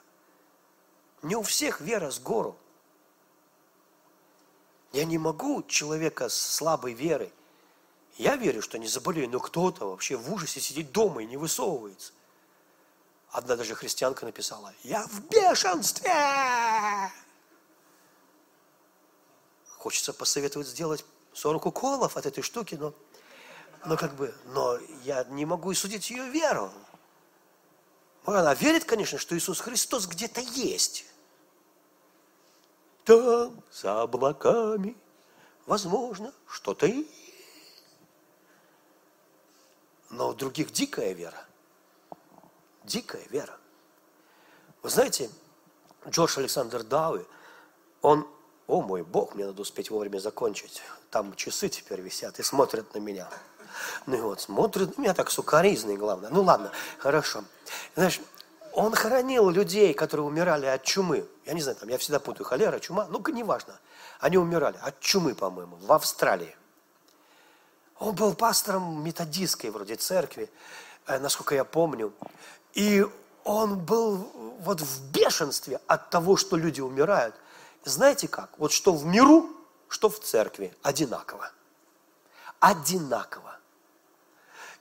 Не 1.22 1.36
у 1.36 1.42
всех 1.42 1.82
вера 1.82 2.10
с 2.12 2.20
гору. 2.20 2.58
Я 4.94 5.06
не 5.06 5.18
могу 5.18 5.64
человека 5.64 6.30
с 6.30 6.38
слабой 6.38 6.94
верой. 6.94 7.32
Я 8.18 8.36
верю, 8.36 8.62
что 8.62 8.78
не 8.78 8.88
заболею, 8.88 9.30
но 9.30 9.40
кто-то 9.40 9.90
вообще 9.90 10.16
в 10.16 10.32
ужасе 10.34 10.60
сидит 10.60 10.92
дома 10.92 11.22
и 11.22 11.26
не 11.26 11.38
высовывается. 11.38 12.14
Одна 13.30 13.56
даже 13.56 13.76
христианка 13.76 14.26
написала, 14.26 14.74
я 14.84 15.06
в 15.08 15.28
бешенстве. 15.28 16.12
Хочется 19.78 20.14
посоветовать 20.14 20.68
сделать 20.68 21.06
40 21.34 21.66
уколов 21.68 22.18
от 22.18 22.26
этой 22.26 22.42
штуки, 22.42 22.76
но, 22.76 22.94
но 23.86 23.98
как 23.98 24.16
бы, 24.16 24.34
но 24.46 24.80
я 25.04 25.24
не 25.26 25.46
могу 25.46 25.72
и 25.72 25.76
судить 25.76 26.10
ее 26.10 26.28
веру. 26.30 26.72
Она 28.26 28.54
верит, 28.56 28.86
конечно, 28.86 29.20
что 29.20 29.38
Иисус 29.38 29.60
Христос 29.60 30.08
где-то 30.08 30.42
есть. 30.42 31.06
Там, 33.08 33.64
за 33.72 34.02
облаками, 34.02 34.98
возможно, 35.66 36.34
что-то 36.46 36.88
и 36.88 37.08
Но 40.10 40.30
у 40.30 40.34
других 40.34 40.74
дикая 40.74 41.14
вера. 41.14 41.38
Дикая 42.84 43.26
вера. 43.30 43.58
Вы 44.84 44.90
знаете, 44.90 45.30
Джордж 46.06 46.38
Александр 46.38 46.84
Дауи, 46.84 47.26
он, 48.02 48.28
о 48.68 48.82
мой 48.82 49.04
Бог, 49.04 49.36
мне 49.36 49.46
надо 49.46 49.62
успеть 49.62 49.90
вовремя 49.90 50.20
закончить. 50.20 50.82
Там 51.10 51.34
часы 51.36 51.70
теперь 51.70 52.02
висят 52.02 52.40
и 52.40 52.44
смотрят 52.44 52.94
на 52.94 53.00
меня. 53.00 53.30
Ну 54.06 54.18
и 54.18 54.20
вот, 54.20 54.42
смотрят 54.42 54.98
на 54.98 55.02
меня 55.02 55.14
так 55.14 55.32
сукоризный, 55.32 55.96
главное. 55.96 56.30
Ну 56.30 56.42
ладно, 56.42 56.74
хорошо. 56.98 57.46
Знаешь, 57.96 58.20
он 58.78 58.94
хоронил 58.94 59.50
людей, 59.50 59.92
которые 59.96 60.28
умирали 60.28 60.68
от 60.68 60.84
чумы. 60.84 61.28
Я 61.48 61.54
не 61.54 61.62
знаю, 61.64 61.78
там, 61.78 61.90
я 61.90 61.98
всегда 61.98 62.20
путаю 62.20 62.46
холера, 62.46 62.78
чума, 62.80 63.08
ну-ка, 63.10 63.32
неважно. 63.32 63.80
Они 64.20 64.38
умирали 64.38 64.78
от 64.84 65.00
чумы, 65.00 65.34
по-моему, 65.34 65.78
в 65.78 65.92
Австралии. 65.92 66.56
Он 67.98 68.14
был 68.14 68.36
пастором 68.36 69.04
методистской 69.04 69.72
вроде 69.72 69.96
церкви, 69.96 70.48
э, 71.08 71.18
насколько 71.18 71.56
я 71.56 71.64
помню. 71.64 72.14
И 72.76 73.04
он 73.44 73.80
был 73.80 74.32
вот 74.60 74.80
в 74.80 75.12
бешенстве 75.12 75.82
от 75.88 76.12
того, 76.12 76.38
что 76.38 76.56
люди 76.56 76.80
умирают. 76.80 77.34
Знаете 77.84 78.28
как? 78.28 78.52
Вот 78.60 78.72
что 78.72 78.94
в 78.94 79.08
миру, 79.08 79.50
что 79.88 80.08
в 80.08 80.20
церкви 80.20 80.72
одинаково. 80.84 81.50
Одинаково. 82.60 83.58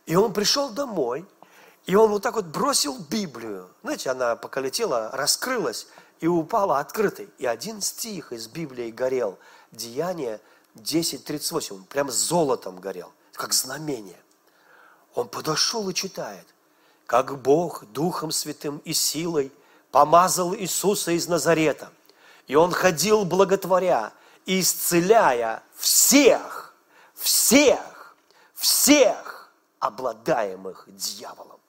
И 0.04 0.16
он 0.16 0.34
пришел 0.34 0.68
домой, 0.68 1.24
и 1.86 1.94
он 1.94 2.10
вот 2.10 2.22
так 2.22 2.34
вот 2.34 2.46
бросил 2.46 2.98
Библию. 2.98 3.70
Знаете, 3.82 4.10
она 4.10 4.34
пока 4.34 4.60
летела, 4.60 5.10
раскрылась 5.12 5.86
и 6.18 6.26
упала 6.26 6.80
открытой. 6.80 7.28
И 7.38 7.46
один 7.46 7.80
стих 7.80 8.32
из 8.32 8.48
Библии 8.48 8.90
горел. 8.90 9.38
Деяние 9.70 10.40
10.38. 10.74 11.86
Прям 11.86 12.10
золотом 12.10 12.80
горел, 12.80 13.12
как 13.32 13.52
знамение. 13.52 14.20
Он 15.14 15.28
подошел 15.28 15.88
и 15.88 15.94
читает. 15.94 16.44
Как 17.06 17.40
Бог 17.40 17.84
Духом 17.92 18.32
Святым 18.32 18.78
и 18.78 18.92
силой 18.92 19.52
помазал 19.92 20.56
Иисуса 20.56 21.12
из 21.12 21.28
Назарета. 21.28 21.92
И 22.48 22.56
Он 22.56 22.72
ходил 22.72 23.24
благотворя 23.24 24.12
и 24.44 24.60
исцеляя 24.60 25.62
всех, 25.76 26.74
всех, 27.14 28.16
всех 28.54 29.52
обладаемых 29.78 30.88
дьяволом. 30.88 31.60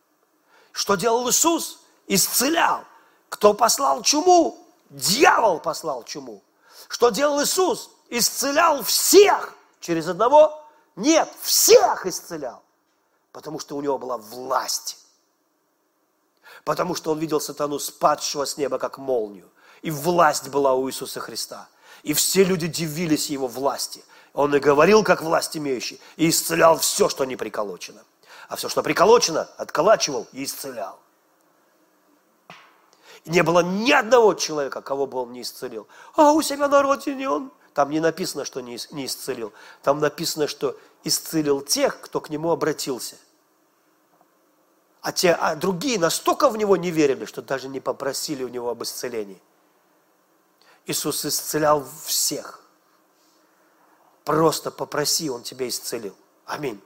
Что 0.78 0.94
делал 0.94 1.28
Иисус? 1.28 1.80
Исцелял. 2.06 2.84
Кто 3.30 3.56
послал 3.56 4.04
чуму? 4.04 4.64
Дьявол 4.92 5.60
послал 5.60 6.04
чуму. 6.04 6.44
Что 6.88 7.10
делал 7.10 7.42
Иисус? 7.42 7.90
Исцелял 8.10 8.84
всех. 8.84 9.56
Через 9.80 10.08
одного? 10.08 10.64
Нет, 10.96 11.34
всех 11.42 12.06
исцелял. 12.06 12.62
Потому 13.32 13.58
что 13.58 13.76
у 13.76 13.82
него 13.82 13.98
была 13.98 14.18
власть. 14.18 15.00
Потому 16.64 16.94
что 16.94 17.12
он 17.12 17.18
видел 17.18 17.42
сатану, 17.42 17.80
спадшего 17.80 18.46
с 18.46 18.56
неба, 18.58 18.78
как 18.78 19.00
молнию. 19.00 19.50
И 19.82 19.90
власть 19.90 20.50
была 20.50 20.76
у 20.76 20.88
Иисуса 20.88 21.20
Христа. 21.20 21.68
И 22.04 22.14
все 22.14 22.44
люди 22.44 22.68
дивились 22.68 23.32
его 23.32 23.48
власти. 23.48 24.06
Он 24.34 24.54
и 24.56 24.60
говорил, 24.60 25.04
как 25.04 25.24
власть 25.24 25.58
имеющий, 25.58 26.00
и 26.18 26.30
исцелял 26.30 26.78
все, 26.78 27.10
что 27.10 27.26
не 27.26 27.36
приколочено 27.36 28.04
а 28.48 28.56
все, 28.56 28.70
что 28.70 28.84
приколочено, 28.84 29.50
отколачивал 29.58 30.28
и 30.32 30.44
исцелял. 30.44 31.00
Не 33.26 33.44
было 33.44 33.60
ни 33.60 33.92
одного 33.92 34.34
человека, 34.34 34.82
кого 34.82 35.06
бы 35.06 35.20
он 35.20 35.34
не 35.34 35.42
исцелил. 35.42 35.88
А 36.16 36.32
у 36.32 36.42
себя 36.42 36.68
на 36.68 36.82
родине 36.82 37.30
он... 37.30 37.52
Там 37.74 37.92
не 37.92 38.00
написано, 38.00 38.44
что 38.44 38.62
не 38.62 38.76
исцелил. 38.76 39.54
Там 39.84 40.00
написано, 40.00 40.48
что 40.48 40.76
исцелил 41.04 41.62
тех, 41.62 42.02
кто 42.02 42.20
к 42.22 42.30
нему 42.30 42.50
обратился. 42.52 43.18
А, 45.02 45.12
те, 45.12 45.34
а 45.34 45.56
другие 45.56 46.00
настолько 46.00 46.50
в 46.50 46.58
него 46.58 46.76
не 46.76 46.90
верили, 46.90 47.26
что 47.26 47.42
даже 47.42 47.68
не 47.68 47.80
попросили 47.80 48.44
у 48.44 48.48
него 48.48 48.70
об 48.70 48.82
исцелении. 48.84 49.42
Иисус 50.86 51.26
исцелял 51.26 51.86
всех. 52.06 52.62
Просто 54.24 54.72
попроси, 54.72 55.30
Он 55.30 55.44
тебя 55.44 55.68
исцелил. 55.68 56.16
Аминь. 56.46 56.82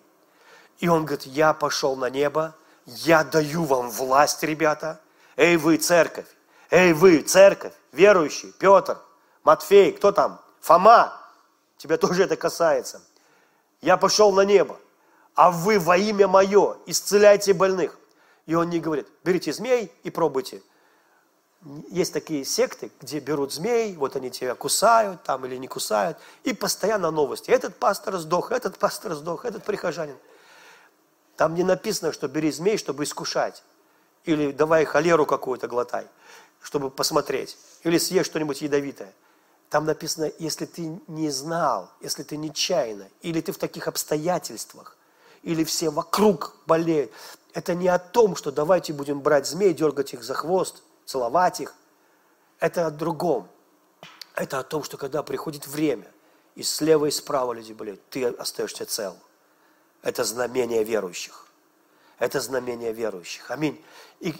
И 0.82 0.88
он 0.88 1.06
говорит, 1.06 1.28
я 1.28 1.54
пошел 1.54 1.96
на 1.96 2.10
небо, 2.10 2.56
я 2.88 3.24
даю 3.24 3.63
вам 3.65 3.91
власть, 3.91 4.41
ребята. 4.41 5.00
Эй, 5.38 5.56
вы, 5.56 5.78
церковь, 5.78 6.26
эй, 6.72 6.91
вы, 6.94 7.22
церковь, 7.22 7.74
верующий, 7.91 8.52
Петр, 8.58 8.98
Матфей, 9.44 9.91
кто 9.91 10.12
там? 10.12 10.41
Фома, 10.60 11.13
тебя 11.78 11.98
тоже 11.98 12.24
это 12.24 12.36
касается. 12.36 13.00
Я 13.82 13.96
пошел 13.96 14.32
на 14.32 14.41
небо, 14.41 14.80
а 15.36 15.52
вы 15.52 15.80
во 15.80 15.98
имя 15.98 16.28
мое 16.28 16.78
исцеляйте 16.88 17.54
больных. 17.54 17.98
И 18.48 18.56
он 18.56 18.72
не 18.72 18.80
говорит, 18.80 19.08
берите 19.24 19.54
змей 19.54 19.91
и 20.02 20.10
пробуйте. 20.10 20.63
Есть 21.89 22.12
такие 22.12 22.44
секты, 22.44 22.91
где 23.00 23.20
берут 23.20 23.54
змей, 23.54 23.96
вот 23.96 24.15
они 24.15 24.32
тебя 24.32 24.56
кусают 24.56 25.22
там 25.22 25.46
или 25.46 25.58
не 25.58 25.67
кусают, 25.67 26.17
и 26.44 26.54
постоянно 26.54 27.12
новости. 27.12 27.52
Этот 27.52 27.78
пастор 27.78 28.17
сдох, 28.17 28.52
этот 28.52 28.80
пастор 28.80 29.13
сдох, 29.13 29.46
этот 29.46 29.63
прихожанин– 29.63 30.17
там 31.36 31.56
не 31.56 31.63
написано, 31.63 32.12
что 32.13 32.28
бери 32.28 32.52
змей, 32.52 32.78
чтобы 32.78 33.04
искушать. 33.04 33.63
Или 34.26 34.52
давай 34.52 34.86
холеру 34.86 35.26
какую-то 35.26 35.67
глотай, 35.67 36.08
чтобы 36.62 36.89
посмотреть. 36.89 37.58
Или 37.84 37.98
съешь 37.98 38.26
что-нибудь 38.26 38.62
ядовитое. 38.62 39.13
Там 39.70 39.86
написано, 39.86 40.32
если 40.38 40.65
ты 40.65 41.00
не 41.08 41.30
знал, 41.30 41.89
если 42.02 42.24
ты 42.24 42.38
нечаянно, 42.38 43.08
или 43.22 43.41
ты 43.41 43.52
в 43.52 43.58
таких 43.58 43.88
обстоятельствах, 43.88 44.98
или 45.44 45.63
все 45.63 45.89
вокруг 45.89 46.56
болеют. 46.67 47.12
Это 47.54 47.74
не 47.74 47.88
о 47.88 47.98
том, 47.98 48.36
что 48.36 48.52
давайте 48.52 48.94
будем 48.94 49.22
брать 49.22 49.48
змей, 49.48 49.74
дергать 49.74 50.13
их 50.13 50.24
за 50.24 50.34
хвост, 50.34 50.84
целовать 51.06 51.62
их. 51.62 51.74
Это 52.60 52.88
о 52.88 52.91
другом. 52.91 53.48
Это 54.36 54.60
о 54.60 54.63
том, 54.63 54.84
что 54.84 54.98
когда 54.98 55.24
приходит 55.24 55.67
время, 55.67 56.12
и 56.56 56.63
слева, 56.63 57.06
и 57.06 57.12
справа 57.12 57.54
люди 57.54 57.74
болеют, 57.74 58.02
ты 58.10 58.26
остаешься 58.26 58.86
цел. 58.86 59.17
Это 60.01 60.23
знамение 60.23 60.83
верующих. 60.83 61.47
Это 62.19 62.39
знамение 62.39 62.93
верующих. 62.93 63.49
Аминь. 63.51 63.83
И 64.19 64.35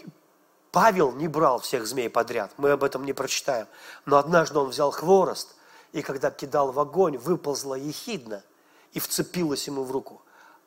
Павел 0.70 1.12
не 1.12 1.28
брал 1.28 1.60
всех 1.60 1.86
змей 1.86 2.08
подряд, 2.08 2.52
мы 2.56 2.70
об 2.70 2.82
этом 2.82 3.04
не 3.04 3.12
прочитаем. 3.12 3.66
Но 4.06 4.16
однажды 4.16 4.58
он 4.58 4.70
взял 4.70 4.90
хворост, 4.90 5.54
и 5.92 6.00
когда 6.00 6.30
кидал 6.30 6.72
в 6.72 6.80
огонь, 6.80 7.18
выползла 7.18 7.74
ехидна 7.74 8.42
и 8.92 9.00
вцепилась 9.00 9.66
ему 9.66 9.84
в 9.84 9.90
руку. 9.90 10.22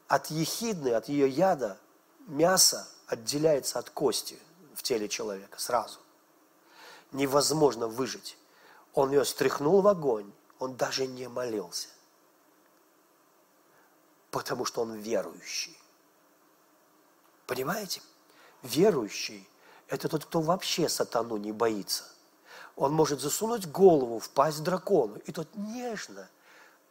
От 0.08 0.28
ехидны, 0.28 0.90
от 0.90 1.10
ее 1.10 1.28
яда, 1.28 1.80
мясо 2.28 2.88
отделяется 3.08 3.80
от 3.80 3.90
кости 3.90 4.40
в 4.76 4.84
теле 4.84 5.08
человека 5.10 5.60
сразу. 5.60 6.00
невозможно 7.12 7.88
выжить. 7.88 8.38
Он 8.94 9.12
ее 9.12 9.24
стряхнул 9.26 9.82
в 9.82 9.88
огонь, 9.88 10.32
он 10.60 10.76
даже 10.76 11.08
не 11.08 11.28
молился. 11.30 11.88
Потому 14.36 14.66
что 14.66 14.82
он 14.82 14.96
верующий. 14.96 15.80
Понимаете? 17.48 18.02
Верующий– 18.64 19.48
это 19.88 20.10
тот, 20.10 20.26
кто 20.26 20.42
вообще 20.42 20.90
сатану 20.90 21.38
не 21.38 21.54
боится. 21.54 22.04
Он 22.76 22.92
может 22.92 23.22
засунуть 23.22 23.66
голову 23.66 24.20
в 24.20 24.30
пасть 24.30 24.62
дракону, 24.62 25.16
и 25.20 25.32
тот 25.32 25.48
нежно 25.56 26.28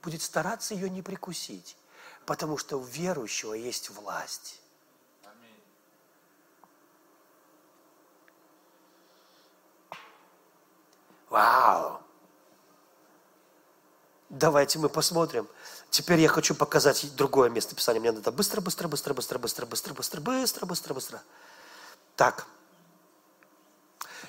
будет 0.01 0.23
стараться 0.23 0.73
ее 0.73 0.89
не 0.89 1.03
прикусить, 1.03 1.77
потому 2.25 2.57
что 2.57 2.79
у 2.79 2.83
верующего 2.83 3.53
есть 3.53 3.91
власть. 3.91 4.59
Вау! 11.29 12.01
Давайте 14.31 14.79
мы 14.79 14.89
посмотрим. 14.89 15.47
Теперь 15.95 16.19
я 16.19 16.29
хочу 16.29 16.57
показать 16.57 17.15
другое 17.15 17.49
место 17.51 17.77
Писания. 17.77 18.01
Мне 18.01 18.11
надо 18.11 18.33
быстро, 18.33 18.61
быстро, 18.61 18.89
быстро, 18.89 19.15
быстро, 19.15 19.39
быстро, 19.39 19.65
быстро, 19.65 19.95
быстро, 19.95 20.21
быстро, 20.21 20.67
быстро, 20.67 20.95
быстро. 20.95 21.23
Так. 22.17 22.47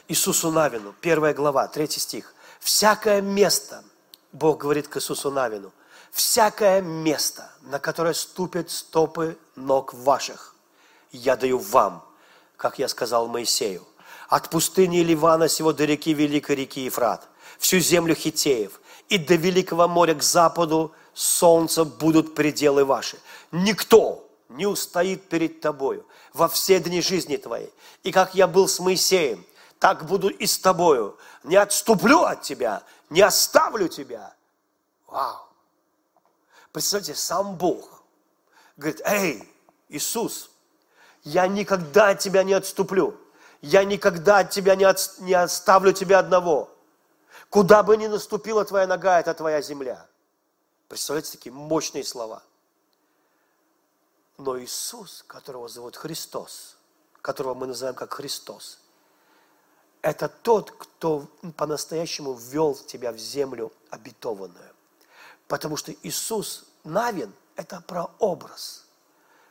Иисусу 0.07 0.51
Навину, 0.51 0.93
первая 1.01 1.33
глава, 1.33 1.67
третий 1.67 1.99
стих. 1.99 2.35
Всякое 2.59 3.19
место, 3.19 3.83
Бог 4.31 4.59
говорит 4.59 4.87
к 4.87 4.97
Иисусу 4.97 5.31
Навину, 5.31 5.73
всякое 6.11 6.83
место, 6.83 7.51
на 7.61 7.79
которое 7.79 8.13
ступят 8.13 8.69
стопы 8.69 9.35
ног 9.55 9.91
ваших, 9.95 10.53
я 11.11 11.35
даю 11.35 11.57
вам, 11.57 12.05
как 12.57 12.77
я 12.77 12.87
сказал 12.87 13.27
Моисею, 13.27 13.83
от 14.29 14.51
пустыни 14.51 14.99
Ливана 14.99 15.47
сего 15.47 15.73
до 15.73 15.85
реки 15.85 16.13
Великой 16.13 16.57
реки 16.57 16.81
Ефрат, 16.81 17.27
всю 17.57 17.79
землю 17.79 18.13
Хитеев, 18.13 18.79
и 19.09 19.17
до 19.17 19.33
Великого 19.33 19.87
моря 19.87 20.13
к 20.13 20.21
западу 20.21 20.93
солнца 21.15 21.83
будут 21.83 22.35
пределы 22.35 22.85
ваши. 22.85 23.17
Никто 23.51 24.27
не 24.49 24.67
устоит 24.67 25.27
перед 25.27 25.61
тобою 25.61 26.05
во 26.33 26.47
все 26.47 26.79
дни 26.79 27.01
жизни 27.01 27.37
твоей. 27.37 27.73
И 28.03 28.11
как 28.11 28.35
я 28.35 28.45
был 28.45 28.67
с 28.67 28.79
Моисеем, 28.79 29.43
так 29.79 30.05
буду 30.05 30.29
и 30.29 30.45
с 30.45 30.59
тобою. 30.59 31.17
Не 31.43 31.55
отступлю 31.55 32.21
от 32.21 32.43
тебя, 32.43 32.83
не 33.09 33.21
оставлю 33.21 33.87
тебя. 33.87 34.35
Вау! 35.07 35.47
Представьте, 36.71 37.15
сам 37.15 37.55
Бог 37.55 38.03
говорит, 38.77 39.01
эй, 39.05 39.49
Иисус, 39.89 40.51
я 41.23 41.47
никогда 41.47 42.09
от 42.09 42.19
тебя 42.19 42.43
не 42.43 42.53
отступлю 42.53 43.17
я 43.65 43.83
никогда 43.83 44.39
от 44.39 44.51
тебя 44.51 44.75
не, 44.75 44.83
от, 44.83 45.15
не 45.19 45.33
оставлю 45.33 45.91
тебя 45.91 46.19
одного. 46.19 46.69
Куда 47.49 47.81
бы 47.81 47.97
ни 47.97 48.05
наступила 48.05 48.63
твоя 48.63 48.85
нога, 48.85 49.19
это 49.19 49.33
твоя 49.33 49.61
земля. 49.61 50.05
Представляете, 50.87 51.31
такие 51.31 51.53
мощные 51.53 52.03
слова. 52.03 52.43
Но 54.37 54.59
Иисус, 54.59 55.23
которого 55.27 55.69
зовут 55.69 55.95
Христос, 55.95 56.77
которого 57.21 57.53
мы 57.53 57.67
называем 57.67 57.95
как 57.95 58.13
Христос, 58.13 58.79
это 60.01 60.29
тот, 60.29 60.71
кто 60.71 61.27
по-настоящему 61.57 62.33
ввел 62.33 62.75
тебя 62.75 63.11
в 63.11 63.17
землю 63.17 63.71
обетованную. 63.89 64.73
Потому 65.47 65.77
что 65.77 65.93
Иисус 66.03 66.65
Навин– 66.83 67.33
это 67.55 67.81
прообраз 67.81 68.85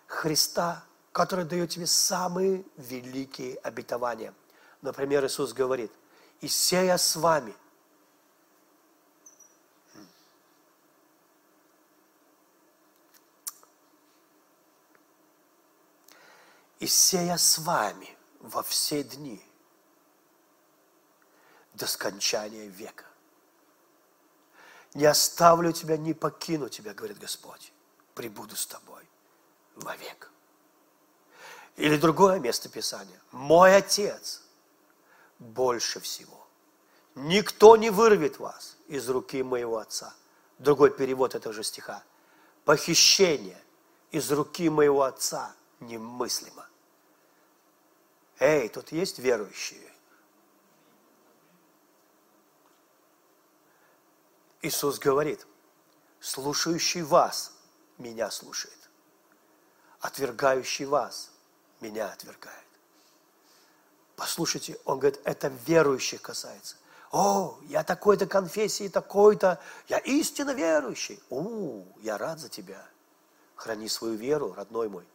Христа 0.07 0.85
который 1.15 1.45
дает 1.45 1.71
тебе 1.71 1.87
самые 1.87 2.65
великие 2.77 3.55
обетования. 3.59 4.35
Например, 4.83 5.25
Иисус 5.25 5.53
говорит, 5.53 5.93
«И 6.41 6.49
сея 6.49 6.97
с 6.97 7.15
вами». 7.15 7.55
«И 16.85 16.87
сея 16.87 17.39
с 17.39 17.57
вами 17.57 18.15
во 18.41 18.63
все 18.63 19.03
дни 19.03 19.43
до 21.73 21.87
скончания 21.87 22.67
века». 22.67 23.07
Не 24.93 25.07
оставлю 25.07 25.73
тебя, 25.73 25.97
не 25.97 26.13
покину 26.13 26.69
тебя, 26.69 26.93
говорит 26.93 27.19
Господь. 27.19 27.73
Прибуду 28.15 28.55
с 28.55 28.67
тобой 28.67 29.03
вовек. 29.77 30.31
Или 31.77 31.97
другое 31.97 32.39
место 32.39 32.69
Писания. 32.69 33.19
Мой 33.33 33.75
Отец 33.75 34.43
больше 35.39 36.01
всего. 36.01 36.47
Никто 37.15 37.79
не 37.79 37.89
вырвет 37.89 38.39
вас 38.39 38.77
из 38.89 39.09
руки 39.09 39.43
моего 39.43 39.79
Отца. 39.79 40.13
Другой 40.59 40.91
перевод 40.91 41.35
этого 41.35 41.55
же 41.55 41.65
стиха. 41.65 42.05
Похищение 42.67 43.65
из 44.11 44.31
руки 44.31 44.69
моего 44.69 45.05
Отца 45.05 45.57
немыслимо. 45.81 46.69
Эй, 48.39 48.69
тут 48.69 48.93
есть 48.93 49.19
верующие. 49.19 49.93
Иисус 54.63 54.99
говорит, 54.99 55.47
слушающий 56.21 57.03
вас 57.03 57.53
меня 57.99 58.31
слушает, 58.31 58.79
отвергающий 60.01 60.87
вас 60.87 61.31
меня 61.81 62.11
отвергает. 62.11 62.65
Послушайте, 64.17 64.79
он 64.85 65.01
говорит, 65.01 65.21
это 65.25 65.49
верующих 65.67 66.23
касается. 66.23 66.77
О, 67.13 67.59
я 67.65 67.85
такой-то 67.85 68.27
конфессии, 68.27 68.89
такой-то, 68.89 69.61
я 69.89 69.99
истинно 69.99 70.53
верующий. 70.53 71.23
О, 71.31 71.85
я 72.01 72.17
рад 72.19 72.41
за 72.41 72.49
тебя. 72.49 72.89
Храни 73.55 73.89
свою 73.89 74.15
веру, 74.15 74.53
родной 74.55 74.89
мой. 74.89 75.07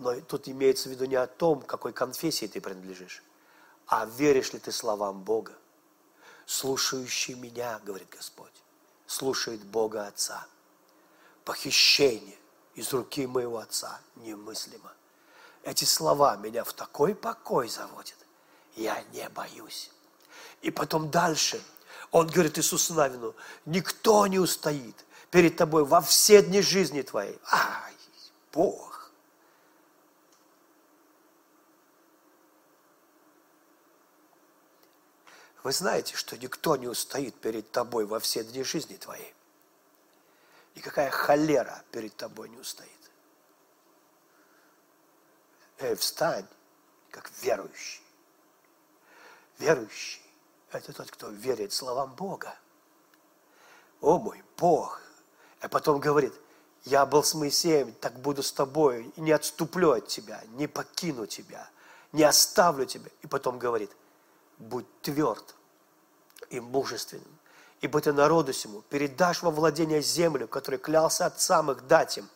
Но 0.00 0.18
тут 0.22 0.48
имеется 0.48 0.88
в 0.88 0.92
виду 0.92 1.04
не 1.04 1.16
о 1.16 1.26
том, 1.26 1.60
какой 1.60 1.92
конфессии 1.92 2.46
ты 2.46 2.58
принадлежишь, 2.58 3.22
а 3.86 4.06
веришь 4.06 4.54
ли 4.54 4.58
ты 4.58 4.72
словам 4.72 5.22
Бога. 5.22 5.52
Слушающий 6.46 7.34
меня, 7.34 7.78
говорит 7.84 8.08
Господь, 8.08 8.52
слушает 9.06 9.62
Бога 9.62 10.06
Отца. 10.06 10.46
Похищение 11.44 12.38
из 12.74 12.90
руки 12.94 13.26
моего 13.26 13.58
Отца 13.58 14.00
немыслимо. 14.16 14.90
Эти 15.64 15.84
слова 15.84 16.34
меня 16.36 16.64
в 16.64 16.72
такой 16.72 17.14
покой 17.14 17.68
заводят. 17.68 18.16
Я 18.76 19.04
не 19.12 19.28
боюсь. 19.28 19.90
И 20.62 20.70
потом 20.70 21.10
дальше 21.10 21.62
он 22.10 22.26
говорит 22.26 22.58
Иисусу 22.58 22.94
Навину, 22.94 23.34
никто 23.66 24.26
не 24.26 24.38
устоит 24.38 24.96
перед 25.30 25.58
тобой 25.58 25.84
во 25.84 26.00
все 26.00 26.42
дни 26.42 26.62
жизни 26.62 27.02
твоей. 27.02 27.38
Ай, 27.52 27.92
Бог. 28.50 28.89
Вы 35.62 35.72
знаете, 35.72 36.16
что 36.16 36.38
никто 36.38 36.76
не 36.76 36.88
устоит 36.88 37.34
перед 37.36 37.70
тобой 37.70 38.06
во 38.06 38.18
все 38.18 38.42
дни 38.44 38.62
жизни 38.62 38.96
твоей. 38.96 39.34
Никакая 40.74 41.10
холера 41.10 41.84
перед 41.90 42.16
тобой 42.16 42.48
не 42.48 42.56
устоит. 42.56 42.90
Эй, 45.78 45.94
встань, 45.96 46.46
как 47.10 47.30
верующий. 47.42 48.02
Верующий– 49.58 50.22
это 50.72 50.92
тот, 50.92 51.10
кто 51.10 51.28
верит 51.28 51.72
словам 51.72 52.14
Бога. 52.14 52.56
О 54.00 54.18
мой 54.18 54.42
Бог! 54.56 55.02
А 55.60 55.68
потом 55.68 56.00
говорит, 56.00 56.32
я 56.84 57.04
был 57.04 57.22
с 57.22 57.34
Моисеем, 57.34 57.92
так 57.92 58.18
буду 58.20 58.42
с 58.42 58.52
тобой, 58.52 59.12
и 59.16 59.20
не 59.20 59.32
отступлю 59.32 59.92
от 59.92 60.06
тебя, 60.06 60.42
не 60.52 60.66
покину 60.66 61.26
тебя, 61.26 61.68
не 62.12 62.22
оставлю 62.22 62.86
тебя. 62.86 63.10
И 63.20 63.26
потом 63.26 63.58
говорит, 63.58 63.90
будь 64.58 64.86
тверд 65.02 65.54
и 66.50 66.60
мужественным, 66.60 67.38
ибо 67.80 68.00
ты 68.00 68.12
народу 68.12 68.52
сему 68.52 68.82
передашь 68.90 69.42
во 69.42 69.50
владение 69.50 70.02
землю, 70.02 70.46
которую 70.46 70.80
клялся 70.80 71.26
отцам 71.26 71.70
их 71.70 71.86
дать 71.86 72.18
им, 72.18 72.28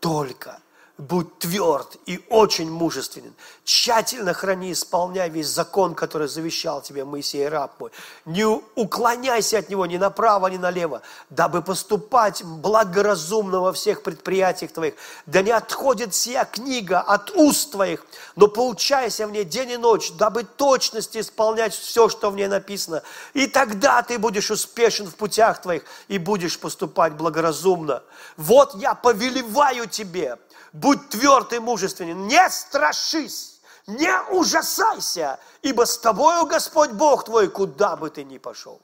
только– 0.00 0.60
будь 1.08 1.38
тверд 1.38 1.96
и 2.06 2.24
очень 2.30 2.70
мужественен. 2.70 3.34
Тщательно 3.64 4.34
храни 4.34 4.72
исполняй 4.72 5.28
весь 5.30 5.48
закон, 5.48 5.94
который 5.94 6.28
завещал 6.28 6.80
тебе 6.80 7.04
Моисей, 7.04 7.48
раб 7.48 7.80
мой. 7.80 7.90
Не 8.24 8.44
уклоняйся 8.44 9.58
от 9.58 9.68
него 9.68 9.84
ни 9.86 9.96
направо, 9.96 10.46
ни 10.46 10.58
налево, 10.58 11.02
дабы 11.28 11.60
поступать 11.62 12.44
благоразумно 12.44 13.60
во 13.60 13.72
всех 13.72 14.02
предприятиях 14.04 14.72
твоих. 14.72 14.94
Да 15.26 15.42
не 15.42 15.50
отходит 15.50 16.14
сия 16.14 16.44
книга 16.44 17.00
от 17.00 17.30
уст 17.32 17.72
твоих, 17.72 18.04
но 18.36 18.46
получайся 18.46 19.26
в 19.26 19.32
ней 19.32 19.44
день 19.44 19.72
и 19.72 19.76
ночь, 19.76 20.12
дабы 20.12 20.44
точности 20.44 21.18
исполнять 21.18 21.74
все, 21.74 22.08
что 22.08 22.30
в 22.30 22.36
ней 22.36 22.46
написано. 22.46 23.02
И 23.34 23.48
тогда 23.48 24.02
ты 24.02 24.18
будешь 24.18 24.52
успешен 24.52 25.08
в 25.08 25.16
путях 25.16 25.62
твоих 25.62 25.84
и 26.06 26.18
будешь 26.18 26.60
поступать 26.60 27.14
благоразумно. 27.14 28.04
Вот 28.36 28.76
я 28.76 28.94
повелеваю 28.94 29.88
тебе, 29.88 30.38
Будь 30.72 31.10
тверд 31.10 31.52
и 31.52 31.58
мужественен, 31.58 32.26
не 32.26 32.50
страшись, 32.50 33.60
Не 33.86 34.16
ужасайся, 34.30 35.40
ибо 35.62 35.86
с 35.86 35.98
тобою 35.98 36.46
Господь 36.46 36.92
Бог 36.92 37.24
твой, 37.24 37.48
куда 37.50 37.96
бы 37.96 38.10
ты 38.10 38.22
ни 38.22 38.38
пошел. 38.38 38.80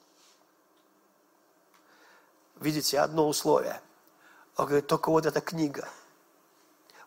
Видите, 2.56 2.98
одно 2.98 3.28
условие. 3.28 3.80
Он 4.56 4.66
говорит, 4.66 4.88
только 4.88 5.10
вот 5.10 5.24
эта 5.24 5.40
книга. 5.40 5.88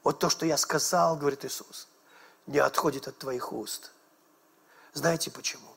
Вот 0.03 0.19
то, 0.19 0.29
что 0.29 0.45
я 0.45 0.55
сказал, 0.55 1.17
говорит 1.17 1.43
Иисус, 1.43 1.89
не 2.47 2.59
отходит 2.59 3.09
от 3.09 3.17
твоих 3.17 3.51
уст. 3.51 3.91
Знаете 4.93 5.29
почему? 5.29 5.67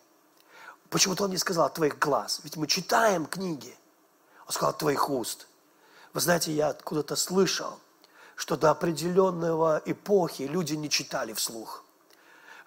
Почему-то 0.88 1.24
он 1.24 1.30
не 1.30 1.38
сказал 1.38 1.66
от 1.66 1.74
твоих 1.74 1.98
глаз. 1.98 2.40
Ведь 2.44 2.56
мы 2.56 2.68
читаем 2.68 3.26
книги. 3.26 3.76
Он 4.46 4.52
сказал 4.52 4.70
от 4.70 4.78
твоих 4.78 5.10
уст. 5.10 5.48
Вы 6.12 6.20
знаете, 6.20 6.52
я 6.52 6.68
откуда-то 6.68 7.16
слышал, 7.16 7.80
что 8.36 8.56
до 8.56 8.70
определенного 8.70 9.82
эпохи 9.84 10.42
люди 10.42 10.74
не 10.74 10.90
читали 10.90 11.32
вслух. 11.32 11.84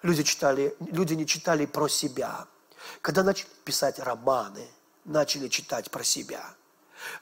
Люди, 0.02 0.22
читали, 0.22 0.76
люди 0.80 1.14
не 1.14 1.26
читали 1.26 1.66
про 1.66 1.88
себя. 1.88 2.46
Когда 3.02 3.22
начали 3.22 3.48
писать 3.64 3.98
романы, 3.98 4.66
начали 5.04 5.48
читать 5.48 5.90
про 5.90 6.04
себя. 6.04 6.42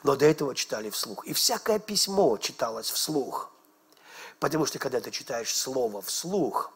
Но 0.02 0.16
до 0.16 0.26
этого 0.26 0.54
читали 0.54 0.90
вслух. 0.90 1.26
И 1.26 1.32
всякое 1.32 1.78
письмо 1.78 2.36
читалось 2.38 2.90
вслух. 2.90 3.50
Потому 4.38 4.66
что 4.66 4.78
когда 4.78 5.00
ты 5.00 5.10
читаешь 5.10 5.54
слово 5.54 6.02
вслух, 6.02 6.72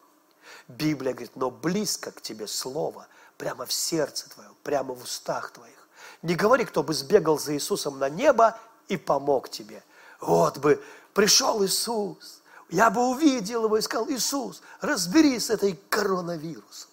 Библия 0.69 1.13
говорит, 1.13 1.37
но 1.37 1.51
близко 1.51 2.11
к 2.11 2.23
тебе 2.23 2.47
слово, 2.47 3.07
прямо 3.37 3.67
в 3.67 3.73
сердце 3.73 4.29
твоем, 4.31 4.55
прямо 4.63 4.95
в 4.95 5.03
устах 5.03 5.51
твоих. 5.51 5.89
Не 6.23 6.35
говори, 6.35 6.65
кто 6.65 6.83
бы 6.83 6.95
сбегал 6.95 7.39
за 7.39 7.55
Иисусом 7.55 7.99
на 7.99 8.09
небо 8.09 8.59
и 8.89 8.97
помог 8.97 9.49
тебе. 9.49 9.83
Вот 10.21 10.59
бы 10.59 10.83
пришел 11.15 11.65
Иисус, 11.65 12.43
я 12.69 12.91
бы 12.91 13.09
увидел 13.09 13.65
его 13.65 13.77
и 13.77 13.81
сказал, 13.81 14.09
Иисус, 14.09 14.63
разберись 14.81 15.47
с 15.47 15.51
этой 15.51 15.75
коронавирусом. 15.89 16.91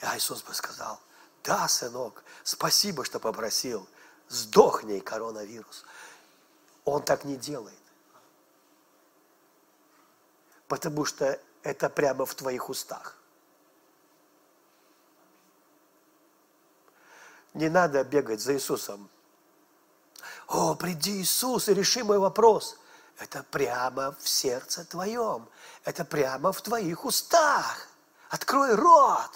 И 0.00 0.04
Иисус 0.16 0.42
бы 0.42 0.54
сказал, 0.54 1.00
да, 1.42 1.66
сынок, 1.68 2.22
спасибо, 2.42 3.04
что 3.04 3.18
попросил, 3.18 3.88
сдохни, 4.28 5.00
коронавирус. 5.00 5.84
Он 6.84 7.02
так 7.02 7.24
не 7.24 7.36
делает. 7.36 7.74
Потому 10.68 11.04
что 11.04 11.40
это 11.62 11.90
прямо 11.90 12.24
в 12.24 12.34
твоих 12.34 12.68
устах. 12.68 13.16
Не 17.54 17.68
надо 17.68 18.04
бегать 18.04 18.40
за 18.40 18.54
Иисусом. 18.54 19.10
О, 20.46 20.74
приди 20.76 21.20
Иисус 21.20 21.68
и 21.68 21.74
реши 21.74 22.04
мой 22.04 22.18
вопрос. 22.18 22.78
Это 23.20 23.44
прямо 23.50 24.16
в 24.18 24.26
сердце 24.28 24.82
твоем. 24.86 25.46
Это 25.84 26.06
прямо 26.06 26.52
в 26.52 26.62
твоих 26.62 27.04
устах. 27.04 27.86
Открой 28.30 28.74
рот. 28.74 29.30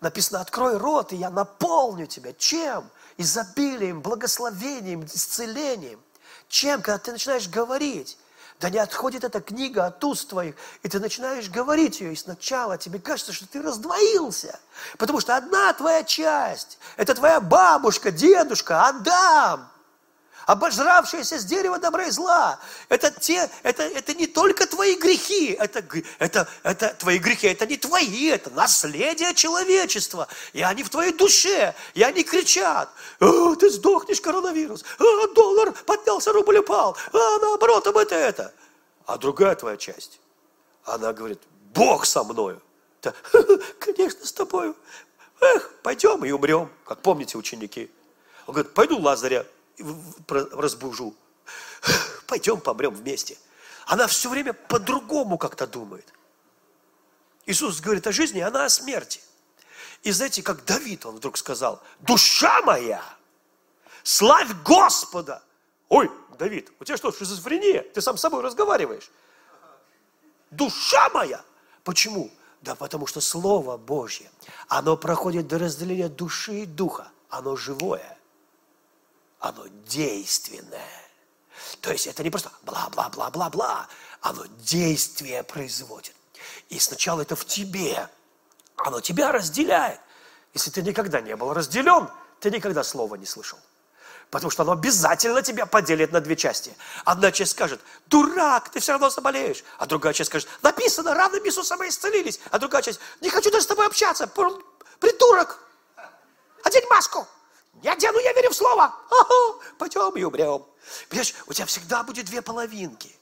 Написано, 0.00 0.40
открой 0.40 0.78
рот, 0.78 1.12
и 1.12 1.16
я 1.16 1.28
наполню 1.28 2.06
тебя. 2.06 2.32
Чем? 2.32 2.90
Изобилием, 3.18 4.00
благословением, 4.00 5.04
исцелением. 5.04 6.00
Чем? 6.48 6.80
Когда 6.80 6.96
ты 6.96 7.12
начинаешь 7.12 7.46
говорить. 7.46 8.16
Да 8.58 8.70
не 8.70 8.78
отходит 8.78 9.24
эта 9.24 9.42
книга 9.42 9.86
от 9.86 10.02
уст 10.04 10.28
твоих, 10.28 10.54
и 10.82 10.88
ты 10.88 11.00
начинаешь 11.00 11.48
говорить 11.48 12.00
ее, 12.00 12.12
и 12.12 12.16
сначала 12.16 12.76
тебе 12.76 12.98
кажется, 12.98 13.32
что 13.32 13.46
ты 13.46 13.62
раздвоился. 13.62 14.58
Потому 14.98 15.20
что 15.20 15.34
одна 15.34 15.72
твоя 15.72 16.04
часть, 16.04 16.78
это 16.98 17.14
твоя 17.14 17.40
бабушка, 17.40 18.10
дедушка, 18.10 18.86
Адам– 18.86 19.70
обожравшаяся 20.46 21.38
с 21.38 21.44
дерева 21.44 21.78
добра 21.78 22.04
и 22.04 22.10
зла. 22.10 22.58
Это, 22.88 23.10
те, 23.10 23.50
это, 23.62 23.82
это 23.82 24.14
не 24.14 24.26
только 24.26 24.66
твои 24.66 24.96
грехи, 24.96 25.52
это, 25.52 25.84
это, 26.18 26.48
это 26.62 26.94
твои 26.98 27.18
грехи, 27.18 27.48
это 27.48 27.66
не 27.66 27.76
твои, 27.76 28.26
это 28.26 28.50
наследие 28.50 29.34
человечества. 29.34 30.28
И 30.52 30.62
они 30.62 30.82
в 30.82 30.90
твоей 30.90 31.12
душе, 31.12 31.74
и 31.94 32.02
они 32.02 32.22
кричат, 32.22 32.90
«О, 33.20 33.54
ты 33.54 33.70
сдохнешь, 33.70 34.20
коронавирус, 34.20 34.84
а, 34.98 35.28
доллар 35.34 35.72
поднялся, 35.72 36.32
рубль 36.32 36.58
упал, 36.58 36.96
а, 37.12 37.38
наоборот, 37.38 37.86
об 37.86 37.96
это 37.96 38.14
это. 38.14 38.54
А 39.06 39.18
другая 39.18 39.54
твоя 39.54 39.76
часть, 39.76 40.20
она 40.84 41.12
говорит, 41.12 41.40
Бог 41.74 42.06
со 42.06 42.24
мною. 42.24 42.60
Да, 43.02 43.14
конечно, 43.78 44.26
с 44.26 44.32
тобою. 44.32 44.76
Эх, 45.40 45.72
пойдем 45.82 46.24
и 46.24 46.30
умрем, 46.30 46.70
как 46.84 47.00
помните 47.00 47.38
ученики. 47.38 47.90
Он 48.46 48.54
говорит, 48.54 48.74
пойду 48.74 48.98
Лазаря 48.98 49.46
разбужу. 50.28 51.14
Пойдем 52.26 52.60
помрем 52.60 52.94
вместе. 52.94 53.36
Она 53.86 54.06
все 54.06 54.28
время 54.28 54.52
по-другому 54.52 55.38
как-то 55.38 55.66
думает. 55.66 56.12
Иисус 57.46 57.80
говорит 57.80 58.06
о 58.06 58.12
жизни, 58.12 58.40
она 58.40 58.66
о 58.66 58.68
смерти. 58.68 59.20
И 60.02 60.12
знаете, 60.12 60.42
как 60.42 60.64
Давид, 60.64 61.04
он 61.04 61.16
вдруг 61.16 61.36
сказал, 61.36 61.82
душа 61.98 62.62
моя, 62.62 63.02
славь 64.02 64.50
Господа. 64.64 65.42
Ой, 65.88 66.10
Давид, 66.38 66.70
у 66.78 66.84
тебя 66.84 66.96
что, 66.96 67.12
шизофрения? 67.12 67.82
Ты 67.82 68.00
сам 68.00 68.16
с 68.16 68.20
собой 68.20 68.42
разговариваешь. 68.42 69.10
Душа 70.50 71.08
моя. 71.10 71.44
Почему? 71.84 72.30
Да 72.62 72.74
потому 72.74 73.06
что 73.06 73.20
Слово 73.20 73.76
Божье, 73.76 74.30
оно 74.68 74.96
проходит 74.96 75.48
до 75.48 75.58
разделения 75.58 76.08
души 76.08 76.60
и 76.60 76.66
духа. 76.66 77.10
Оно 77.28 77.56
живое 77.56 78.19
оно 79.40 79.66
действенное. 79.86 81.10
То 81.80 81.90
есть 81.90 82.06
это 82.06 82.22
не 82.22 82.30
просто 82.30 82.52
бла-бла-бла-бла-бла, 82.62 83.88
оно 84.20 84.44
действие 84.58 85.42
производит. 85.42 86.14
И 86.68 86.78
сначала 86.78 87.22
это 87.22 87.36
в 87.36 87.44
тебе, 87.44 88.08
оно 88.76 89.00
тебя 89.00 89.32
разделяет. 89.32 90.00
Если 90.54 90.70
ты 90.70 90.82
никогда 90.82 91.20
не 91.20 91.34
был 91.36 91.52
разделен, 91.52 92.08
ты 92.38 92.50
никогда 92.50 92.84
слова 92.84 93.16
не 93.16 93.26
слышал. 93.26 93.58
Потому 94.30 94.50
что 94.50 94.62
оно 94.62 94.72
обязательно 94.72 95.42
тебя 95.42 95.66
поделит 95.66 96.12
на 96.12 96.20
две 96.20 96.36
части. 96.36 96.76
Одна 97.04 97.32
часть 97.32 97.52
скажет, 97.52 97.80
дурак, 98.06 98.68
ты 98.68 98.78
все 98.78 98.92
равно 98.92 99.10
заболеешь. 99.10 99.64
А 99.78 99.86
другая 99.86 100.12
часть 100.12 100.30
скажет, 100.30 100.48
написано, 100.62 101.14
ранами 101.14 101.48
Иисуса 101.48 101.76
мы 101.76 101.88
исцелились. 101.88 102.40
А 102.50 102.58
другая 102.58 102.82
часть, 102.82 103.00
не 103.20 103.28
хочу 103.28 103.50
даже 103.50 103.64
с 103.64 103.66
тобой 103.66 103.86
общаться, 103.86 104.28
придурок, 105.00 105.58
одень 106.62 106.86
маску. 106.88 107.26
Я 107.82 107.96
дену, 107.96 108.18
я 108.18 108.32
верю 108.32 108.50
в 108.50 108.54
слово. 108.54 108.94
Ага, 109.10 109.64
пойдем 109.78 110.16
и 110.16 110.22
умрем. 110.22 110.66
Понимаешь, 111.08 111.34
у 111.46 111.52
тебя 111.52 111.66
всегда 111.66 112.02
будет 112.02 112.26
две 112.26 112.42
половинки. 112.42 113.14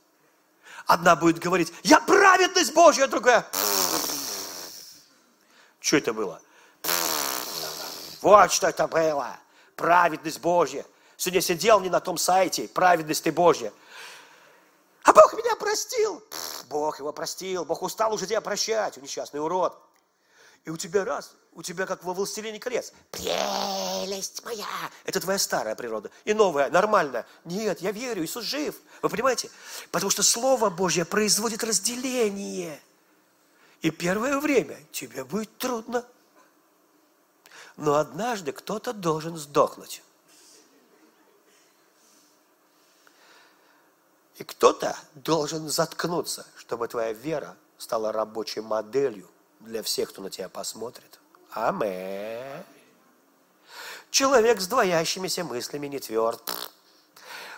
Одна 0.86 1.16
будет 1.16 1.38
говорить, 1.38 1.72
я 1.82 2.00
праведность 2.00 2.72
Божья, 2.72 3.04
а 3.04 3.08
другая, 3.08 3.46
что 5.80 5.96
это 5.96 6.12
было? 6.12 6.40
Вот 8.20 8.52
что 8.52 8.68
это 8.68 8.88
было. 8.88 9.38
Праведность 9.76 10.40
Божья. 10.40 10.84
Сегодня 11.16 11.40
сидел 11.40 11.80
не 11.80 11.88
на 11.88 12.00
том 12.00 12.18
сайте, 12.18 12.68
праведность 12.68 13.24
ты 13.24 13.32
Божья. 13.32 13.72
А 15.04 15.12
Бог 15.12 15.32
меня 15.34 15.56
простил. 15.56 16.22
Бог 16.68 16.98
его 16.98 17.12
простил. 17.12 17.64
Бог 17.64 17.82
устал 17.82 18.12
уже 18.12 18.26
тебя 18.26 18.40
прощать, 18.40 18.96
несчастный 18.98 19.40
урод. 19.40 19.78
И 20.64 20.70
у 20.70 20.76
тебя 20.76 21.04
раз, 21.04 21.34
у 21.52 21.62
тебя 21.62 21.86
как 21.86 22.04
во 22.04 22.14
«Властелине 22.14 22.60
колец». 22.60 22.92
Прелесть 23.10 24.44
моя! 24.44 24.66
Это 25.04 25.20
твоя 25.20 25.38
старая 25.38 25.74
природа. 25.74 26.10
И 26.24 26.34
новая, 26.34 26.70
нормальная. 26.70 27.26
Нет, 27.44 27.80
я 27.80 27.90
верю, 27.90 28.24
Иисус 28.24 28.44
жив. 28.44 28.76
Вы 29.02 29.08
понимаете? 29.08 29.50
Потому 29.90 30.10
что 30.10 30.22
Слово 30.22 30.70
Божье 30.70 31.04
производит 31.04 31.64
разделение. 31.64 32.80
И 33.80 33.90
первое 33.90 34.38
время 34.38 34.78
тебе 34.92 35.24
будет 35.24 35.56
трудно. 35.58 36.04
Но 37.76 37.94
однажды 37.94 38.52
кто-то 38.52 38.92
должен 38.92 39.36
сдохнуть. 39.36 40.02
И 44.36 44.44
кто-то 44.44 44.96
должен 45.14 45.68
заткнуться, 45.68 46.46
чтобы 46.56 46.86
твоя 46.88 47.12
вера 47.12 47.56
стала 47.78 48.12
рабочей 48.12 48.60
моделью 48.60 49.28
для 49.60 49.82
всех, 49.82 50.10
кто 50.10 50.22
на 50.22 50.30
тебя 50.30 50.48
посмотрит. 50.48 51.18
Амен. 51.52 52.64
Человек 54.10 54.60
с 54.60 54.66
двоящимися 54.66 55.44
мыслями 55.44 55.86
не 55.86 55.98
тверд. 55.98 56.42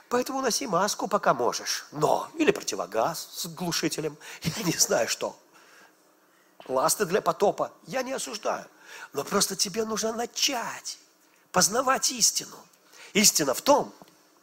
Поэтому 0.09 0.40
носи 0.40 0.66
маску, 0.66 1.07
пока 1.07 1.34
можешь. 1.34 1.86
Но, 1.92 2.28
или 2.34 2.51
противогаз 2.51 3.28
с 3.32 3.46
глушителем, 3.46 4.16
я 4.42 4.62
не 4.64 4.72
знаю 4.72 5.09
что. 5.09 5.36
Ласты 6.66 7.05
для 7.05 7.20
потопа, 7.20 7.72
я 7.86 8.03
не 8.03 8.12
осуждаю. 8.12 8.66
Но 9.12 9.22
просто 9.22 9.55
тебе 9.55 9.84
нужно 9.84 10.12
начать 10.12 10.98
познавать 11.53 12.11
истину. 12.11 12.57
Истина 13.12 13.55
в 13.55 13.62
том, 13.62 13.92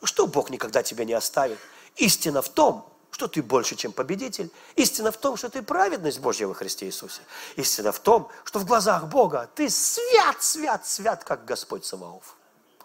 что 0.03 0.28
Бог 0.28 0.49
никогда 0.49 0.84
тебя 0.84 1.03
не 1.05 1.14
оставит. 1.14 1.60
Истина 1.97 2.41
в 2.41 2.49
том, 2.49 2.89
что 3.18 3.28
ты 3.28 3.41
больше, 3.41 3.76
чем 3.76 3.93
победитель. 3.93 4.51
Истина 4.76 5.11
в 5.11 5.18
том, 5.18 5.38
что 5.38 5.49
ты 5.49 5.63
праведность 5.63 6.20
Божья 6.20 6.45
во 6.45 6.53
Христе 6.53 6.86
Иисусе. 6.86 7.22
Истина 7.55 7.91
в 7.91 7.97
том, 7.97 8.30
что 8.43 8.59
в 8.59 8.65
глазах 8.65 9.07
Бога 9.07 9.49
ты 9.55 9.72
свят, 9.72 10.43
свят, 10.43 10.86
свят, 10.86 11.24
как 11.24 11.43
Господь 11.43 11.84
Саваоф. 11.84 12.36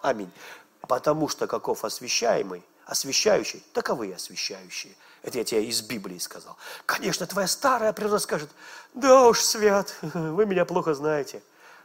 Аминь. 0.01 0.31
Потому 0.87 1.29
что 1.29 1.45
каков 1.45 1.85
освящаемый, 1.85 2.63
освящающий, 2.87 3.63
таковы 3.73 4.07
и 4.07 4.13
освящающие. 4.13 4.95
Это 5.21 5.37
я 5.37 5.43
тебе 5.43 5.65
из 5.65 5.83
Библии 5.83 6.17
сказал. 6.17 6.57
Конечно, 6.87 7.27
твоя 7.27 7.47
старая 7.47 7.93
природа 7.93 8.17
скажет, 8.17 8.49
да 8.95 9.27
уж, 9.27 9.39
Свят, 9.39 9.93
вы 10.01 10.47
меня 10.47 10.65
плохо 10.65 10.95
знаете. 10.95 11.43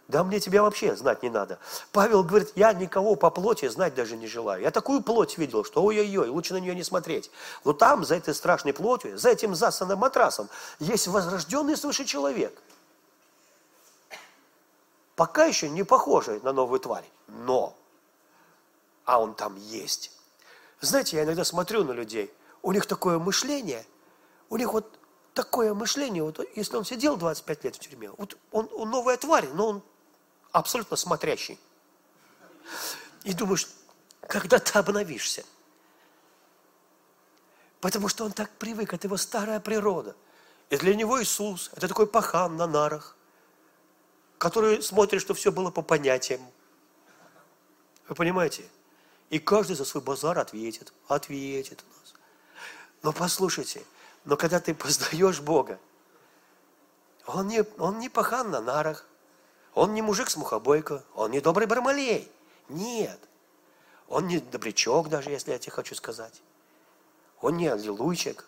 Да 0.08 0.24
мне 0.24 0.40
тебя 0.40 0.62
вообще 0.62 0.96
знать 0.96 1.22
не 1.22 1.28
надо. 1.28 1.58
Павел 1.92 2.24
говорит, 2.24 2.52
я 2.56 2.72
никого 2.72 3.14
по 3.14 3.28
плоти 3.28 3.68
знать 3.68 3.94
даже 3.94 4.16
не 4.16 4.26
желаю. 4.26 4.62
Я 4.62 4.70
такую 4.70 5.02
плоть 5.02 5.36
видел, 5.36 5.64
что 5.64 5.84
ой-ой-ой, 5.84 6.30
лучше 6.30 6.54
на 6.54 6.58
нее 6.58 6.74
не 6.74 6.82
смотреть. 6.82 7.30
Но 7.64 7.74
там, 7.74 8.06
за 8.06 8.16
этой 8.16 8.34
страшной 8.34 8.72
плотью, 8.72 9.18
за 9.18 9.28
этим 9.28 9.54
засанным 9.54 9.98
матрасом, 9.98 10.48
есть 10.78 11.08
возрожденный 11.08 11.76
свыше 11.76 12.06
человек. 12.06 12.58
Пока 15.14 15.44
еще 15.44 15.68
не 15.68 15.82
похожий 15.82 16.40
на 16.40 16.52
новую 16.54 16.80
тварь, 16.80 17.10
но, 17.26 17.76
а 19.04 19.20
он 19.20 19.34
там 19.34 19.56
есть. 19.56 20.12
Знаете, 20.80 21.18
я 21.18 21.24
иногда 21.24 21.44
смотрю 21.44 21.84
на 21.84 21.92
людей, 21.92 22.32
у 22.62 22.72
них 22.72 22.86
такое 22.86 23.18
мышление, 23.18 23.84
у 24.48 24.56
них 24.56 24.72
вот 24.72 24.98
такое 25.34 25.74
мышление, 25.74 26.22
вот 26.22 26.40
если 26.54 26.76
он 26.76 26.84
сидел 26.84 27.16
25 27.16 27.64
лет 27.64 27.76
в 27.76 27.78
тюрьме, 27.78 28.10
вот 28.16 28.38
он, 28.52 28.70
он 28.72 28.90
новая 28.90 29.16
тварь, 29.16 29.48
но 29.52 29.68
он 29.68 29.82
абсолютно 30.52 30.96
смотрящий. 30.96 31.58
И 33.24 33.32
думаешь, 33.32 33.68
когда 34.20 34.58
ты 34.58 34.78
обновишься? 34.78 35.44
Потому 37.80 38.08
что 38.08 38.24
он 38.24 38.32
так 38.32 38.50
привык, 38.50 38.92
это 38.92 39.06
его 39.06 39.16
старая 39.16 39.60
природа. 39.60 40.16
И 40.70 40.76
для 40.76 40.94
него 40.94 41.22
Иисус– 41.22 41.70
это 41.76 41.88
такой 41.88 42.06
пахан 42.06 42.56
на 42.56 42.66
нарах, 42.66 43.16
который 44.36 44.82
смотрит, 44.82 45.20
что 45.20 45.34
все 45.34 45.50
было 45.50 45.70
по 45.70 45.82
понятиям. 45.82 46.42
Вы 48.08 48.14
понимаете? 48.14 48.68
И 49.30 49.38
каждый 49.38 49.76
за 49.76 49.84
свой 49.84 50.02
базар 50.02 50.38
ответит, 50.38 50.92
ответит 51.06 51.84
у 51.84 52.00
нас. 52.00 52.14
Но 53.02 53.12
послушайте, 53.12 53.84
но 54.24 54.36
когда 54.36 54.60
ты 54.60 54.74
познаешь 54.74 55.40
Бога, 55.40 55.78
он 57.26 57.48
не, 57.48 57.62
он 57.78 57.98
не 57.98 58.08
пахан 58.08 58.50
на 58.50 58.60
нарах, 58.60 59.06
он 59.78 59.94
не 59.94 60.02
мужик 60.02 60.28
с 60.28 60.36
мухобойка, 60.36 61.04
он 61.14 61.30
не 61.30 61.40
добрый 61.40 61.68
бармалей. 61.68 62.28
Нет. 62.68 63.20
Он 64.08 64.26
не 64.26 64.40
добрячок 64.40 65.08
даже, 65.08 65.30
если 65.30 65.52
я 65.52 65.58
тебе 65.60 65.70
хочу 65.70 65.94
сказать. 65.94 66.42
Он 67.40 67.56
не 67.56 67.68
аллилуйчик 67.68 68.44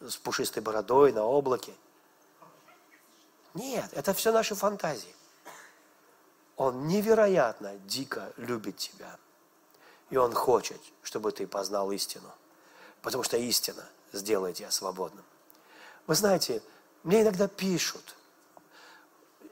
с 0.00 0.18
пушистой 0.18 0.62
бородой 0.62 1.12
на 1.12 1.24
облаке. 1.24 1.72
Нет, 3.54 3.88
это 3.92 4.12
все 4.12 4.32
наши 4.32 4.54
фантазии. 4.54 5.14
Он 6.56 6.86
невероятно 6.88 7.78
дико 7.86 8.30
любит 8.36 8.76
тебя. 8.76 9.16
И 10.10 10.18
Он 10.18 10.34
хочет, 10.34 10.80
чтобы 11.02 11.32
ты 11.32 11.46
познал 11.46 11.90
истину. 11.90 12.30
Потому 13.00 13.24
что 13.24 13.38
истина 13.38 13.86
сделает 14.12 14.56
тебя 14.56 14.70
свободным. 14.70 15.24
Вы 16.06 16.16
знаете, 16.16 16.62
мне 17.02 17.22
иногда 17.22 17.48
пишут– 17.48 18.14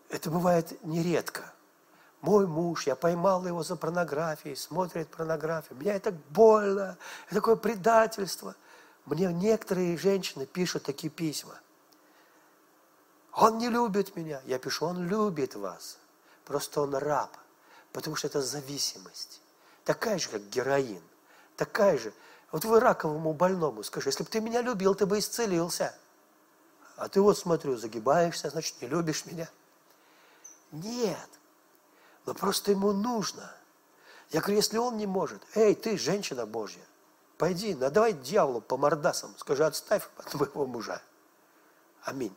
это 0.09 0.31
бывает 0.31 0.83
нередко. 0.85 1.53
Мой 2.21 2.47
муж, 2.47 2.87
я 2.87 2.97
поймал 2.97 3.47
его 3.47 3.63
за 3.63 3.77
порнографией, 3.77 4.57
смотрит 4.57 5.09
порнографию. 5.09 5.79
Меня 5.79 5.95
это 5.95 6.13
больно, 6.31 6.97
это 7.27 7.37
такое 7.37 7.57
предательство. 7.57 8.57
Мне 9.05 9.33
некоторые 9.33 9.97
женщины 9.97 10.45
пишут 10.45 10.83
такие 10.83 11.11
письма. 11.11 11.55
Он 13.33 13.59
не 13.59 13.69
любит 13.69 14.17
меня. 14.17 14.41
Я 14.47 14.59
пишу, 14.59 14.87
он 14.87 15.07
любит 15.07 15.55
вас. 15.55 15.99
Просто 16.45 16.81
он 16.81 16.95
раб. 16.95 17.31
Потому 17.93 18.17
что 18.17 18.27
это 18.27 18.43
зависимость. 18.43 19.41
Такая 19.85 20.19
же, 20.19 20.29
как 20.29 20.43
героин. 20.49 21.03
Такая 21.57 21.99
же. 21.99 22.13
Вот 22.51 22.65
вы 22.65 22.81
раковому 22.81 23.33
больному 23.35 23.83
скажи, 23.85 24.09
если 24.09 24.25
бы 24.25 24.31
ты 24.31 24.41
меня 24.41 24.61
любил, 24.61 24.95
ты 24.95 25.07
бы 25.07 25.19
исцелился. 25.19 25.95
А 26.97 27.09
ты 27.09 27.21
вот, 27.21 27.39
смотрю, 27.39 27.77
загибаешься, 27.77 28.51
значит, 28.51 28.83
не 28.83 28.89
любишь 28.89 29.25
меня. 29.25 29.49
Нет. 30.73 31.29
Но 32.27 32.35
просто 32.35 32.71
ему 32.71 32.93
нужно. 32.93 33.55
Я 34.31 34.41
говорю, 34.41 34.57
если 34.57 34.77
он 34.77 34.97
не 34.97 35.07
может, 35.07 35.43
эй, 35.55 35.75
ты, 35.75 35.97
женщина 35.97 36.45
Божья, 36.45 36.85
пойди, 37.39 37.75
надавай 37.75 38.13
дьяволу 38.13 38.61
по 38.61 38.77
мордасам, 38.77 39.35
скажи, 39.39 39.65
отставь 39.65 40.07
от 40.19 40.35
моего 40.35 40.67
мужа. 40.67 41.01
Аминь. 42.03 42.37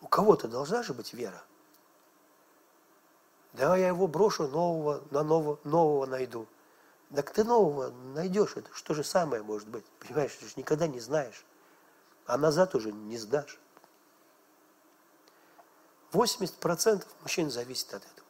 У 0.00 0.08
кого-то 0.08 0.48
должна 0.48 0.82
же 0.82 0.94
быть 0.94 1.12
вера. 1.12 1.42
Да, 3.52 3.76
я 3.76 3.88
его 3.88 4.06
брошу, 4.06 4.48
нового, 4.48 5.02
на 5.10 5.22
нового, 5.22 5.58
нового 5.64 6.06
найду. 6.06 6.46
Так 7.14 7.30
ты 7.30 7.44
нового 7.44 7.90
найдешь, 8.14 8.56
это 8.56 8.70
что 8.72 8.94
же 8.94 9.04
самое 9.04 9.42
может 9.42 9.68
быть? 9.68 9.84
Понимаешь, 10.00 10.34
ты 10.34 10.46
же 10.46 10.54
никогда 10.56 10.86
не 10.86 11.00
знаешь. 11.00 11.44
А 12.24 12.38
назад 12.38 12.74
уже 12.74 12.90
не 12.90 13.18
сдашь. 13.18 13.60
80% 16.12 17.06
мужчин 17.22 17.50
зависит 17.50 17.92
от 17.94 18.04
этого. 18.04 18.26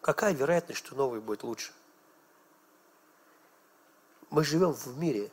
Какая 0.00 0.34
вероятность, 0.34 0.80
что 0.80 0.94
новый 0.94 1.20
будет 1.20 1.42
лучше? 1.42 1.72
Мы 4.30 4.44
живем 4.44 4.72
в 4.72 4.98
мире, 4.98 5.30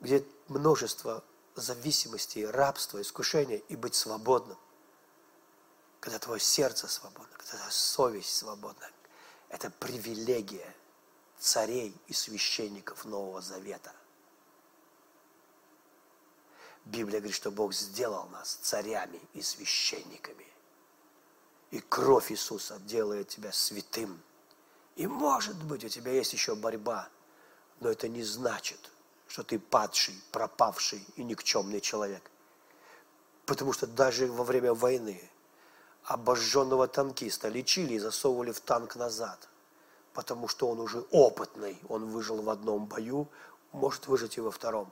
где 0.00 0.24
множество 0.48 1.24
зависимостей, 1.54 2.46
рабства, 2.46 3.00
искушения 3.00 3.58
и 3.68 3.76
быть 3.76 3.94
свободным. 3.94 4.58
Когда 6.00 6.18
твое 6.18 6.40
сердце 6.40 6.88
свободно, 6.88 7.36
когда 7.36 7.52
твоя 7.56 7.70
совесть 7.70 8.36
свободна. 8.36 8.90
Это 9.48 9.70
привилегия 9.70 10.74
царей 11.38 11.94
и 12.06 12.12
священников 12.12 13.04
Нового 13.04 13.40
Завета. 13.40 13.92
Библия 16.84 17.20
говорит, 17.20 17.36
что 17.36 17.50
Бог 17.50 17.72
сделал 17.74 18.26
нас 18.28 18.58
царями 18.62 19.20
и 19.34 19.42
священниками. 19.42 20.46
И 21.70 21.80
кровь 21.80 22.32
Иисуса 22.32 22.78
делает 22.80 23.28
тебя 23.28 23.52
святым. 23.52 24.20
И 24.96 25.06
может 25.06 25.62
быть, 25.64 25.84
у 25.84 25.88
тебя 25.88 26.12
есть 26.12 26.32
еще 26.32 26.54
борьба, 26.54 27.08
но 27.78 27.88
это 27.88 28.08
не 28.08 28.22
значит, 28.22 28.90
что 29.28 29.44
ты 29.44 29.58
падший, 29.58 30.20
пропавший 30.32 31.06
и 31.16 31.22
никчемный 31.22 31.80
человек. 31.80 32.28
Потому 33.46 33.72
что 33.72 33.86
даже 33.86 34.26
во 34.26 34.44
время 34.44 34.74
войны 34.74 35.30
обожженного 36.04 36.88
танкиста 36.88 37.48
лечили 37.48 37.94
и 37.94 37.98
засовывали 37.98 38.52
в 38.52 38.60
танк 38.60 38.96
назад, 38.96 39.48
потому 40.12 40.48
что 40.48 40.68
он 40.68 40.80
уже 40.80 41.04
опытный, 41.10 41.78
он 41.88 42.06
выжил 42.10 42.42
в 42.42 42.50
одном 42.50 42.86
бою, 42.86 43.28
может 43.72 44.08
выжить 44.08 44.38
и 44.38 44.40
во 44.40 44.50
втором. 44.50 44.90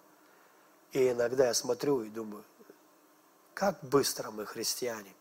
И 0.92 1.10
иногда 1.10 1.48
я 1.48 1.54
смотрю 1.54 2.02
и 2.02 2.08
думаю, 2.08 2.44
как 3.54 3.82
быстро 3.82 4.30
мы, 4.30 4.46
христиане, 4.46 5.14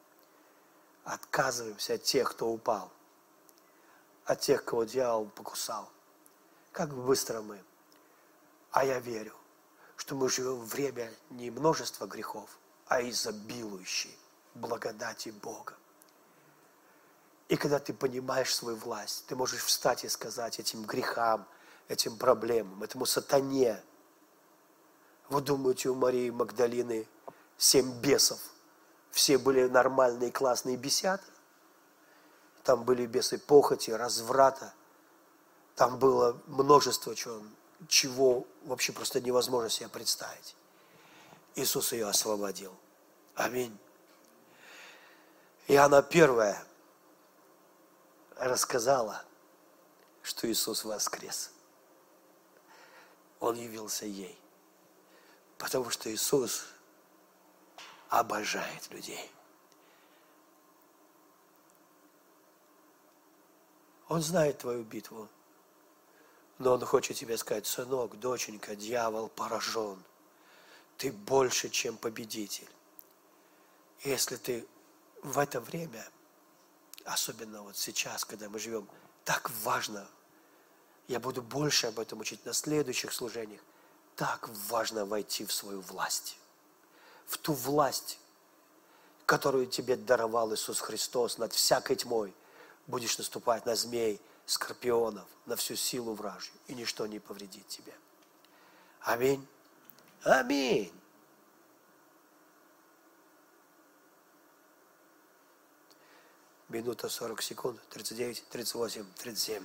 отказываемся 1.04 1.96
от 1.96 2.04
тех, 2.04 2.32
кто 2.32 2.48
упал, 2.50 2.92
от 4.26 4.40
тех, 4.40 4.64
кого 4.64 4.86
дьявол 4.86 5.26
покусал. 5.30 5.90
Как 6.72 6.94
быстро 6.94 7.42
мы. 7.42 7.62
А 8.72 8.86
я 8.86 9.00
верю, 9.00 9.34
что 9.96 10.16
мы 10.16 10.30
живем 10.30 10.62
время 10.64 11.12
не 11.32 11.50
множества 11.50 12.06
грехов, 12.06 12.60
а 12.88 13.02
изобилующей 13.02 14.16
благодати 14.54 15.30
Бога. 15.30 15.74
И 17.50 17.56
когда 17.56 17.80
ты 17.80 17.94
понимаешь 17.94 18.54
свою 18.54 18.78
власть, 18.78 19.26
ты 19.28 19.36
можешь 19.36 19.64
встать 19.64 20.04
и 20.04 20.10
сказать 20.10 20.60
этим 20.60 20.84
грехам, 20.84 21.48
этим 21.88 22.18
проблемам, 22.18 22.84
этому 22.84 23.06
сатане– 23.06 23.82
вы 25.30 25.42
думаете, 25.42 25.90
у 25.90 25.96
Марии 25.96 26.30
Магдалины 26.30 27.08
семь 27.58 27.92
бесов? 28.00 28.40
Все 29.12 29.38
были 29.38 29.68
нормальные, 29.68 30.32
классные 30.32 30.78
бесята? 30.78 31.24
Там 32.64 32.84
были 32.84 33.06
бесы 33.06 33.38
похоти, 33.38 33.92
разврата. 33.92 34.74
Там 35.76 36.00
было 36.00 36.40
множество 36.48 37.16
чего, 37.16 37.42
чего 37.88 38.48
вообще 38.64 38.92
просто 38.94 39.22
невозможно 39.22 39.70
себе 39.70 39.90
представить. 39.90 40.56
Иисус 41.56 41.94
ее 41.94 42.08
освободил. 42.08 42.74
Аминь. 43.36 43.78
И 45.68 45.76
она 45.76 46.02
первая 46.02 46.64
рассказала, 48.38 49.24
что 50.22 50.50
Иисус 50.50 50.86
воскрес. 50.86 51.52
Он 53.40 53.56
явился 53.56 54.06
ей. 54.06 54.38
Потому 55.58 55.90
что 55.90 56.14
Иисус 56.14 56.66
обожает 58.10 58.90
людей. 58.92 59.32
Он 64.08 64.22
знает 64.22 64.60
твою 64.60 64.84
битву. 64.84 65.28
Но 66.60 66.74
Он 66.74 66.86
хочет 66.86 67.18
тебе 67.18 67.38
сказать, 67.38 67.68
сынок, 67.68 68.20
доченька, 68.20 68.76
дьявол 68.76 69.30
поражен. 69.30 70.02
Ты 70.98 71.12
больше, 71.12 71.70
чем 71.70 71.98
победитель. 71.98 72.70
если 74.04 74.38
ты 74.38 74.68
в 75.22 75.38
это 75.40 75.60
время, 75.60 76.08
особенно 77.04 77.62
вот 77.64 77.78
сейчас, 77.78 78.26
когда 78.26 78.50
мы 78.50 78.60
живем, 78.60 78.88
так 79.24 79.50
важно, 79.64 80.08
я 81.08 81.20
буду 81.20 81.42
больше 81.42 81.88
об 81.88 82.00
этом 82.00 82.20
учить 82.20 82.46
на 82.46 82.54
следующих 82.54 83.14
служениях, 83.14 83.62
так 84.18 84.50
важно 84.68 85.06
войти 85.06 85.46
в 85.46 85.54
свою 85.54 85.80
власть. 85.80 86.38
В 87.28 87.38
ту 87.38 87.54
власть, 87.54 88.20
которую 89.28 89.68
тебе 89.68 89.96
даровал 89.96 90.54
Иисус 90.54 90.80
Христос 90.80 91.38
над 91.38 91.54
всякой 91.54 91.96
тьмой. 91.96 92.34
Будешь 92.88 93.18
наступать 93.20 93.66
на 93.66 93.76
змей, 93.76 94.20
скорпионов, 94.48 95.28
на 95.46 95.56
всю 95.56 95.76
силу 95.76 96.16
вражью, 96.16 96.54
и 96.68 96.74
ничто 96.74 97.06
не 97.06 97.20
повредит 97.20 97.68
тебе. 97.68 97.94
Аминь. 99.02 99.48
Аминь. 100.24 100.92
Минута 106.70 107.08
40 107.08 107.42
секунд, 107.44 107.80
39, 107.90 108.46
38, 108.50 109.06
37, 109.16 109.64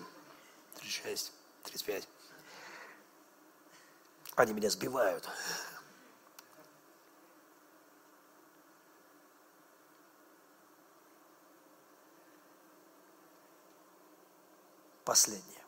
36, 0.75 1.33
35. 1.63 2.09
Они 4.35 4.53
меня 4.55 4.71
сбивают. 4.71 5.29
Последнее. 15.05 15.63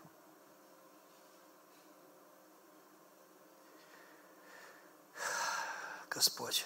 Господь. 6.08 6.64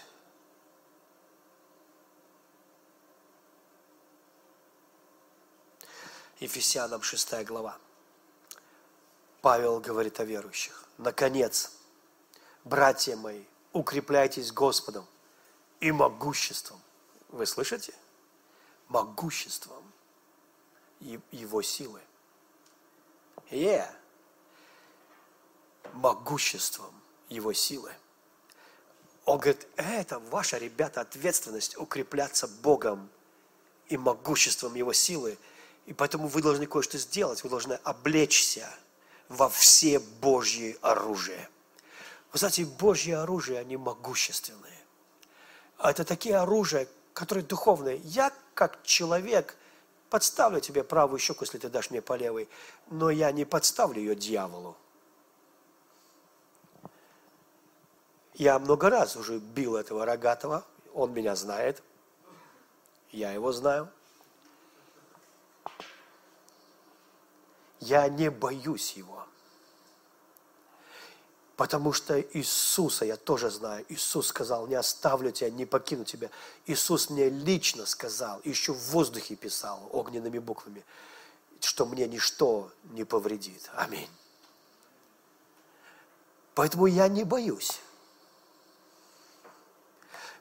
Ефесянам 6.38 7.02
6 7.02 7.44
глава. 7.44 7.78
Павел 9.40 9.80
говорит 9.80 10.20
о 10.20 10.24
верующих. 10.24 10.84
Наконец, 10.98 11.77
братья 12.68 13.16
мои, 13.16 13.44
укрепляйтесь 13.72 14.52
Господом 14.52 15.06
и 15.80 15.90
могуществом. 15.92 16.80
Вы 17.28 17.46
слышите? 17.46 17.94
Могуществом 18.88 19.82
Его 21.00 21.62
силы. 21.62 22.00
Yeah. 23.50 23.90
Могуществом 25.92 26.92
Его 27.28 27.52
силы. 27.52 27.92
Он 29.24 29.38
говорит, 29.38 29.66
это 29.76 30.18
ваша, 30.18 30.56
ребята, 30.58 31.02
ответственность 31.02 31.76
укрепляться 31.76 32.48
Богом 32.48 33.10
и 33.88 33.96
могуществом 33.96 34.74
Его 34.74 34.92
силы. 34.92 35.38
И 35.86 35.92
поэтому 35.92 36.28
вы 36.28 36.42
должны 36.42 36.66
кое-что 36.66 36.98
сделать. 36.98 37.42
Вы 37.42 37.50
должны 37.50 37.74
облечься 37.84 38.70
во 39.28 39.48
все 39.48 39.98
Божьи 39.98 40.78
оружия. 40.80 41.50
Вы 42.38 42.40
знаете, 42.40 42.66
Божьи 42.66 43.10
оружия, 43.10 43.58
они 43.58 43.76
могущественные. 43.76 44.78
А 45.76 45.90
это 45.90 46.04
такие 46.04 46.36
оружия, 46.36 46.86
которые 47.12 47.44
духовные. 47.44 47.96
Я, 48.04 48.32
как 48.54 48.80
человек, 48.84 49.56
подставлю 50.08 50.60
тебе 50.60 50.84
правую 50.84 51.18
щеку, 51.18 51.42
если 51.42 51.58
ты 51.58 51.68
дашь 51.68 51.90
мне 51.90 52.00
по 52.00 52.12
левой, 52.12 52.48
но 52.90 53.10
я 53.10 53.32
не 53.32 53.44
подставлю 53.44 54.00
ее 54.00 54.14
дьяволу. 54.14 54.76
Я 58.34 58.60
много 58.60 58.88
раз 58.88 59.16
уже 59.16 59.40
бил 59.40 59.74
этого 59.74 60.04
рогатого, 60.04 60.64
он 60.94 61.12
меня 61.12 61.34
знает, 61.34 61.82
я 63.10 63.32
его 63.32 63.50
знаю. 63.50 63.90
Я 67.80 68.08
не 68.08 68.30
боюсь 68.30 68.92
его. 68.92 69.26
Потому 71.58 71.92
что 71.92 72.20
Иисуса 72.20 73.04
я 73.04 73.16
тоже 73.16 73.50
знаю. 73.50 73.84
Иисус 73.88 74.28
сказал, 74.28 74.68
не 74.68 74.76
оставлю 74.76 75.32
тебя, 75.32 75.50
не 75.50 75.66
покину 75.66 76.04
тебя. 76.04 76.30
Иисус 76.66 77.10
мне 77.10 77.28
лично 77.28 77.84
сказал, 77.84 78.40
еще 78.44 78.72
в 78.72 78.78
воздухе 78.90 79.34
писал 79.34 79.90
огненными 79.90 80.38
буквами, 80.38 80.84
что 81.58 81.84
мне 81.84 82.06
ничто 82.06 82.70
не 82.92 83.02
повредит. 83.02 83.68
Аминь. 83.74 84.08
Поэтому 86.54 86.86
я 86.86 87.08
не 87.08 87.24
боюсь. 87.24 87.80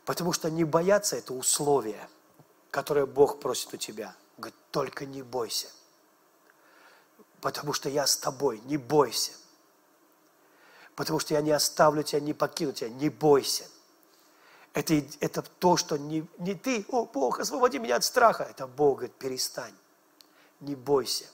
Потому 0.06 0.34
что 0.34 0.52
не 0.52 0.66
бояться– 0.66 1.16
это 1.18 1.34
условие, 1.34 2.08
которое 2.70 3.08
Бог 3.08 3.40
просит 3.40 3.74
у 3.74 3.78
тебя. 3.78 4.16
Говорит, 4.38 4.60
только 4.70 5.08
не 5.08 5.24
бойся. 5.24 5.70
Потому 7.42 7.74
что 7.74 7.90
я 7.90 8.06
с 8.06 8.16
тобой, 8.18 8.62
не 8.66 8.78
бойся 8.78 9.32
потому 10.98 11.20
что 11.20 11.36
я 11.36 11.42
не 11.42 11.52
оставлю 11.52 12.02
тебя, 12.02 12.20
не 12.20 12.34
покину 12.34 12.74
тебя, 12.74 12.90
не 12.90 13.10
бойся. 13.10 13.66
Это, 14.74 14.96
это 15.20 15.44
то, 15.60 15.78
что 15.78 15.96
не, 15.96 16.28
не 16.40 16.56
ты, 16.56 16.86
о 16.90 17.06
Бог, 17.06 17.40
освободи 17.40 17.78
меня 17.78 17.98
от 17.98 18.04
страха. 18.04 18.48
Это 18.50 18.66
Бог 18.66 18.98
говорит, 18.98 19.14
перестань, 19.14 19.74
не 20.60 20.74
бойся. 20.76 21.26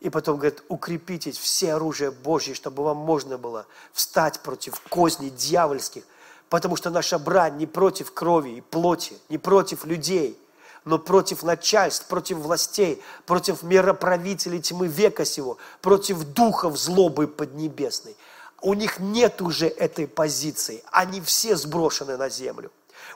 И 0.00 0.10
потом 0.10 0.38
говорит, 0.38 0.64
укрепитесь 0.68 1.38
все 1.38 1.74
оружие 1.74 2.10
Божье, 2.10 2.54
чтобы 2.54 2.82
вам 2.82 2.96
можно 2.96 3.38
было 3.38 3.66
встать 3.92 4.40
против 4.40 4.80
козней 4.80 5.30
дьявольских, 5.30 6.02
потому 6.48 6.74
что 6.74 6.90
наша 6.90 7.20
брань 7.20 7.56
не 7.56 7.66
против 7.66 8.12
крови 8.12 8.50
и 8.50 8.60
плоти, 8.60 9.16
не 9.28 9.38
против 9.38 9.84
людей, 9.84 10.36
но 10.84 10.98
против 10.98 11.42
начальств, 11.42 12.06
против 12.06 12.38
властей, 12.38 13.02
против 13.26 13.62
мироправителей 13.62 14.60
тьмы 14.60 14.86
века 14.86 15.24
сего, 15.24 15.58
против 15.80 16.22
духов 16.24 16.76
злобы 16.76 17.26
поднебесной. 17.26 18.16
У 18.60 18.74
них 18.74 18.98
нет 18.98 19.42
уже 19.42 19.66
этой 19.66 20.06
позиции, 20.06 20.82
они 20.90 21.20
все 21.20 21.56
сброшены 21.56 22.16
на 22.16 22.28
землю. 22.28 22.70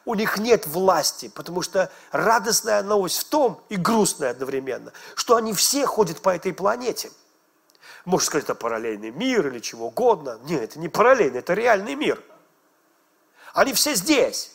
У 0.04 0.14
них 0.14 0.38
нет 0.38 0.66
власти, 0.66 1.28
потому 1.28 1.62
что 1.62 1.90
радостная 2.12 2.82
новость 2.82 3.18
в 3.18 3.24
том, 3.24 3.62
и 3.68 3.76
грустная 3.76 4.30
одновременно, 4.30 4.92
что 5.14 5.36
они 5.36 5.52
все 5.52 5.86
ходят 5.86 6.20
по 6.20 6.34
этой 6.34 6.52
планете. 6.52 7.10
Можно 8.04 8.26
сказать, 8.26 8.44
это 8.44 8.54
параллельный 8.54 9.10
мир 9.10 9.46
или 9.48 9.58
чего 9.58 9.88
угодно. 9.88 10.38
Нет, 10.44 10.62
это 10.62 10.78
не 10.78 10.88
параллельный, 10.88 11.40
это 11.40 11.54
реальный 11.54 11.94
мир. 11.94 12.22
Они 13.52 13.72
все 13.72 13.94
здесь. 13.94 14.52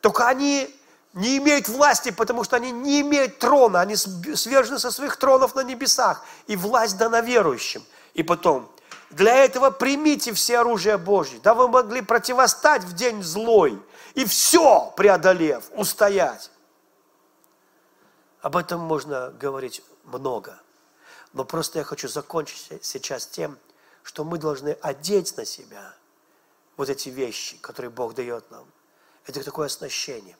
Только 0.00 0.26
они 0.26 0.74
не 1.12 1.38
имеют 1.38 1.68
власти, 1.68 2.10
потому 2.10 2.44
что 2.44 2.56
они 2.56 2.70
не 2.70 3.00
имеют 3.00 3.38
трона, 3.38 3.80
они 3.80 3.96
свержены 3.96 4.78
со 4.78 4.90
своих 4.90 5.16
тронов 5.16 5.54
на 5.54 5.62
небесах, 5.62 6.24
и 6.46 6.56
власть 6.56 6.96
дана 6.96 7.20
верующим. 7.20 7.84
И 8.14 8.22
потом, 8.22 8.70
для 9.10 9.34
этого 9.34 9.70
примите 9.70 10.32
все 10.32 10.58
оружие 10.58 10.98
Божье, 10.98 11.40
да 11.40 11.54
вы 11.54 11.68
могли 11.68 12.00
противостать 12.00 12.84
в 12.84 12.94
день 12.94 13.22
злой, 13.22 13.80
и 14.14 14.24
все 14.24 14.92
преодолев, 14.96 15.64
устоять. 15.72 16.50
Об 18.40 18.56
этом 18.56 18.80
можно 18.80 19.30
говорить 19.30 19.82
много, 20.04 20.60
но 21.32 21.44
просто 21.44 21.80
я 21.80 21.84
хочу 21.84 22.08
закончить 22.08 22.84
сейчас 22.84 23.26
тем, 23.26 23.58
что 24.02 24.24
мы 24.24 24.38
должны 24.38 24.70
одеть 24.80 25.36
на 25.36 25.44
себя 25.44 25.94
вот 26.76 26.88
эти 26.88 27.10
вещи, 27.10 27.58
которые 27.58 27.90
Бог 27.90 28.14
дает 28.14 28.50
нам. 28.50 28.64
Это 29.26 29.44
такое 29.44 29.66
оснащение 29.66 30.36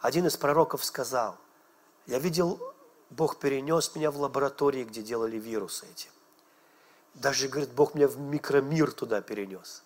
один 0.00 0.26
из 0.26 0.36
пророков 0.36 0.84
сказал, 0.84 1.36
я 2.06 2.18
видел, 2.18 2.60
Бог 3.10 3.38
перенес 3.38 3.94
меня 3.94 4.10
в 4.10 4.20
лаборатории, 4.20 4.84
где 4.84 5.02
делали 5.02 5.36
вирусы 5.36 5.86
эти. 5.90 6.08
Даже, 7.14 7.48
говорит, 7.48 7.70
Бог 7.72 7.94
меня 7.94 8.08
в 8.08 8.18
микромир 8.18 8.92
туда 8.92 9.20
перенес. 9.20 9.82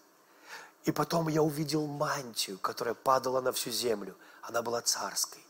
И 0.84 0.92
потом 0.92 1.28
я 1.28 1.42
увидел 1.42 1.86
мантию, 1.86 2.58
которая 2.58 2.94
падала 2.94 3.40
на 3.40 3.52
всю 3.52 3.70
землю. 3.70 4.14
Она 4.42 4.62
была 4.62 4.82
царской. 4.82 5.42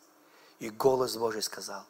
И 0.60 0.70
голос 0.70 1.16
Божий 1.16 1.42
сказал, 1.42 1.84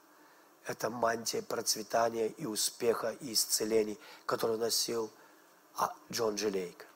это 0.66 0.88
мантия 0.88 1.42
процветания 1.42 2.28
и 2.28 2.46
успеха 2.46 3.10
и 3.20 3.34
исцелений, 3.34 3.98
которую 4.24 4.58
носил 4.58 5.10
а, 5.76 5.94
Джон 6.10 6.36
Джилейк. 6.36 6.86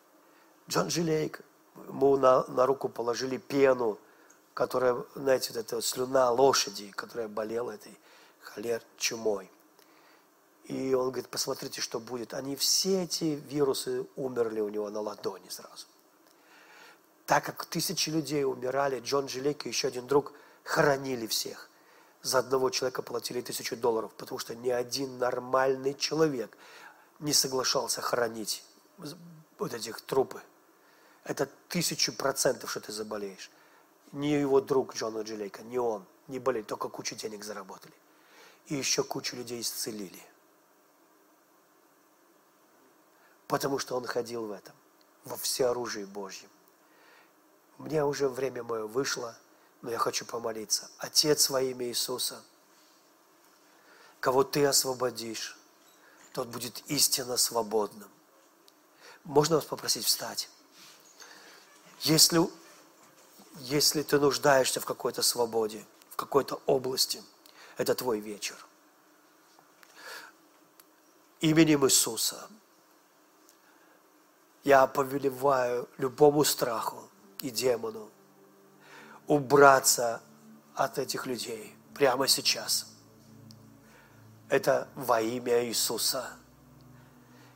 Джон 0.69 0.89
Джилейк, 0.89 1.43
ему 1.87 2.17
на, 2.17 2.45
на 2.45 2.65
руку 2.65 2.89
положили 2.89 3.37
пену, 3.37 3.99
которая, 4.59 5.05
знаете, 5.15 5.53
вот 5.53 5.61
эта 5.61 5.77
вот 5.77 5.85
слюна 5.85 6.33
лошади, 6.33 6.91
которая 6.91 7.29
болела 7.29 7.71
этой 7.71 7.97
холер 8.41 8.83
чумой. 8.97 9.49
И 10.65 10.95
он 10.95 11.11
говорит, 11.11 11.29
посмотрите, 11.29 11.81
что 11.81 12.01
будет. 12.01 12.35
Они 12.35 12.57
все 12.57 13.05
эти 13.05 13.41
вирусы 13.49 14.05
умерли 14.17 14.59
у 14.59 14.69
него 14.69 14.91
на 14.91 15.01
ладони 15.01 15.49
сразу. 15.49 15.87
Так 17.25 17.45
как 17.45 17.67
тысячи 17.67 18.11
людей 18.11 18.45
умирали, 18.45 18.99
Джон 18.99 19.27
Джилейк 19.27 19.65
и 19.65 19.69
еще 19.69 19.87
один 19.87 20.09
друг 20.09 20.33
хоронили 20.65 21.29
всех. 21.29 21.71
За 22.23 22.41
одного 22.41 22.71
человека 22.71 23.03
платили 23.03 23.41
тысячу 23.41 23.77
долларов, 23.77 24.11
потому 24.17 24.41
что 24.41 24.57
ни 24.57 24.71
один 24.71 25.19
нормальный 25.19 25.95
человек 25.95 26.59
не 27.21 27.33
соглашался 27.33 28.01
хоронить 28.01 28.65
вот 29.57 29.73
этих 29.73 30.01
трупы. 30.01 30.43
Это 31.23 31.49
тысячу 31.69 32.13
процентов, 32.13 32.73
что 32.73 32.81
ты 32.81 32.91
заболеешь. 32.91 33.53
Не 34.13 34.41
его 34.41 34.61
друг 34.61 34.95
Джона 34.95 35.23
Джилейка, 35.23 35.63
не 35.63 35.79
он, 35.79 36.05
не 36.29 36.39
болели, 36.39 36.65
только 36.65 36.89
кучу 36.89 37.15
денег 37.15 37.45
заработали. 37.45 37.95
И 38.67 38.75
еще 38.75 39.03
кучу 39.03 39.37
людей 39.37 39.61
исцелили. 39.61 40.23
потому 43.49 43.79
что 43.79 43.97
он 43.97 44.07
ходил 44.07 44.47
в 44.47 44.53
этом, 44.53 44.75
во 45.25 45.37
всеоружии 45.37 46.05
Божьем. 46.05 46.51
Мне 47.79 48.05
уже 48.05 48.29
время 48.29 48.63
мое 48.63 48.87
вышло, 48.87 49.37
но 49.83 49.91
я 49.91 49.99
хочу 49.99 50.25
помолиться. 50.25 50.91
Отец 50.99 51.49
во 51.49 51.63
имя 51.63 51.87
Иисуса, 51.87 52.43
кого 54.21 54.45
Ты 54.45 54.67
освободишь, 54.67 55.59
тот 56.33 56.49
будет 56.49 56.83
истинно 56.89 57.37
свободным. 57.37 58.09
Можно 59.25 59.57
вас 59.57 59.65
попросить 59.65 60.05
встать? 60.05 60.51
Если, 62.01 62.41
если 63.61 64.03
ты 64.03 64.19
нуждаешься 64.19 64.81
в 64.81 64.85
какой-то 64.85 65.23
свободе, 65.23 65.85
в 66.11 66.17
какой-то 66.17 66.61
области, 66.67 67.23
это 67.77 67.95
твой 67.95 68.21
вечер. 68.21 68.57
Именем 71.41 71.87
Иисуса 71.87 72.49
я 74.65 74.87
повелеваю 74.87 75.89
любому 75.99 76.45
страху 76.45 77.09
и 77.41 77.51
демону 77.51 78.11
убраться 79.29 80.21
от 80.75 80.99
этих 80.99 81.27
людей 81.27 81.77
прямо 81.95 82.27
сейчас. 82.27 82.87
Это 84.49 84.89
во 84.95 85.21
имя 85.21 85.65
Иисуса. 85.67 86.31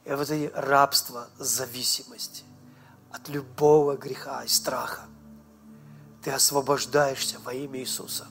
И 0.05 0.11
вот 0.11 0.31
это 0.31 0.61
рабство, 0.61 1.29
зависимость 1.39 2.45
от 3.11 3.29
любого 3.29 3.97
греха 3.97 4.45
и 4.45 4.49
страха. 4.49 5.07
Ты 6.23 6.31
освобождаешься 6.31 7.39
во 7.45 7.53
имя 7.53 7.81
Иисуса. 7.81 8.27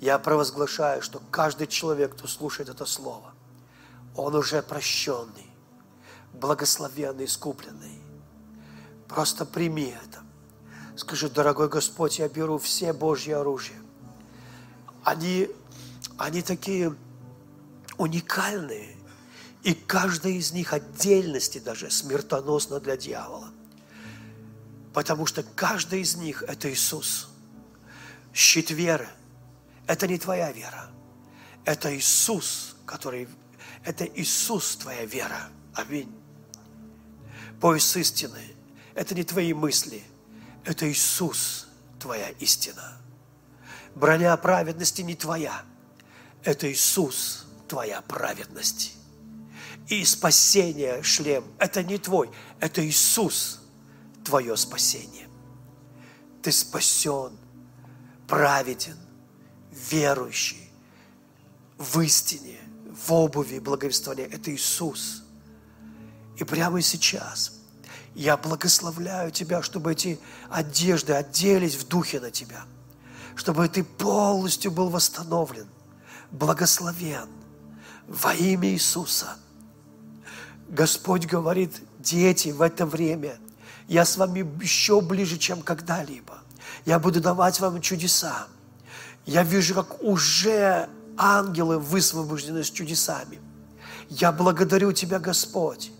Я 0.00 0.18
провозглашаю, 0.18 1.02
что 1.02 1.20
каждый 1.30 1.66
человек, 1.66 2.14
кто 2.14 2.26
слушает 2.26 2.70
это 2.70 2.86
слово, 2.86 3.34
он 4.16 4.34
уже 4.34 4.62
прощенный, 4.62 5.50
благословенный, 6.32 7.26
искупленный. 7.26 8.00
Просто 9.08 9.44
прими 9.44 9.94
это. 10.04 10.20
Скажи, 10.96 11.28
дорогой 11.28 11.68
Господь, 11.68 12.18
я 12.18 12.28
беру 12.28 12.58
все 12.58 12.92
Божьи 12.92 13.32
оружия. 13.32 13.80
Они, 15.04 15.50
они 16.16 16.42
такие 16.42 16.94
уникальные, 17.98 18.96
и 19.62 19.74
каждая 19.74 20.32
из 20.32 20.52
них 20.52 20.72
отдельности 20.72 21.58
даже 21.58 21.90
смертоносна 21.90 22.80
для 22.80 22.96
дьявола. 22.96 23.50
Потому 24.92 25.26
что 25.26 25.42
каждая 25.42 26.00
из 26.00 26.16
них– 26.16 26.42
это 26.48 26.72
Иисус. 26.72 27.28
Щит 28.34 28.70
веры– 28.70 29.08
это 29.86 30.08
не 30.08 30.18
твоя 30.18 30.50
вера. 30.52 30.90
Это 31.64 31.96
Иисус, 31.96 32.76
который… 32.86 33.28
Это 33.84 34.04
Иисус 34.04 34.76
твоя 34.76 35.04
вера. 35.04 35.48
Аминь. 35.74 36.12
Пояс 37.60 37.96
истины– 37.96 38.56
это 38.94 39.14
не 39.14 39.22
твои 39.22 39.52
мысли. 39.52 40.02
Это 40.64 40.90
Иисус 40.90 41.68
твоя 41.98 42.30
истина. 42.40 42.98
Броня 43.94 44.36
праведности 44.36 45.02
не 45.02 45.14
твоя. 45.14 45.62
Это 46.42 46.70
Иисус 46.70 47.46
твоя 47.68 48.02
праведность. 48.02 48.94
И 49.88 50.04
спасение, 50.04 51.02
шлем– 51.02 51.44
это 51.58 51.82
не 51.82 51.98
твой, 51.98 52.30
это 52.58 52.84
Иисус– 52.84 53.58
твое 54.24 54.56
спасение. 54.56 55.28
Ты 56.42 56.52
спасен, 56.52 57.32
праведен, 58.26 58.96
верующий, 59.90 60.70
в 61.78 62.00
истине, 62.00 62.58
в 62.92 63.12
обуви 63.12 63.58
благовествования. 63.58 64.26
Это 64.26 64.54
Иисус. 64.54 65.24
И 66.36 66.44
прямо 66.44 66.80
сейчас 66.80 67.52
я 68.14 68.36
благословляю 68.36 69.30
Тебя, 69.30 69.62
чтобы 69.62 69.92
эти 69.92 70.18
одежды 70.48 71.12
оделись 71.12 71.74
в 71.74 71.88
духе 71.88 72.20
на 72.20 72.30
Тебя, 72.30 72.64
чтобы 73.34 73.68
Ты 73.68 73.84
полностью 73.84 74.70
был 74.70 74.88
восстановлен, 74.88 75.68
благословен 76.30 77.28
во 78.06 78.34
имя 78.34 78.70
Иисуса. 78.70 79.36
Господь 80.68 81.26
говорит, 81.26 81.82
дети, 81.98 82.48
в 82.48 82.62
это 82.62 82.86
время– 82.86 83.38
я 83.90 84.04
с 84.04 84.16
вами 84.16 84.48
еще 84.62 85.00
ближе, 85.00 85.36
чем 85.36 85.62
когда-либо. 85.62 86.38
Я 86.86 87.00
буду 87.00 87.20
давать 87.20 87.58
вам 87.58 87.80
чудеса. 87.80 88.46
Я 89.26 89.42
вижу, 89.42 89.74
как 89.74 90.00
уже 90.04 90.88
ангелы 91.16 91.80
высвобождены 91.80 92.62
с 92.62 92.70
чудесами. 92.70 93.40
Я 94.08 94.30
благодарю 94.30 94.92
Тебя, 94.92 95.18
Господь. 95.18 95.90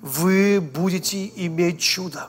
Вы 0.00 0.58
будете 0.58 1.26
иметь 1.26 1.80
чудо 1.80 2.28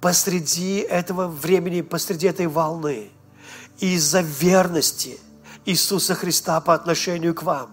посреди 0.00 0.78
этого 0.78 1.28
времени, 1.28 1.80
посреди 1.80 2.26
этой 2.26 2.48
волны. 2.48 3.08
Из-за 3.78 4.22
верности 4.22 5.20
Иисуса 5.64 6.16
Христа 6.16 6.60
по 6.60 6.74
отношению 6.74 7.36
к 7.36 7.44
вам. 7.44 7.70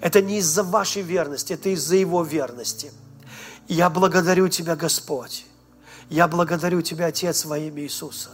Это 0.00 0.20
не 0.20 0.38
из-за 0.38 0.64
вашей 0.64 1.02
верности, 1.02 1.52
это 1.52 1.68
из-за 1.68 1.94
Его 1.94 2.24
верности. 2.24 2.90
Я 3.68 3.88
благодарю 3.90 4.48
Тебя, 4.48 4.74
Господь. 4.74 5.46
Я 6.12 6.28
благодарю 6.28 6.82
Тебя, 6.82 7.06
Отец, 7.06 7.46
во 7.46 7.56
имя 7.56 7.84
Иисуса. 7.84 8.32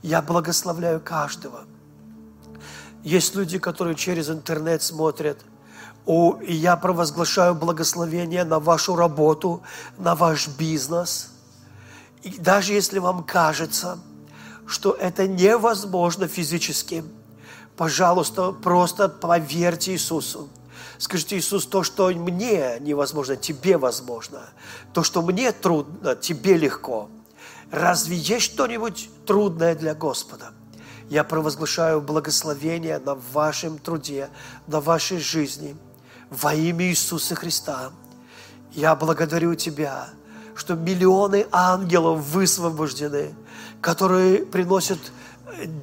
Я 0.00 0.22
благословляю 0.22 1.00
каждого. 1.00 1.64
Есть 3.02 3.34
люди, 3.34 3.58
которые 3.58 3.96
через 3.96 4.30
интернет 4.30 4.80
смотрят, 4.80 5.44
и 6.06 6.54
я 6.54 6.76
провозглашаю 6.76 7.56
благословение 7.56 8.44
на 8.44 8.60
вашу 8.60 8.94
работу, 8.94 9.64
на 9.98 10.14
ваш 10.14 10.46
бизнес. 10.46 11.32
И 12.22 12.30
даже 12.38 12.74
если 12.74 13.00
вам 13.00 13.24
кажется, 13.24 13.98
что 14.64 14.92
это 14.92 15.26
невозможно 15.26 16.28
физически, 16.28 17.02
пожалуйста, 17.76 18.52
просто 18.52 19.08
поверьте 19.08 19.94
Иисусу. 19.94 20.48
Скажите, 20.98 21.36
Иисус, 21.38 21.66
то, 21.66 21.82
что 21.82 22.08
мне 22.10 22.78
невозможно, 22.78 23.34
тебе 23.34 23.78
возможно. 23.78 24.42
То, 24.92 25.02
что 25.02 25.22
мне 25.22 25.50
трудно, 25.50 26.14
тебе 26.14 26.56
легко. 26.56 27.10
Разве 27.70 28.16
есть 28.16 28.46
что-нибудь 28.46 29.10
трудное 29.26 29.74
для 29.74 29.94
Господа? 29.94 30.52
Я 31.08 31.24
провозглашаю 31.24 32.00
благословение 32.00 32.98
на 32.98 33.14
вашем 33.14 33.78
труде, 33.78 34.28
на 34.66 34.80
вашей 34.80 35.18
жизни 35.18 35.76
во 36.30 36.54
имя 36.54 36.86
Иисуса 36.86 37.34
Христа. 37.34 37.92
Я 38.72 38.94
благодарю 38.96 39.54
Тебя, 39.54 40.08
что 40.54 40.74
миллионы 40.74 41.46
ангелов 41.52 42.20
высвобождены, 42.20 43.34
которые 43.80 44.44
приносят 44.44 44.98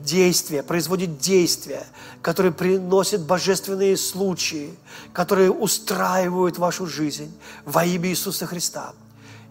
действия, 0.01 0.61
производят 0.61 1.17
действия, 1.19 1.85
которые 2.21 2.51
приносят 2.51 3.21
божественные 3.21 3.97
случаи, 3.97 4.77
которые 5.13 5.51
устраивают 5.51 6.57
вашу 6.57 6.85
жизнь 6.85 7.35
во 7.65 7.85
имя 7.85 8.09
Иисуса 8.09 8.45
Христа. 8.45 8.93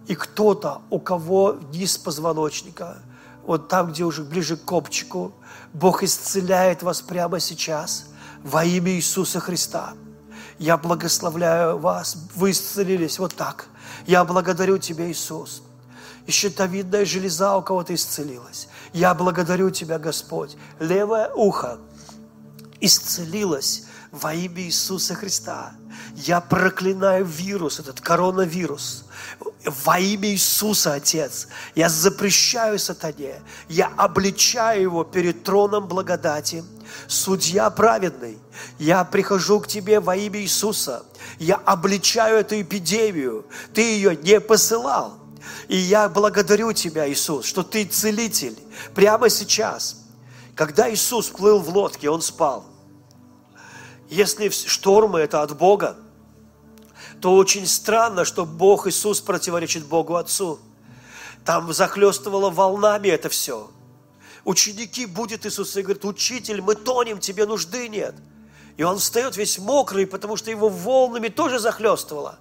И 0.07 0.15
кто-то, 0.15 0.83
у 0.91 0.99
кого 0.99 1.59
низ 1.73 1.97
позвоночника, 1.97 2.99
вот 3.45 3.69
там, 3.69 3.93
где 3.93 4.05
уже 4.05 4.23
ближе 4.23 4.57
к 4.57 4.65
копчику, 4.65 5.33
Бог 5.73 6.03
исцеляет 6.03 6.83
вас 6.83 7.01
прямо 7.01 7.41
сейчас 7.41 8.07
во 8.43 8.65
имя 8.65 8.93
Иисуса 8.93 9.41
Христа. 9.41 9.95
Я 10.59 10.77
благословляю 10.77 11.79
вас, 11.79 12.17
вы 12.35 12.51
исцелились 12.51 13.19
вот 13.19 13.35
так. 13.35 13.67
Я 14.07 14.25
благодарю 14.25 14.79
Тебя, 14.79 15.11
Иисус. 15.11 15.63
И 16.27 16.31
щитовидная 16.31 17.05
железа 17.05 17.57
у 17.57 17.63
кого-то 17.63 17.95
исцелилась. 17.95 18.69
Я 18.93 19.15
благодарю 19.15 19.71
Тебя, 19.71 19.99
Господь. 19.99 20.57
Левое 20.79 21.33
ухо 21.35 21.79
исцелилось 22.81 23.85
во 24.13 24.35
имя 24.35 24.63
Иисуса 24.63 25.15
Христа. 25.15 25.73
Я 26.15 26.41
проклинаю 26.41 27.25
вирус, 27.25 27.81
этот 27.81 28.01
коронавирус. 28.01 29.05
Во 29.65 29.99
имя 29.99 30.29
Иисуса, 30.31 30.95
Отец, 30.95 31.49
я 31.75 31.89
запрещаю 31.89 32.79
сатане, 32.79 33.41
я 33.69 33.93
обличаю 33.97 34.83
его 34.83 35.05
перед 35.05 35.45
троном 35.45 35.87
благодати. 35.87 36.65
Судья 37.07 37.71
праведный, 37.71 38.39
я 38.79 39.05
прихожу 39.05 39.61
к 39.61 39.69
Тебе 39.69 40.01
во 40.01 40.17
имя 40.17 40.41
Иисуса. 40.41 41.05
Я 41.39 41.57
обличаю 41.57 42.39
эту 42.39 42.61
эпидемию. 42.61 43.47
Ты 43.73 43.83
ее 43.83 44.17
не 44.17 44.41
посылал. 44.41 45.19
И 45.69 45.77
я 45.77 46.09
благодарю 46.09 46.73
Тебя, 46.73 47.09
Иисус, 47.09 47.47
что 47.47 47.63
Ты 47.63 47.85
целитель. 47.85 48.59
Прямо 48.95 49.29
сейчас, 49.29 50.05
когда 50.55 50.93
Иисус 50.93 51.29
плыл 51.29 51.61
в 51.61 51.69
лодке, 51.69 52.11
Он 52.11 52.21
спал. 52.21 52.67
Если 54.11 54.51
штормы– 54.51 55.21
это 55.21 55.43
от 55.43 55.57
Бога, 55.57 55.97
то 57.23 57.37
очень 57.37 57.69
странно, 57.69 58.25
что 58.25 58.45
Бог 58.45 58.89
Иисус 58.89 59.21
противоречит 59.21 59.87
Богу 59.87 60.17
Отцу. 60.17 60.59
Там 61.45 61.73
захлестывало 61.73 62.51
волнами 62.51 63.07
это 63.07 63.29
все. 63.29 63.71
Ученики 64.45 65.07
будет 65.07 65.47
Иисус 65.47 65.77
и 65.77 65.83
говорит, 65.83 66.05
учитель, 66.05 66.61
мы 66.61 66.75
тонем, 66.75 67.21
тебе 67.21 67.47
нужды 67.47 67.89
нет. 67.89 68.17
И 68.77 68.83
он 68.83 68.99
встает 68.99 69.37
весь 69.37 69.61
мокрый, 69.61 70.05
потому 70.05 70.37
что 70.37 70.51
его 70.51 70.69
волнами 70.69 71.29
тоже 71.29 71.61
захлестывало. 71.61 72.41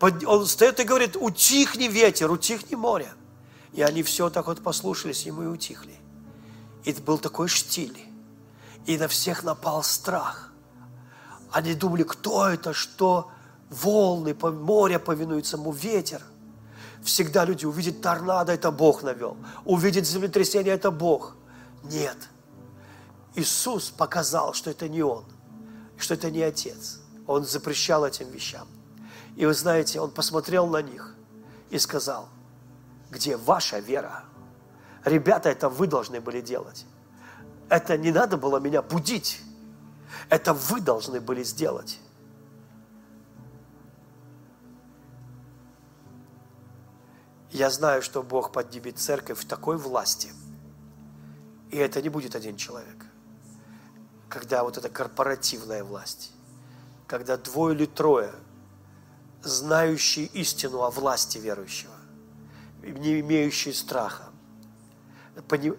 Он 0.00 0.46
встает 0.46 0.78
и 0.78 0.84
говорит, 0.84 1.16
утихни 1.16 1.88
ветер, 1.88 2.30
утихни 2.30 2.76
море. 2.76 3.12
И 3.72 3.82
они 3.82 4.04
все 4.04 4.30
так 4.30 4.46
вот 4.46 4.62
послушались 4.62 5.26
ему 5.26 5.42
и 5.42 5.46
утихли. 5.46 5.96
И 6.84 6.92
был 6.92 7.18
такой 7.18 7.48
штиль. 7.48 7.98
И 8.86 8.96
на 8.96 9.08
всех 9.08 9.42
напал 9.42 9.82
страх. 9.82 10.52
Они 11.50 11.74
думали, 11.74 12.04
кто 12.04 12.46
это, 12.46 12.72
что 12.72 13.32
волны, 13.70 14.34
море 14.34 14.98
повинуется 14.98 15.56
ему, 15.56 15.72
ветер. 15.72 16.22
Всегда 17.02 17.44
люди 17.44 17.64
увидят 17.64 18.02
торнадо, 18.02 18.52
это 18.52 18.70
Бог 18.70 19.02
навел. 19.02 19.36
Увидят 19.64 20.06
землетрясение, 20.06 20.74
это 20.74 20.90
Бог. 20.90 21.36
Нет. 21.84 22.16
Иисус 23.34 23.90
показал, 23.90 24.52
что 24.52 24.70
это 24.70 24.88
не 24.88 25.02
Он, 25.02 25.24
что 25.96 26.14
это 26.14 26.30
не 26.30 26.42
Отец. 26.42 27.00
Он 27.26 27.44
запрещал 27.44 28.04
этим 28.04 28.28
вещам. 28.30 28.66
И 29.36 29.46
вы 29.46 29.54
знаете, 29.54 30.00
Он 30.00 30.10
посмотрел 30.10 30.66
на 30.66 30.82
них 30.82 31.14
и 31.70 31.78
сказал, 31.78 32.28
где 33.10 33.36
ваша 33.36 33.78
вера? 33.78 34.24
Ребята, 35.04 35.48
это 35.48 35.68
вы 35.68 35.86
должны 35.86 36.20
были 36.20 36.40
делать. 36.40 36.84
Это 37.68 37.96
не 37.96 38.10
надо 38.10 38.36
было 38.36 38.58
меня 38.58 38.82
будить. 38.82 39.40
Это 40.28 40.52
вы 40.52 40.80
должны 40.80 41.20
были 41.20 41.42
сделать. 41.44 41.98
Я 47.50 47.70
знаю, 47.70 48.02
что 48.02 48.22
Бог 48.22 48.52
поднимет 48.52 48.98
церковь 48.98 49.40
в 49.40 49.46
такой 49.46 49.76
власти. 49.76 50.32
И 51.70 51.76
это 51.76 52.00
не 52.00 52.08
будет 52.08 52.34
один 52.34 52.56
человек. 52.56 53.06
Когда 54.28 54.62
вот 54.62 54.78
эта 54.78 54.88
корпоративная 54.88 55.82
власть, 55.82 56.32
когда 57.06 57.36
двое 57.36 57.74
или 57.74 57.86
трое, 57.86 58.32
знающие 59.42 60.26
истину 60.26 60.82
о 60.82 60.90
власти 60.90 61.38
верующего, 61.38 61.94
не 62.82 63.20
имеющие 63.20 63.74
страха, 63.74 64.30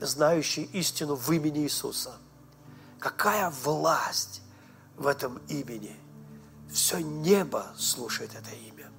знающие 0.01 0.65
истину 0.67 1.15
в 1.15 1.32
имени 1.32 1.61
Иисуса. 1.63 2.13
Какая 2.99 3.49
власть 3.49 4.41
в 4.97 5.07
этом 5.07 5.39
имени? 5.47 5.95
Все 6.72 6.99
небо 6.99 7.74
слушает 7.78 8.32
это 8.36 8.51
имя. 8.55 8.89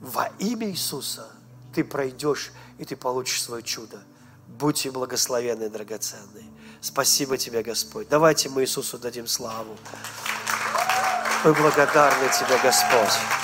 Во 0.00 0.26
имя 0.38 0.70
Иисуса 0.70 1.28
ты 1.74 1.84
пройдешь, 1.84 2.52
и 2.78 2.84
ты 2.84 2.96
получишь 2.96 3.42
свое 3.42 3.62
чудо. 3.62 4.02
Будьте 4.46 4.90
благословенны, 4.90 5.68
драгоценные. 5.68 6.44
Спасибо 6.80 7.36
тебе, 7.36 7.62
Господь. 7.62 8.08
Давайте 8.08 8.48
мы 8.48 8.62
Иисусу 8.62 8.98
дадим 8.98 9.26
славу. 9.26 9.76
Мы 11.44 11.54
благодарны 11.54 12.28
тебе, 12.28 12.58
Господь. 12.62 13.39